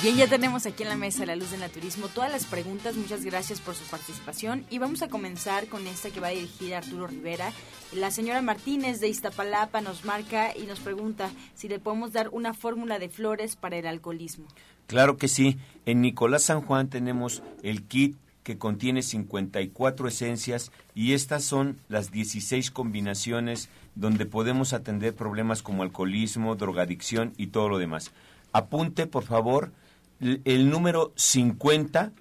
Bien, 0.04 0.18
ya 0.18 0.28
tenemos 0.28 0.66
aquí 0.66 0.82
en 0.82 0.90
la 0.90 0.98
mesa 0.98 1.24
la 1.24 1.34
luz 1.34 1.50
del 1.50 1.60
naturismo 1.60 2.08
todas 2.08 2.30
las 2.30 2.44
preguntas. 2.44 2.94
Muchas 2.94 3.24
gracias 3.24 3.62
por 3.62 3.74
su 3.74 3.84
participación. 3.84 4.66
Y 4.68 4.76
vamos 4.76 5.00
a 5.00 5.08
comenzar 5.08 5.66
con 5.66 5.86
esta 5.86 6.10
que 6.10 6.20
va 6.20 6.26
a 6.26 6.32
dirigir 6.32 6.74
Arturo 6.74 7.06
Rivera. 7.06 7.54
La 7.90 8.10
señora 8.10 8.42
Martínez 8.42 9.00
de 9.00 9.08
Iztapalapa 9.08 9.80
nos 9.80 10.04
marca 10.04 10.54
y 10.54 10.64
nos 10.64 10.80
pregunta 10.80 11.30
si 11.54 11.68
le 11.68 11.78
podemos 11.78 12.12
dar 12.12 12.28
una 12.32 12.52
fórmula 12.52 12.98
de 12.98 13.08
flores 13.08 13.56
para 13.56 13.78
el 13.78 13.86
alcoholismo. 13.86 14.44
Claro 14.88 15.16
que 15.16 15.26
sí. 15.26 15.56
En 15.86 16.02
Nicolás 16.02 16.42
San 16.42 16.60
Juan 16.60 16.90
tenemos 16.90 17.42
el 17.62 17.84
kit 17.84 18.14
que 18.42 18.58
contiene 18.58 19.00
54 19.00 20.06
esencias 20.06 20.70
y 20.94 21.14
estas 21.14 21.44
son 21.44 21.78
las 21.88 22.10
16 22.10 22.70
combinaciones 22.72 23.70
donde 23.94 24.26
podemos 24.26 24.74
atender 24.74 25.14
problemas 25.14 25.62
como 25.62 25.82
alcoholismo, 25.82 26.56
drogadicción 26.56 27.32
y 27.38 27.46
todo 27.46 27.70
lo 27.70 27.78
demás. 27.78 28.12
Apunte, 28.52 29.06
por 29.06 29.24
favor, 29.24 29.72
el 30.24 30.70
número 30.70 31.12
50, 31.16 32.12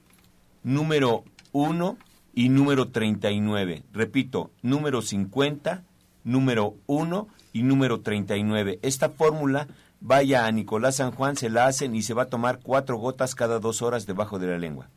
número 0.64 1.24
1 1.54 1.98
y 2.34 2.50
número 2.50 2.90
39. 2.90 3.84
Repito, 3.94 4.52
número 4.62 5.02
50, 5.02 5.84
número 6.26 6.76
1 6.88 7.28
y 7.54 7.64
número 7.64 8.02
39. 8.02 8.80
Esta 8.82 9.10
fórmula 9.10 9.68
vaya 10.02 10.46
a 10.46 10.52
Nicolás 10.52 10.98
San 10.98 11.12
Juan, 11.12 11.38
se 11.38 11.50
la 11.50 11.66
hacen 11.66 11.96
y 11.96 12.02
se 12.02 12.14
va 12.14 12.24
a 12.24 12.30
tomar 12.30 12.60
cuatro 12.62 12.98
gotas 12.98 13.36
cada 13.36 13.60
dos 13.60 13.82
horas 13.82 14.06
debajo 14.06 14.38
de 14.38 14.48
la 14.48 14.58
lengua. 14.58 14.90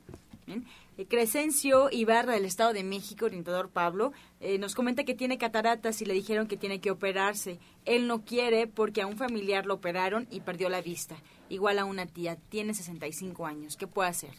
Crescencio 1.08 1.90
Ibarra 1.92 2.32
del 2.32 2.46
Estado 2.46 2.72
de 2.72 2.82
México, 2.82 3.26
orientador 3.26 3.68
Pablo, 3.68 4.12
eh, 4.40 4.58
nos 4.58 4.74
comenta 4.74 5.04
que 5.04 5.14
tiene 5.14 5.36
cataratas 5.36 6.00
y 6.00 6.06
le 6.06 6.14
dijeron 6.14 6.46
que 6.48 6.56
tiene 6.56 6.80
que 6.80 6.90
operarse. 6.90 7.58
Él 7.84 8.08
no 8.08 8.24
quiere 8.24 8.66
porque 8.66 9.02
a 9.02 9.06
un 9.06 9.18
familiar 9.18 9.66
lo 9.66 9.74
operaron 9.74 10.26
y 10.30 10.40
perdió 10.40 10.70
la 10.70 10.80
vista. 10.80 11.16
Igual 11.48 11.78
a 11.78 11.84
una 11.84 12.06
tía, 12.06 12.36
tiene 12.48 12.74
65 12.74 13.46
años. 13.46 13.76
¿Qué 13.76 13.86
puede 13.86 14.08
hacer? 14.08 14.30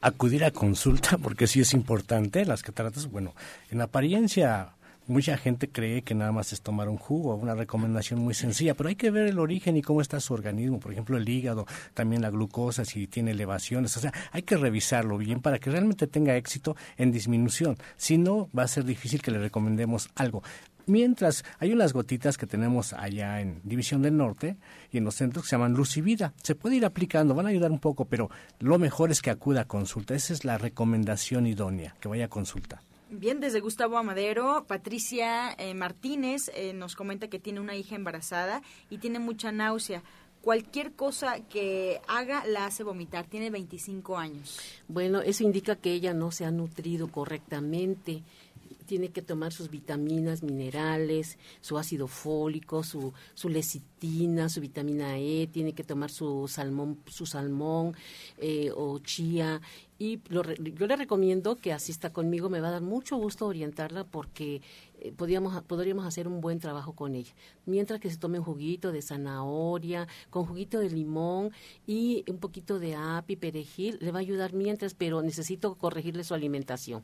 Acudir 0.00 0.44
a 0.44 0.50
consulta 0.50 1.18
porque 1.18 1.46
sí 1.46 1.60
es 1.60 1.74
importante. 1.74 2.44
Las 2.44 2.62
cataratas, 2.62 3.10
bueno, 3.10 3.34
en 3.70 3.80
apariencia 3.80 4.76
Mucha 5.08 5.36
gente 5.36 5.68
cree 5.68 6.02
que 6.02 6.16
nada 6.16 6.32
más 6.32 6.52
es 6.52 6.62
tomar 6.62 6.88
un 6.88 6.96
jugo, 6.96 7.36
una 7.36 7.54
recomendación 7.54 8.18
muy 8.18 8.34
sencilla, 8.34 8.74
pero 8.74 8.88
hay 8.88 8.96
que 8.96 9.12
ver 9.12 9.28
el 9.28 9.38
origen 9.38 9.76
y 9.76 9.82
cómo 9.82 10.00
está 10.00 10.18
su 10.18 10.34
organismo, 10.34 10.80
por 10.80 10.90
ejemplo 10.90 11.16
el 11.16 11.28
hígado, 11.28 11.64
también 11.94 12.22
la 12.22 12.30
glucosa, 12.30 12.84
si 12.84 13.06
tiene 13.06 13.30
elevaciones, 13.30 13.96
o 13.96 14.00
sea, 14.00 14.12
hay 14.32 14.42
que 14.42 14.56
revisarlo 14.56 15.16
bien 15.16 15.40
para 15.40 15.60
que 15.60 15.70
realmente 15.70 16.08
tenga 16.08 16.36
éxito 16.36 16.74
en 16.96 17.12
disminución, 17.12 17.78
si 17.96 18.18
no 18.18 18.48
va 18.56 18.64
a 18.64 18.68
ser 18.68 18.84
difícil 18.84 19.22
que 19.22 19.30
le 19.30 19.38
recomendemos 19.38 20.10
algo. 20.16 20.42
Mientras 20.86 21.44
hay 21.58 21.72
unas 21.72 21.92
gotitas 21.92 22.38
que 22.38 22.46
tenemos 22.46 22.92
allá 22.92 23.40
en 23.40 23.60
División 23.64 24.02
del 24.02 24.16
Norte 24.16 24.56
y 24.92 24.98
en 24.98 25.04
los 25.04 25.16
centros 25.16 25.44
que 25.44 25.50
se 25.50 25.56
llaman 25.56 25.74
Luz 25.74 25.96
y 25.96 26.00
Vida. 26.00 26.32
Se 26.42 26.54
puede 26.54 26.76
ir 26.76 26.84
aplicando, 26.84 27.34
van 27.34 27.46
a 27.46 27.48
ayudar 27.48 27.72
un 27.72 27.80
poco, 27.80 28.04
pero 28.04 28.30
lo 28.60 28.78
mejor 28.78 29.10
es 29.10 29.20
que 29.20 29.30
acuda 29.30 29.62
a 29.62 29.64
consulta. 29.66 30.14
Esa 30.14 30.32
es 30.32 30.44
la 30.44 30.58
recomendación 30.58 31.46
idónea, 31.48 31.96
que 32.00 32.08
vaya 32.08 32.26
a 32.26 32.28
consulta. 32.28 32.82
Bien, 33.10 33.40
desde 33.40 33.60
Gustavo 33.60 33.98
Amadero, 33.98 34.64
Patricia 34.66 35.52
eh, 35.58 35.74
Martínez 35.74 36.50
eh, 36.54 36.72
nos 36.72 36.94
comenta 36.94 37.28
que 37.28 37.38
tiene 37.38 37.60
una 37.60 37.76
hija 37.76 37.94
embarazada 37.96 38.62
y 38.90 38.98
tiene 38.98 39.18
mucha 39.18 39.50
náusea. 39.50 40.02
Cualquier 40.40 40.92
cosa 40.92 41.40
que 41.40 42.00
haga 42.06 42.44
la 42.46 42.66
hace 42.66 42.84
vomitar. 42.84 43.26
Tiene 43.26 43.50
25 43.50 44.16
años. 44.16 44.60
Bueno, 44.86 45.20
eso 45.20 45.42
indica 45.42 45.74
que 45.74 45.92
ella 45.92 46.14
no 46.14 46.30
se 46.30 46.44
ha 46.44 46.52
nutrido 46.52 47.08
correctamente 47.08 48.22
tiene 48.86 49.10
que 49.10 49.22
tomar 49.22 49.52
sus 49.52 49.70
vitaminas, 49.70 50.42
minerales, 50.42 51.38
su 51.60 51.76
ácido 51.78 52.06
fólico, 52.06 52.82
su, 52.82 53.12
su 53.34 53.48
lecitina, 53.48 54.48
su 54.48 54.60
vitamina 54.60 55.18
E, 55.18 55.48
tiene 55.48 55.74
que 55.74 55.84
tomar 55.84 56.10
su 56.10 56.48
salmón, 56.48 56.98
su 57.06 57.26
salmón 57.26 57.94
eh, 58.38 58.70
o 58.74 58.98
chía. 59.00 59.60
Y 59.98 60.20
yo 60.28 60.86
le 60.86 60.96
recomiendo 60.96 61.56
que 61.56 61.72
asista 61.72 62.12
conmigo, 62.12 62.50
me 62.50 62.60
va 62.60 62.68
a 62.68 62.72
dar 62.72 62.82
mucho 62.82 63.16
gusto 63.16 63.46
orientarla 63.46 64.04
porque 64.04 64.60
eh, 65.00 65.12
podríamos, 65.12 65.62
podríamos 65.62 66.04
hacer 66.04 66.28
un 66.28 66.42
buen 66.42 66.58
trabajo 66.58 66.92
con 66.92 67.14
ella. 67.14 67.32
Mientras 67.64 67.98
que 67.98 68.10
se 68.10 68.18
tome 68.18 68.38
un 68.38 68.44
juguito 68.44 68.92
de 68.92 69.00
zanahoria, 69.00 70.06
con 70.28 70.44
juguito 70.44 70.78
de 70.80 70.90
limón 70.90 71.50
y 71.86 72.24
un 72.30 72.38
poquito 72.38 72.78
de 72.78 72.94
api, 72.94 73.36
perejil, 73.36 73.98
le 74.00 74.12
va 74.12 74.18
a 74.18 74.20
ayudar 74.20 74.52
mientras, 74.52 74.94
pero 74.94 75.22
necesito 75.22 75.76
corregirle 75.76 76.24
su 76.24 76.34
alimentación. 76.34 77.02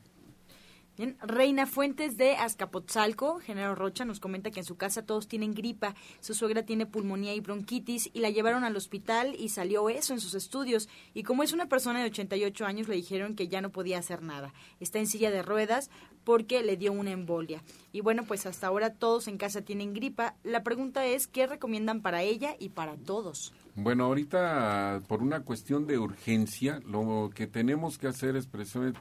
Reina 0.95 1.65
Fuentes 1.65 2.17
de 2.17 2.35
Azcapotzalco, 2.35 3.39
Genaro 3.39 3.73
Rocha, 3.73 4.05
nos 4.05 4.19
comenta 4.19 4.51
que 4.51 4.59
en 4.59 4.65
su 4.65 4.75
casa 4.75 5.03
todos 5.03 5.27
tienen 5.27 5.55
gripa, 5.55 5.95
su 6.19 6.35
suegra 6.35 6.63
tiene 6.63 6.85
pulmonía 6.85 7.33
y 7.33 7.39
bronquitis 7.39 8.11
y 8.13 8.19
la 8.19 8.29
llevaron 8.29 8.63
al 8.63 8.75
hospital 8.75 9.35
y 9.35 9.49
salió 9.49 9.89
eso 9.89 10.13
en 10.13 10.19
sus 10.19 10.35
estudios. 10.35 10.89
Y 11.15 11.23
como 11.23 11.41
es 11.41 11.51
una 11.51 11.67
persona 11.67 11.99
de 11.99 12.05
88 12.05 12.65
años, 12.65 12.87
le 12.87 12.95
dijeron 12.95 13.35
que 13.35 13.47
ya 13.47 13.59
no 13.59 13.71
podía 13.71 13.97
hacer 13.97 14.21
nada. 14.21 14.53
Está 14.79 14.99
en 14.99 15.07
silla 15.07 15.31
de 15.31 15.41
ruedas 15.41 15.89
porque 16.23 16.63
le 16.63 16.77
dio 16.77 16.91
una 16.91 17.11
embolia. 17.11 17.61
Y 17.91 18.01
bueno, 18.01 18.23
pues 18.25 18.45
hasta 18.45 18.67
ahora 18.67 18.93
todos 18.93 19.27
en 19.27 19.37
casa 19.37 19.61
tienen 19.61 19.93
gripa. 19.93 20.35
La 20.43 20.63
pregunta 20.63 21.05
es, 21.05 21.27
¿qué 21.27 21.47
recomiendan 21.47 22.01
para 22.01 22.23
ella 22.23 22.55
y 22.59 22.69
para 22.69 22.95
todos? 22.95 23.53
Bueno, 23.75 24.05
ahorita 24.05 25.01
por 25.07 25.23
una 25.23 25.39
cuestión 25.39 25.87
de 25.87 25.97
urgencia, 25.97 26.79
lo 26.85 27.31
que 27.33 27.47
tenemos 27.47 27.97
que 27.97 28.07
hacer 28.07 28.35
es 28.35 28.47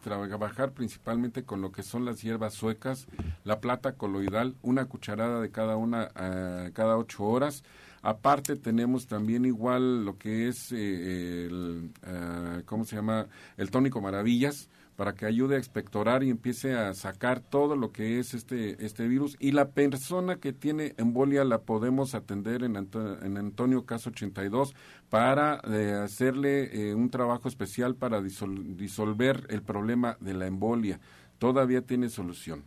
trabajar 0.03 0.73
principalmente 0.73 1.45
con 1.45 1.61
lo 1.61 1.73
que 1.73 1.83
son 1.83 2.07
las 2.07 2.23
hierbas 2.23 2.55
suecas, 2.55 3.07
la 3.45 3.61
plata 3.61 3.97
coloidal, 3.97 4.57
una 4.63 4.87
cucharada 4.87 5.43
de 5.43 5.51
cada 5.51 5.77
una 5.77 6.11
eh, 6.19 6.71
cada 6.73 6.97
ocho 6.97 7.25
horas. 7.25 7.65
Aparte 8.01 8.57
tenemos 8.57 9.07
también 9.07 9.45
igual 9.45 10.07
lo 10.07 10.17
que 10.17 10.49
es 10.49 10.73
eh, 10.73 11.47
el, 11.47 11.91
eh, 12.07 12.63
¿cómo 12.65 12.87
se 12.87 12.97
llama? 12.97 13.29
El 13.59 13.71
tónico 13.71 14.01
maravillas, 14.01 14.71
para 15.03 15.17
que 15.17 15.27
ayude 15.27 15.57
a 15.57 15.59
expectorar 15.59 16.23
y 16.23 16.31
empiece 16.31 16.75
a 16.75 16.95
sacar 16.95 17.41
todo 17.41 17.75
lo 17.75 17.91
que 17.91 18.21
es 18.21 18.35
este, 18.35 18.87
este 18.87 19.09
virus. 19.09 19.37
Y 19.41 19.51
la 19.51 19.71
persona 19.71 20.37
que 20.37 20.53
tiene 20.53 20.95
embolia 20.97 21.43
la 21.43 21.63
podemos 21.63 22.15
atender 22.15 22.63
en, 22.63 22.77
en 22.77 23.37
Antonio 23.37 23.85
Caso 23.85 24.11
82 24.11 24.77
para 25.11 25.61
eh, 25.69 25.95
hacerle 25.95 26.91
eh, 26.91 26.95
un 26.95 27.11
trabajo 27.11 27.49
especial 27.49 27.97
para 27.97 28.23
disolver 28.23 29.45
el 29.51 29.63
problema 29.63 30.19
de 30.21 30.35
la 30.35 30.47
embolia. 30.47 31.01
Todavía 31.41 31.83
tiene 31.83 32.09
solución. 32.09 32.63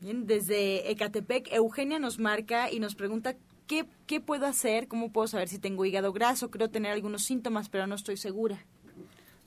Bien, 0.00 0.28
desde 0.28 0.92
Ecatepec, 0.92 1.52
Eugenia 1.52 1.98
nos 1.98 2.20
marca 2.20 2.70
y 2.70 2.78
nos 2.78 2.94
pregunta 2.94 3.34
¿qué, 3.66 3.84
¿qué 4.06 4.20
puedo 4.20 4.46
hacer? 4.46 4.86
¿Cómo 4.86 5.10
puedo 5.10 5.26
saber 5.26 5.48
si 5.48 5.58
tengo 5.58 5.84
hígado 5.84 6.12
graso? 6.12 6.52
Creo 6.52 6.70
tener 6.70 6.92
algunos 6.92 7.24
síntomas, 7.24 7.68
pero 7.68 7.88
no 7.88 7.96
estoy 7.96 8.16
segura. 8.16 8.64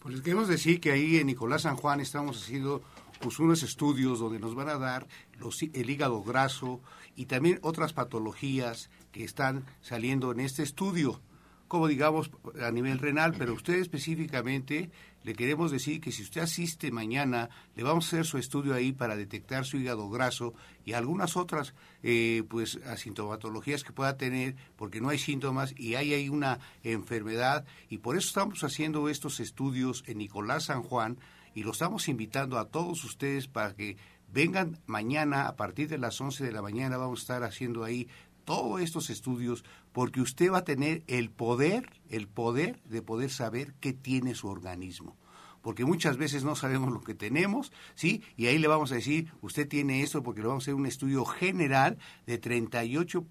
Pues 0.08 0.16
les 0.16 0.24
queremos 0.24 0.48
decir 0.48 0.80
que 0.80 0.94
ahí 0.94 1.18
en 1.18 1.28
Nicolás 1.28 1.64
San 1.64 1.76
Juan 1.76 2.00
estamos 2.00 2.42
haciendo 2.42 2.82
pues 3.20 3.40
unos 3.40 3.62
estudios 3.62 4.20
donde 4.20 4.40
nos 4.40 4.56
van 4.56 4.70
a 4.70 4.78
dar 4.78 5.06
los, 5.38 5.62
el 5.62 5.90
hígado 5.90 6.24
graso 6.24 6.80
y 7.18 7.26
también 7.26 7.60
otras 7.62 7.92
patologías 7.92 8.90
que 9.12 9.26
están 9.26 9.66
saliendo 9.82 10.32
en 10.32 10.40
este 10.40 10.64
estudio 10.64 11.20
como 11.68 11.88
digamos 11.88 12.32
a 12.62 12.72
nivel 12.72 13.00
renal, 13.00 13.34
pero 13.38 13.54
usted 13.54 13.76
específicamente 13.76 14.90
le 15.24 15.34
queremos 15.34 15.72
decir 15.72 16.00
que 16.00 16.14
si 16.14 16.24
usted 16.24 16.40
asiste 16.40 16.90
mañana, 16.90 17.50
le 17.76 17.84
vamos 17.84 18.06
a 18.06 18.08
hacer 18.08 18.26
su 18.26 18.38
estudio 18.38 18.74
ahí 18.74 18.94
para 18.94 19.18
detectar 19.18 19.66
su 19.66 19.78
hígado 19.78 20.10
graso 20.10 20.54
y 20.86 20.94
algunas 20.94 21.36
otras 21.36 21.74
eh, 22.02 22.44
pues 22.48 22.78
asintomatologías 22.86 23.84
que 23.84 23.92
pueda 23.92 24.16
tener, 24.16 24.56
porque 24.78 25.02
no 25.02 25.10
hay 25.10 25.18
síntomas 25.18 25.74
y 25.78 25.96
hay 25.96 26.14
ahí 26.14 26.30
una 26.30 26.60
enfermedad. 26.84 27.66
Y 27.90 27.98
por 27.98 28.16
eso 28.16 28.28
estamos 28.30 28.64
haciendo 28.64 29.10
estos 29.10 29.42
estudios 29.42 30.06
en 30.08 30.20
Nicolás 30.20 30.66
San 30.66 30.82
Juan 30.82 31.18
y 31.54 31.64
lo 31.64 31.72
estamos 31.72 32.08
invitando 32.08 32.58
a 32.58 32.70
todos 32.70 33.04
ustedes 33.04 33.50
para 33.50 33.76
que 33.76 33.98
vengan 34.32 34.80
mañana 34.86 35.48
a 35.48 35.56
partir 35.56 35.90
de 35.90 35.98
las 35.98 36.20
11 36.20 36.44
de 36.44 36.52
la 36.52 36.62
mañana 36.62 36.98
vamos 36.98 37.20
a 37.20 37.24
estar 37.24 37.44
haciendo 37.44 37.84
ahí 37.84 38.08
todos 38.48 38.80
estos 38.80 39.10
estudios 39.10 39.66
porque 39.92 40.22
usted 40.22 40.50
va 40.50 40.60
a 40.60 40.64
tener 40.64 41.04
el 41.08 41.30
poder, 41.30 41.90
el 42.10 42.30
poder 42.30 42.82
de 42.86 43.02
poder 43.02 43.30
saber 43.30 43.74
qué 43.82 43.92
tiene 43.92 44.36
su 44.36 44.48
organismo. 44.48 45.18
Porque 45.62 45.84
muchas 45.84 46.16
veces 46.16 46.46
no 46.46 46.56
sabemos 46.56 46.94
lo 46.94 47.02
que 47.02 47.14
tenemos, 47.14 47.74
¿sí? 47.94 48.24
Y 48.38 48.46
ahí 48.46 48.58
le 48.58 48.70
vamos 48.70 48.94
a 48.94 48.96
decir, 48.96 49.34
usted 49.42 49.68
tiene 49.68 50.02
esto 50.02 50.24
porque 50.24 50.40
le 50.40 50.48
vamos 50.48 50.64
a 50.64 50.66
hacer 50.66 50.76
un 50.76 50.86
estudio 50.86 51.26
general 51.26 51.98
de 52.26 52.38
38 52.38 53.26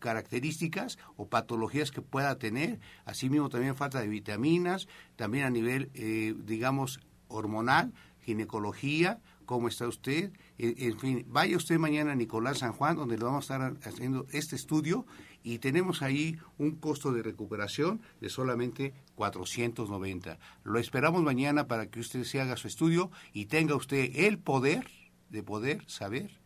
características 0.00 0.98
o 1.16 1.28
patologías 1.28 1.92
que 1.92 2.02
pueda 2.02 2.36
tener, 2.36 2.80
asimismo 3.04 3.48
también 3.48 3.76
falta 3.76 4.00
de 4.00 4.08
vitaminas, 4.08 4.88
también 5.14 5.44
a 5.44 5.50
nivel, 5.50 5.92
eh, 5.94 6.34
digamos, 6.44 6.98
hormonal, 7.28 7.92
ginecología, 8.18 9.20
cómo 9.44 9.68
está 9.68 9.86
usted, 9.86 10.32
en 10.58 10.98
fin, 10.98 11.24
vaya 11.28 11.56
usted 11.56 11.78
mañana 11.78 12.12
a 12.12 12.14
Nicolás 12.14 12.58
San 12.58 12.72
Juan, 12.72 12.96
donde 12.96 13.18
le 13.18 13.24
vamos 13.24 13.50
a 13.50 13.54
estar 13.54 13.76
haciendo 13.84 14.26
este 14.32 14.56
estudio 14.56 15.06
y 15.42 15.58
tenemos 15.58 16.02
ahí 16.02 16.38
un 16.58 16.76
costo 16.76 17.12
de 17.12 17.22
recuperación 17.22 18.00
de 18.20 18.28
solamente 18.30 18.94
490. 19.14 20.38
Lo 20.64 20.78
esperamos 20.78 21.22
mañana 21.22 21.68
para 21.68 21.90
que 21.90 22.00
usted 22.00 22.24
se 22.24 22.40
haga 22.40 22.56
su 22.56 22.68
estudio 22.68 23.10
y 23.32 23.46
tenga 23.46 23.76
usted 23.76 24.10
el 24.14 24.38
poder 24.38 24.88
de 25.30 25.42
poder 25.42 25.84
saber 25.88 26.40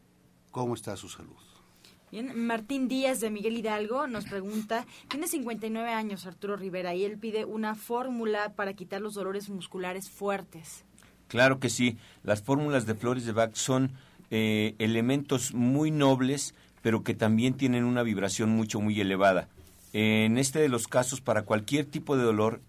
cómo 0.50 0.74
está 0.74 0.96
su 0.96 1.08
salud. 1.08 1.36
Bien, 2.10 2.44
Martín 2.44 2.88
Díaz 2.88 3.20
de 3.20 3.30
Miguel 3.30 3.56
Hidalgo 3.56 4.08
nos 4.08 4.24
pregunta, 4.24 4.84
tiene 5.08 5.28
59 5.28 5.90
años 5.90 6.26
Arturo 6.26 6.56
Rivera 6.56 6.92
y 6.92 7.04
él 7.04 7.18
pide 7.18 7.44
una 7.44 7.76
fórmula 7.76 8.54
para 8.54 8.74
quitar 8.74 9.00
los 9.00 9.14
dolores 9.14 9.48
musculares 9.48 10.10
fuertes. 10.10 10.84
Claro 11.30 11.60
que 11.60 11.70
sí, 11.70 11.96
las 12.24 12.42
fórmulas 12.42 12.86
de 12.86 12.96
flores 12.96 13.24
de 13.24 13.30
Bach 13.30 13.54
son 13.54 13.92
eh, 14.32 14.74
elementos 14.80 15.54
muy 15.54 15.92
nobles, 15.92 16.56
pero 16.82 17.04
que 17.04 17.14
también 17.14 17.54
tienen 17.54 17.84
una 17.84 18.02
vibración 18.02 18.50
mucho, 18.50 18.80
muy 18.80 19.00
elevada. 19.00 19.46
En 19.92 20.38
este 20.38 20.58
de 20.58 20.68
los 20.68 20.88
casos, 20.88 21.20
para 21.20 21.42
cualquier 21.42 21.84
tipo 21.84 22.16
de 22.16 22.24
dolor, 22.24 22.60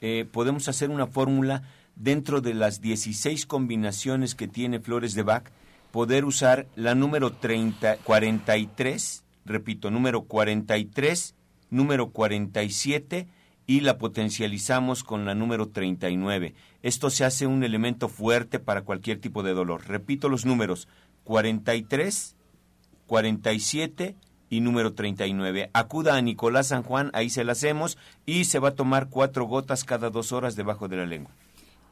eh, 0.00 0.26
podemos 0.28 0.66
hacer 0.66 0.90
una 0.90 1.06
fórmula 1.06 1.62
dentro 1.94 2.40
de 2.40 2.52
las 2.54 2.80
16 2.80 3.46
combinaciones 3.46 4.34
que 4.34 4.48
tiene 4.48 4.80
flores 4.80 5.14
de 5.14 5.22
Bach, 5.22 5.44
poder 5.92 6.24
usar 6.24 6.66
la 6.74 6.96
número 6.96 7.34
30, 7.34 7.98
43, 7.98 9.22
repito, 9.44 9.88
número 9.92 10.22
43, 10.22 11.36
número 11.70 12.10
47 12.10 13.28
y 13.70 13.82
la 13.82 13.98
potencializamos 13.98 15.04
con 15.04 15.24
la 15.24 15.36
número 15.36 15.68
39. 15.68 16.54
Esto 16.82 17.08
se 17.08 17.24
hace 17.24 17.46
un 17.46 17.62
elemento 17.62 18.08
fuerte 18.08 18.58
para 18.58 18.82
cualquier 18.82 19.20
tipo 19.20 19.44
de 19.44 19.54
dolor. 19.54 19.86
Repito 19.86 20.28
los 20.28 20.44
números, 20.44 20.88
43, 21.22 22.34
47 23.06 24.16
y 24.48 24.60
número 24.60 24.94
39. 24.94 25.70
Acuda 25.72 26.16
a 26.16 26.20
Nicolás 26.20 26.66
San 26.66 26.82
Juan, 26.82 27.12
ahí 27.14 27.30
se 27.30 27.44
la 27.44 27.52
hacemos 27.52 27.96
y 28.26 28.46
se 28.46 28.58
va 28.58 28.70
a 28.70 28.74
tomar 28.74 29.08
cuatro 29.08 29.44
gotas 29.44 29.84
cada 29.84 30.10
dos 30.10 30.32
horas 30.32 30.56
debajo 30.56 30.88
de 30.88 30.96
la 30.96 31.06
lengua. 31.06 31.30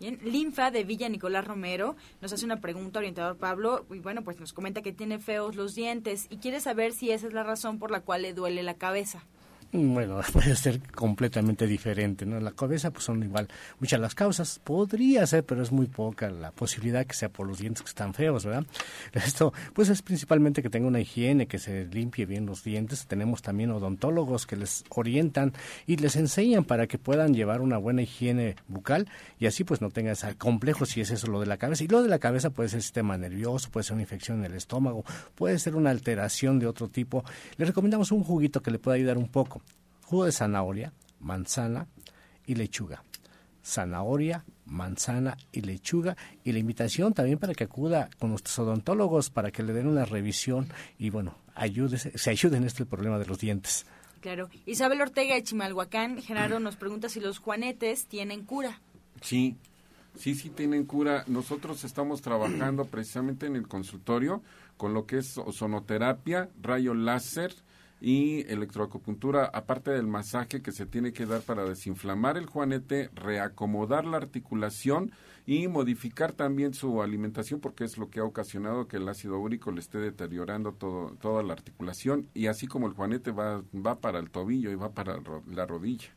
Bien, 0.00 0.18
Linfa 0.24 0.72
de 0.72 0.82
Villa 0.82 1.08
Nicolás 1.08 1.46
Romero 1.46 1.94
nos 2.20 2.32
hace 2.32 2.44
una 2.44 2.60
pregunta, 2.60 2.98
orientador 2.98 3.36
Pablo, 3.36 3.86
y 3.92 4.00
bueno, 4.00 4.22
pues 4.24 4.40
nos 4.40 4.52
comenta 4.52 4.82
que 4.82 4.92
tiene 4.92 5.20
feos 5.20 5.54
los 5.54 5.76
dientes 5.76 6.26
y 6.28 6.38
quiere 6.38 6.58
saber 6.58 6.92
si 6.92 7.12
esa 7.12 7.28
es 7.28 7.32
la 7.32 7.44
razón 7.44 7.78
por 7.78 7.92
la 7.92 8.00
cual 8.00 8.22
le 8.22 8.34
duele 8.34 8.64
la 8.64 8.74
cabeza. 8.74 9.22
Bueno, 9.70 10.20
puede 10.32 10.56
ser 10.56 10.80
completamente 10.92 11.66
diferente, 11.66 12.24
¿no? 12.24 12.40
La 12.40 12.52
cabeza 12.52 12.90
pues 12.90 13.04
son 13.04 13.22
igual 13.22 13.48
muchas 13.78 14.00
las 14.00 14.14
causas, 14.14 14.58
podría 14.64 15.26
ser, 15.26 15.44
pero 15.44 15.62
es 15.62 15.72
muy 15.72 15.86
poca 15.86 16.30
la 16.30 16.52
posibilidad 16.52 17.04
que 17.04 17.14
sea 17.14 17.28
por 17.28 17.46
los 17.46 17.58
dientes 17.58 17.82
que 17.82 17.88
están 17.88 18.14
feos, 18.14 18.46
¿verdad? 18.46 18.64
Esto 19.12 19.52
pues 19.74 19.90
es 19.90 20.00
principalmente 20.00 20.62
que 20.62 20.70
tenga 20.70 20.88
una 20.88 21.00
higiene, 21.00 21.46
que 21.46 21.58
se 21.58 21.84
limpie 21.84 22.24
bien 22.24 22.46
los 22.46 22.64
dientes. 22.64 23.06
Tenemos 23.06 23.42
también 23.42 23.70
odontólogos 23.70 24.46
que 24.46 24.56
les 24.56 24.84
orientan 24.88 25.52
y 25.86 25.96
les 25.96 26.16
enseñan 26.16 26.64
para 26.64 26.86
que 26.86 26.96
puedan 26.96 27.34
llevar 27.34 27.60
una 27.60 27.76
buena 27.76 28.00
higiene 28.00 28.56
bucal 28.68 29.06
y 29.38 29.46
así 29.46 29.64
pues 29.64 29.82
no 29.82 29.90
tenga 29.90 30.12
ese 30.12 30.34
complejo 30.36 30.86
si 30.86 31.02
es 31.02 31.10
eso 31.10 31.26
lo 31.26 31.40
de 31.40 31.46
la 31.46 31.58
cabeza. 31.58 31.84
Y 31.84 31.88
lo 31.88 32.02
de 32.02 32.08
la 32.08 32.18
cabeza 32.18 32.48
puede 32.48 32.70
ser 32.70 32.80
sistema 32.80 33.18
nervioso, 33.18 33.68
puede 33.70 33.84
ser 33.84 33.94
una 33.94 34.02
infección 34.02 34.38
en 34.38 34.46
el 34.46 34.54
estómago, 34.54 35.04
puede 35.34 35.58
ser 35.58 35.76
una 35.76 35.90
alteración 35.90 36.58
de 36.58 36.66
otro 36.66 36.88
tipo. 36.88 37.22
Le 37.58 37.66
recomendamos 37.66 38.12
un 38.12 38.24
juguito 38.24 38.62
que 38.62 38.70
le 38.70 38.78
pueda 38.78 38.96
ayudar 38.96 39.18
un 39.18 39.28
poco 39.28 39.57
jugo 40.08 40.24
de 40.24 40.32
zanahoria, 40.32 40.94
manzana 41.20 41.86
y 42.46 42.54
lechuga. 42.54 43.04
Zanahoria, 43.62 44.42
manzana 44.64 45.36
y 45.52 45.60
lechuga. 45.60 46.16
Y 46.44 46.52
la 46.52 46.58
invitación 46.58 47.12
también 47.12 47.38
para 47.38 47.52
que 47.52 47.64
acuda 47.64 48.08
con 48.18 48.30
nuestros 48.30 48.58
odontólogos 48.58 49.28
para 49.28 49.50
que 49.50 49.62
le 49.62 49.74
den 49.74 49.86
una 49.86 50.06
revisión 50.06 50.68
y, 50.98 51.10
bueno, 51.10 51.36
ayude, 51.54 51.98
se 51.98 52.30
ayude 52.30 52.56
en 52.56 52.64
este 52.64 52.86
problema 52.86 53.18
de 53.18 53.26
los 53.26 53.38
dientes. 53.38 53.84
Claro. 54.22 54.48
Isabel 54.64 55.02
Ortega 55.02 55.34
de 55.34 55.42
Chimalhuacán, 55.42 56.22
Genaro 56.22 56.58
nos 56.58 56.76
pregunta 56.76 57.10
si 57.10 57.20
los 57.20 57.38
juanetes 57.38 58.06
tienen 58.06 58.46
cura. 58.46 58.80
Sí, 59.20 59.56
sí, 60.16 60.34
sí 60.34 60.48
tienen 60.48 60.86
cura. 60.86 61.24
Nosotros 61.26 61.84
estamos 61.84 62.22
trabajando 62.22 62.86
precisamente 62.86 63.44
en 63.44 63.56
el 63.56 63.68
consultorio 63.68 64.42
con 64.78 64.94
lo 64.94 65.04
que 65.04 65.18
es 65.18 65.36
ozonoterapia, 65.36 66.48
rayo 66.62 66.94
láser, 66.94 67.54
y 68.00 68.40
electroacupuntura, 68.50 69.44
aparte 69.46 69.90
del 69.90 70.06
masaje 70.06 70.62
que 70.62 70.72
se 70.72 70.86
tiene 70.86 71.12
que 71.12 71.26
dar 71.26 71.42
para 71.42 71.64
desinflamar 71.64 72.36
el 72.36 72.46
juanete, 72.46 73.10
reacomodar 73.14 74.04
la 74.04 74.18
articulación 74.18 75.12
y 75.46 75.66
modificar 75.68 76.32
también 76.32 76.74
su 76.74 77.02
alimentación 77.02 77.60
porque 77.60 77.84
es 77.84 77.98
lo 77.98 78.10
que 78.10 78.20
ha 78.20 78.24
ocasionado 78.24 78.86
que 78.86 78.98
el 78.98 79.08
ácido 79.08 79.38
úrico 79.38 79.70
le 79.70 79.80
esté 79.80 79.98
deteriorando 79.98 80.72
todo, 80.72 81.16
toda 81.20 81.42
la 81.42 81.54
articulación 81.54 82.28
y 82.34 82.46
así 82.46 82.66
como 82.66 82.86
el 82.86 82.92
juanete 82.92 83.32
va, 83.32 83.62
va 83.74 83.98
para 83.98 84.18
el 84.18 84.30
tobillo 84.30 84.70
y 84.70 84.74
va 84.74 84.90
para 84.90 85.18
la 85.46 85.66
rodilla. 85.66 86.14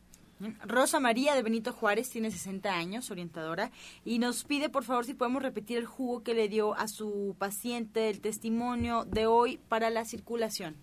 Rosa 0.65 0.99
María 0.99 1.35
de 1.35 1.43
Benito 1.43 1.71
Juárez 1.71 2.09
tiene 2.09 2.31
60 2.31 2.73
años, 2.73 3.11
orientadora, 3.11 3.71
y 4.03 4.17
nos 4.17 4.43
pide 4.43 4.69
por 4.69 4.83
favor 4.83 5.05
si 5.05 5.13
podemos 5.13 5.43
repetir 5.43 5.77
el 5.77 5.85
jugo 5.85 6.23
que 6.23 6.33
le 6.33 6.49
dio 6.49 6.73
a 6.73 6.87
su 6.87 7.35
paciente, 7.37 8.09
el 8.09 8.21
testimonio 8.21 9.05
de 9.05 9.27
hoy 9.27 9.59
para 9.69 9.89
la 9.89 10.03
circulación. 10.03 10.75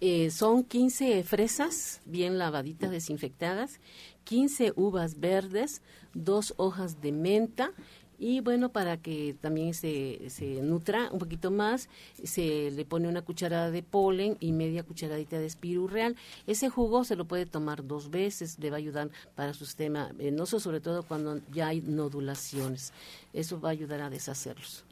Eh, 0.00 0.30
son 0.30 0.62
15 0.62 1.22
fresas 1.22 2.02
bien 2.04 2.38
lavaditas, 2.38 2.90
desinfectadas, 2.90 3.80
15 4.24 4.72
uvas 4.76 5.20
verdes, 5.20 5.80
dos 6.12 6.52
hojas 6.58 7.00
de 7.00 7.12
menta 7.12 7.72
y 8.18 8.40
bueno, 8.40 8.72
para 8.72 8.96
que 8.96 9.36
también 9.40 9.74
se, 9.74 10.30
se 10.30 10.62
nutra 10.62 11.10
un 11.12 11.18
poquito 11.18 11.50
más, 11.50 11.88
se 12.22 12.70
le 12.70 12.84
pone 12.84 13.08
una 13.08 13.22
cucharada 13.22 13.70
de 13.70 13.82
polen 13.82 14.36
y 14.40 14.52
media 14.52 14.82
cucharadita 14.82 15.38
de 15.38 15.46
espirurreal. 15.46 16.16
Ese 16.46 16.70
jugo 16.70 17.04
se 17.04 17.16
lo 17.16 17.26
puede 17.26 17.44
tomar 17.44 17.86
dos 17.86 18.10
veces, 18.10 18.58
le 18.58 18.70
va 18.70 18.76
a 18.76 18.78
ayudar 18.78 19.10
para 19.34 19.52
su 19.52 19.66
sistema 19.66 20.10
venoso, 20.14 20.60
sobre 20.60 20.80
todo 20.80 21.02
cuando 21.02 21.40
ya 21.52 21.68
hay 21.68 21.82
nodulaciones. 21.82 22.92
Eso 23.34 23.60
va 23.60 23.68
a 23.68 23.72
ayudar 23.72 24.00
a 24.00 24.10
deshacerlos. 24.10 24.84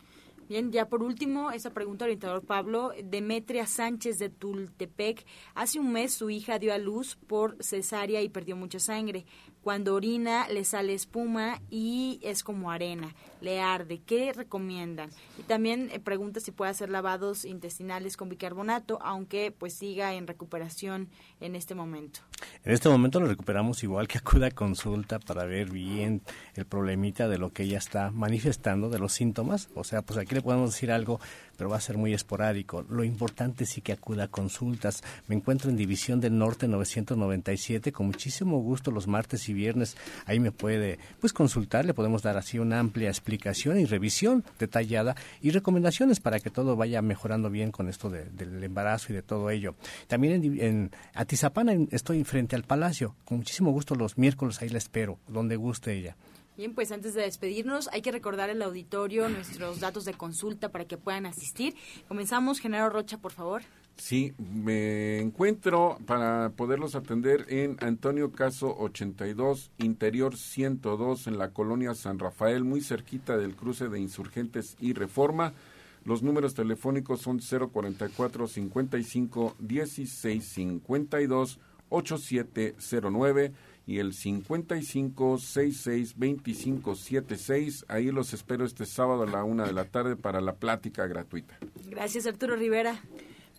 Bien, 0.46 0.70
ya 0.70 0.90
por 0.90 1.02
último, 1.02 1.52
esa 1.52 1.70
pregunta 1.70 2.04
orientador 2.04 2.44
Pablo, 2.44 2.92
Demetria 3.02 3.66
Sánchez 3.66 4.18
de 4.18 4.28
Tultepec, 4.28 5.24
hace 5.54 5.80
un 5.80 5.90
mes 5.90 6.12
su 6.12 6.28
hija 6.28 6.58
dio 6.58 6.74
a 6.74 6.78
luz 6.78 7.16
por 7.16 7.56
cesárea 7.62 8.20
y 8.20 8.28
perdió 8.28 8.54
mucha 8.54 8.78
sangre. 8.78 9.24
Cuando 9.64 9.94
orina 9.94 10.46
le 10.48 10.62
sale 10.62 10.92
espuma 10.92 11.58
y 11.70 12.20
es 12.22 12.44
como 12.44 12.70
arena, 12.70 13.14
le 13.40 13.62
arde. 13.62 14.02
¿Qué 14.04 14.34
recomiendan? 14.34 15.08
Y 15.38 15.42
también 15.44 15.88
eh, 15.90 16.00
pregunta 16.00 16.38
si 16.38 16.50
puede 16.50 16.70
hacer 16.70 16.90
lavados 16.90 17.46
intestinales 17.46 18.18
con 18.18 18.28
bicarbonato, 18.28 18.98
aunque 19.00 19.54
pues 19.58 19.72
siga 19.72 20.12
en 20.12 20.26
recuperación 20.26 21.08
en 21.40 21.56
este 21.56 21.74
momento. 21.74 22.20
En 22.62 22.72
este 22.72 22.90
momento 22.90 23.20
lo 23.20 23.26
recuperamos 23.26 23.82
igual 23.82 24.06
que 24.06 24.18
acuda 24.18 24.48
a 24.48 24.50
consulta 24.50 25.18
para 25.18 25.46
ver 25.46 25.70
bien 25.70 26.20
el 26.56 26.66
problemita 26.66 27.26
de 27.26 27.38
lo 27.38 27.50
que 27.50 27.62
ella 27.62 27.78
está 27.78 28.10
manifestando, 28.10 28.90
de 28.90 28.98
los 28.98 29.14
síntomas. 29.14 29.70
O 29.74 29.82
sea, 29.82 30.02
pues 30.02 30.18
aquí 30.18 30.34
le 30.34 30.42
podemos 30.42 30.72
decir 30.72 30.92
algo 30.92 31.20
pero 31.56 31.70
va 31.70 31.76
a 31.76 31.80
ser 31.80 31.96
muy 31.96 32.12
esporádico. 32.12 32.84
Lo 32.88 33.04
importante 33.04 33.66
sí 33.66 33.80
que 33.80 33.92
acuda 33.92 34.24
a 34.24 34.28
consultas. 34.28 35.02
Me 35.28 35.34
encuentro 35.34 35.70
en 35.70 35.76
División 35.76 36.20
del 36.20 36.36
Norte 36.36 36.68
997, 36.68 37.92
con 37.92 38.06
muchísimo 38.06 38.58
gusto 38.60 38.90
los 38.90 39.06
martes 39.06 39.48
y 39.48 39.54
viernes. 39.54 39.96
Ahí 40.26 40.40
me 40.40 40.52
puede 40.52 40.98
pues 41.20 41.32
consultar, 41.32 41.84
le 41.84 41.94
podemos 41.94 42.22
dar 42.22 42.36
así 42.36 42.58
una 42.58 42.78
amplia 42.78 43.08
explicación 43.08 43.78
y 43.78 43.84
revisión 43.84 44.44
detallada 44.58 45.14
y 45.40 45.50
recomendaciones 45.50 46.20
para 46.20 46.40
que 46.40 46.50
todo 46.50 46.76
vaya 46.76 47.02
mejorando 47.02 47.50
bien 47.50 47.70
con 47.70 47.88
esto 47.88 48.10
del 48.10 48.62
embarazo 48.62 49.12
y 49.12 49.16
de 49.16 49.22
todo 49.22 49.50
ello. 49.50 49.74
También 50.06 50.44
en, 50.44 50.60
en 50.60 50.90
Atizapán 51.14 51.88
estoy 51.90 52.24
frente 52.24 52.56
al 52.56 52.64
Palacio. 52.64 53.14
Con 53.24 53.38
muchísimo 53.38 53.70
gusto 53.70 53.94
los 53.94 54.18
miércoles 54.18 54.60
ahí 54.60 54.68
la 54.68 54.78
espero, 54.78 55.18
donde 55.28 55.56
guste 55.56 55.92
ella. 55.92 56.16
Bien, 56.56 56.72
pues 56.72 56.92
antes 56.92 57.14
de 57.14 57.22
despedirnos, 57.22 57.88
hay 57.92 58.00
que 58.00 58.12
recordar 58.12 58.48
al 58.48 58.62
auditorio 58.62 59.28
nuestros 59.28 59.80
datos 59.80 60.04
de 60.04 60.14
consulta 60.14 60.70
para 60.70 60.84
que 60.84 60.96
puedan 60.96 61.26
asistir. 61.26 61.74
Comenzamos, 62.06 62.60
Genaro 62.60 62.90
Rocha, 62.90 63.18
por 63.18 63.32
favor. 63.32 63.62
Sí, 63.96 64.34
me 64.38 65.20
encuentro 65.20 65.98
para 66.06 66.50
poderlos 66.50 66.94
atender 66.94 67.46
en 67.48 67.76
Antonio 67.80 68.32
Caso 68.32 68.76
82, 68.76 69.72
Interior 69.78 70.36
102, 70.36 71.26
en 71.26 71.38
la 71.38 71.50
colonia 71.50 71.94
San 71.94 72.18
Rafael, 72.18 72.64
muy 72.64 72.80
cerquita 72.80 73.36
del 73.36 73.56
cruce 73.56 73.88
de 73.88 74.00
Insurgentes 74.00 74.76
y 74.80 74.94
Reforma. 74.94 75.54
Los 76.04 76.22
números 76.22 76.54
telefónicos 76.54 77.20
son 77.20 77.40
044 77.40 78.46
55 78.46 79.56
16 79.58 80.44
52 80.44 81.58
8709 81.88 83.52
y 83.86 83.98
el 83.98 84.14
55 84.14 85.38
66 85.38 86.14
25 86.16 86.94
76. 86.94 87.84
Ahí 87.88 88.10
los 88.10 88.32
espero 88.32 88.64
este 88.64 88.86
sábado 88.86 89.24
a 89.24 89.26
la 89.26 89.44
una 89.44 89.66
de 89.66 89.72
la 89.72 89.84
tarde 89.84 90.16
para 90.16 90.40
la 90.40 90.54
plática 90.54 91.06
gratuita. 91.06 91.58
Gracias, 91.88 92.26
Arturo 92.26 92.56
Rivera. 92.56 93.00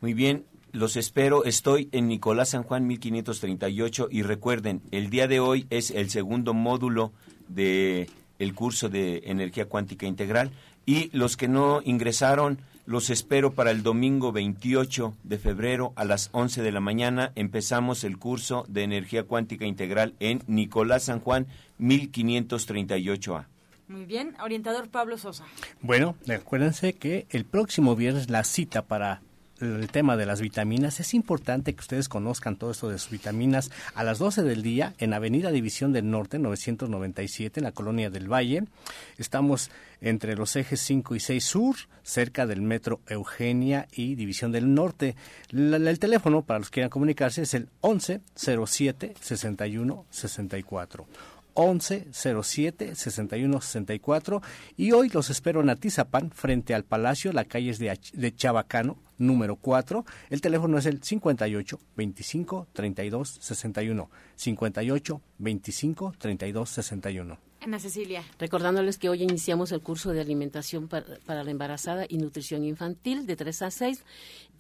Muy 0.01 0.13
bien, 0.13 0.45
los 0.71 0.97
espero. 0.97 1.45
Estoy 1.45 1.89
en 1.91 2.07
Nicolás 2.07 2.49
San 2.49 2.63
Juan 2.63 2.88
1538 2.88 4.07
y 4.11 4.23
recuerden, 4.23 4.82
el 4.91 5.09
día 5.09 5.28
de 5.28 5.39
hoy 5.39 5.67
es 5.69 5.91
el 5.91 6.09
segundo 6.09 6.53
módulo 6.53 7.13
de 7.47 8.09
el 8.39 8.53
curso 8.53 8.89
de 8.89 9.21
energía 9.26 9.65
cuántica 9.65 10.05
integral 10.05 10.51
y 10.86 11.09
los 11.17 11.38
que 11.38 11.47
no 11.47 11.82
ingresaron 11.84 12.59
los 12.86 13.09
espero 13.09 13.53
para 13.53 13.71
el 13.71 13.83
domingo 13.83 14.31
28 14.31 15.15
de 15.23 15.38
febrero 15.38 15.93
a 15.95 16.05
las 16.05 16.29
11 16.31 16.61
de 16.61 16.71
la 16.71 16.79
mañana. 16.79 17.31
Empezamos 17.36 18.03
el 18.03 18.17
curso 18.17 18.65
de 18.67 18.83
energía 18.83 19.23
cuántica 19.23 19.65
integral 19.65 20.13
en 20.19 20.43
Nicolás 20.47 21.03
San 21.03 21.19
Juan 21.19 21.47
1538A. 21.79 23.47
Muy 23.88 24.05
bien, 24.05 24.36
orientador 24.41 24.89
Pablo 24.89 25.17
Sosa. 25.17 25.45
Bueno, 25.81 26.15
acuérdense 26.33 26.93
que 26.93 27.27
el 27.29 27.45
próximo 27.45 27.95
viernes 27.95 28.29
la 28.29 28.43
cita 28.43 28.83
para 28.83 29.21
el 29.61 29.87
tema 29.89 30.17
de 30.17 30.25
las 30.25 30.41
vitaminas, 30.41 30.99
es 30.99 31.13
importante 31.13 31.73
que 31.73 31.79
ustedes 31.79 32.09
conozcan 32.09 32.57
todo 32.57 32.71
esto 32.71 32.89
de 32.89 32.99
sus 32.99 33.11
vitaminas 33.11 33.71
a 33.93 34.03
las 34.03 34.19
12 34.19 34.43
del 34.43 34.61
día 34.61 34.93
en 34.97 35.13
Avenida 35.13 35.51
División 35.51 35.93
del 35.93 36.09
Norte 36.09 36.39
997 36.39 37.59
en 37.59 37.63
la 37.63 37.71
colonia 37.71 38.09
del 38.09 38.31
Valle. 38.31 38.63
Estamos 39.17 39.71
entre 40.01 40.35
los 40.35 40.55
ejes 40.55 40.81
5 40.81 41.15
y 41.15 41.19
6 41.19 41.43
sur, 41.43 41.75
cerca 42.03 42.45
del 42.45 42.61
metro 42.61 42.99
Eugenia 43.07 43.87
y 43.91 44.15
División 44.15 44.51
del 44.51 44.73
Norte. 44.73 45.15
el 45.51 45.99
teléfono 45.99 46.43
para 46.43 46.59
los 46.59 46.69
que 46.69 46.75
quieran 46.75 46.89
comunicarse 46.89 47.43
es 47.43 47.53
el 47.53 47.69
11 47.81 48.21
07 48.35 49.13
61 49.19 50.05
64. 50.09 51.07
11 51.55 52.07
07 52.11 52.95
61 52.95 53.61
64 53.61 54.41
y 54.77 54.91
hoy 54.91 55.09
los 55.09 55.29
espero 55.29 55.61
en 55.61 55.69
Atizapán 55.69 56.29
frente 56.31 56.75
al 56.75 56.83
Palacio, 56.83 57.33
la 57.33 57.45
calle 57.45 57.71
es 57.71 57.79
de, 57.79 57.97
de 58.13 58.35
Chabacano 58.35 58.97
número 59.17 59.55
4. 59.55 60.05
El 60.29 60.41
teléfono 60.41 60.77
es 60.77 60.85
el 60.85 61.01
58 61.01 61.79
25 61.95 62.67
32 62.73 63.37
61. 63.41 64.09
58 64.35 65.21
25 65.39 66.13
32 66.17 66.69
61. 66.69 67.37
Ana 67.66 67.80
Cecilia. 67.80 68.24
Recordándoles 68.38 68.99
que 68.99 69.09
hoy 69.09 69.24
iniciamos 69.24 69.72
el 69.72 69.82
curso 69.82 70.11
de 70.11 70.22
alimentación 70.22 70.88
para, 70.88 71.43
la 71.43 71.49
embarazada 71.49 72.05
y 72.07 72.20
nutrición 72.20 72.63
infantil 72.63 73.26
de 73.26 73.36
3 73.36 73.63
a 73.63 73.72
6 73.72 74.03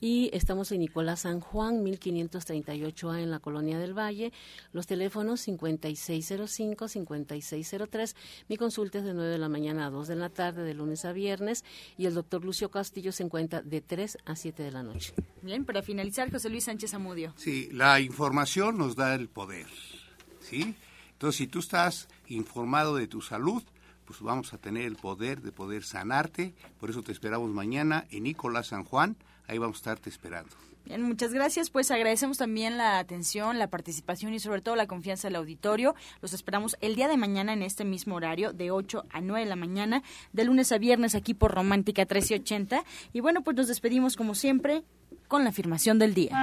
y 0.01 0.31
estamos 0.33 0.71
en 0.71 0.79
Nicolás 0.79 1.19
San 1.19 1.39
Juan 1.39 1.83
1538A 1.85 3.21
en 3.21 3.29
la 3.29 3.37
Colonia 3.37 3.77
del 3.77 3.95
Valle. 3.95 4.33
Los 4.73 4.87
teléfonos 4.87 5.41
5605 5.41 6.87
5603. 6.87 8.15
Mi 8.49 8.57
consulta 8.57 8.97
es 8.97 9.03
de 9.03 9.13
9 9.13 9.29
de 9.29 9.37
la 9.37 9.49
mañana 9.49 9.85
a 9.85 9.91
2 9.91 10.07
de 10.07 10.15
la 10.15 10.29
tarde 10.29 10.63
de 10.63 10.73
lunes 10.73 11.05
a 11.05 11.13
viernes 11.13 11.63
y 11.99 12.07
el 12.07 12.15
doctor 12.15 12.43
Lucio 12.43 12.71
Castillo 12.71 13.11
se 13.11 13.21
encuentra 13.21 13.61
de 13.61 13.81
3 13.81 14.17
a 14.25 14.35
7 14.35 14.63
de 14.63 14.71
la 14.71 14.81
noche. 14.81 15.13
Bien, 15.43 15.63
para 15.63 15.83
finalizar, 15.83 16.31
José 16.31 16.49
Luis 16.49 16.63
Sánchez 16.63 16.95
Amudio. 16.95 17.33
Sí, 17.37 17.69
la 17.71 18.01
información 18.01 18.79
nos 18.79 18.95
da 18.95 19.13
el 19.13 19.29
poder. 19.29 19.67
¿Sí? 20.39 20.75
Entonces, 21.15 21.37
si 21.37 21.47
tú 21.47 21.59
estás 21.59 22.09
informado 22.27 22.97
de 22.97 23.07
tu 23.07 23.21
salud, 23.21 23.63
pues 24.03 24.19
vamos 24.21 24.53
a 24.53 24.57
tener 24.57 24.83
el 24.83 24.97
poder 24.97 25.41
de 25.41 25.53
poder 25.53 25.83
sanarte. 25.83 26.53
Por 26.77 26.89
eso 26.89 27.03
te 27.03 27.13
esperamos 27.13 27.49
mañana 27.49 28.05
en 28.11 28.23
Nicolás 28.23 28.67
San 28.67 28.83
Juan. 28.83 29.15
Ahí 29.47 29.57
vamos 29.57 29.77
a 29.77 29.79
estarte 29.79 30.09
esperando. 30.09 30.51
Bien, 30.83 31.01
muchas 31.01 31.33
gracias. 31.33 31.69
Pues 31.69 31.89
agradecemos 31.89 32.37
también 32.37 32.77
la 32.77 32.99
atención, 32.99 33.57
la 33.57 33.69
participación 33.69 34.33
y 34.33 34.39
sobre 34.39 34.61
todo 34.61 34.75
la 34.75 34.87
confianza 34.87 35.29
del 35.29 35.37
auditorio. 35.37 35.95
Los 36.21 36.33
esperamos 36.33 36.75
el 36.81 36.95
día 36.95 37.07
de 37.07 37.15
mañana 37.15 37.53
en 37.53 37.63
este 37.63 37.85
mismo 37.85 38.15
horario, 38.15 38.51
de 38.51 38.71
8 38.71 39.05
a 39.09 39.21
9 39.21 39.45
de 39.45 39.49
la 39.49 39.55
mañana, 39.55 40.03
de 40.33 40.43
lunes 40.43 40.73
a 40.73 40.77
viernes 40.77 41.15
aquí 41.15 41.33
por 41.33 41.55
Romántica 41.55 42.01
1380. 42.01 42.83
Y 43.13 43.21
bueno, 43.21 43.41
pues 43.41 43.55
nos 43.55 43.69
despedimos 43.69 44.17
como 44.17 44.35
siempre 44.35 44.83
con 45.29 45.45
la 45.45 45.51
afirmación 45.51 45.97
del 45.97 46.13
día. 46.13 46.37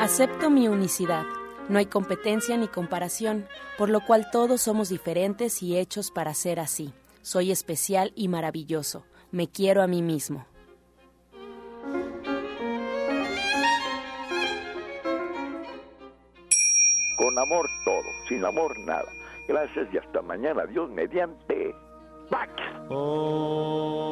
Acepto 0.00 0.50
mi 0.50 0.68
unicidad 0.68 1.24
no 1.68 1.78
hay 1.78 1.86
competencia 1.86 2.56
ni 2.56 2.68
comparación, 2.68 3.46
por 3.76 3.90
lo 3.90 4.00
cual 4.00 4.30
todos 4.30 4.60
somos 4.60 4.88
diferentes 4.88 5.62
y 5.62 5.76
hechos 5.76 6.10
para 6.10 6.32
ser 6.34 6.60
así. 6.60 6.92
Soy 7.22 7.50
especial 7.50 8.12
y 8.14 8.28
maravilloso. 8.28 9.04
Me 9.32 9.48
quiero 9.48 9.82
a 9.82 9.86
mí 9.86 10.02
mismo. 10.02 10.46
Con 17.16 17.38
amor 17.38 17.68
todo, 17.84 18.04
sin 18.28 18.44
amor 18.44 18.78
nada. 18.80 19.10
Gracias 19.48 19.88
y 19.92 19.98
hasta 19.98 20.22
mañana. 20.22 20.66
Dios 20.66 20.88
mediante. 20.90 21.74
¡Pax! 22.30 22.52
Oh. 22.90 24.06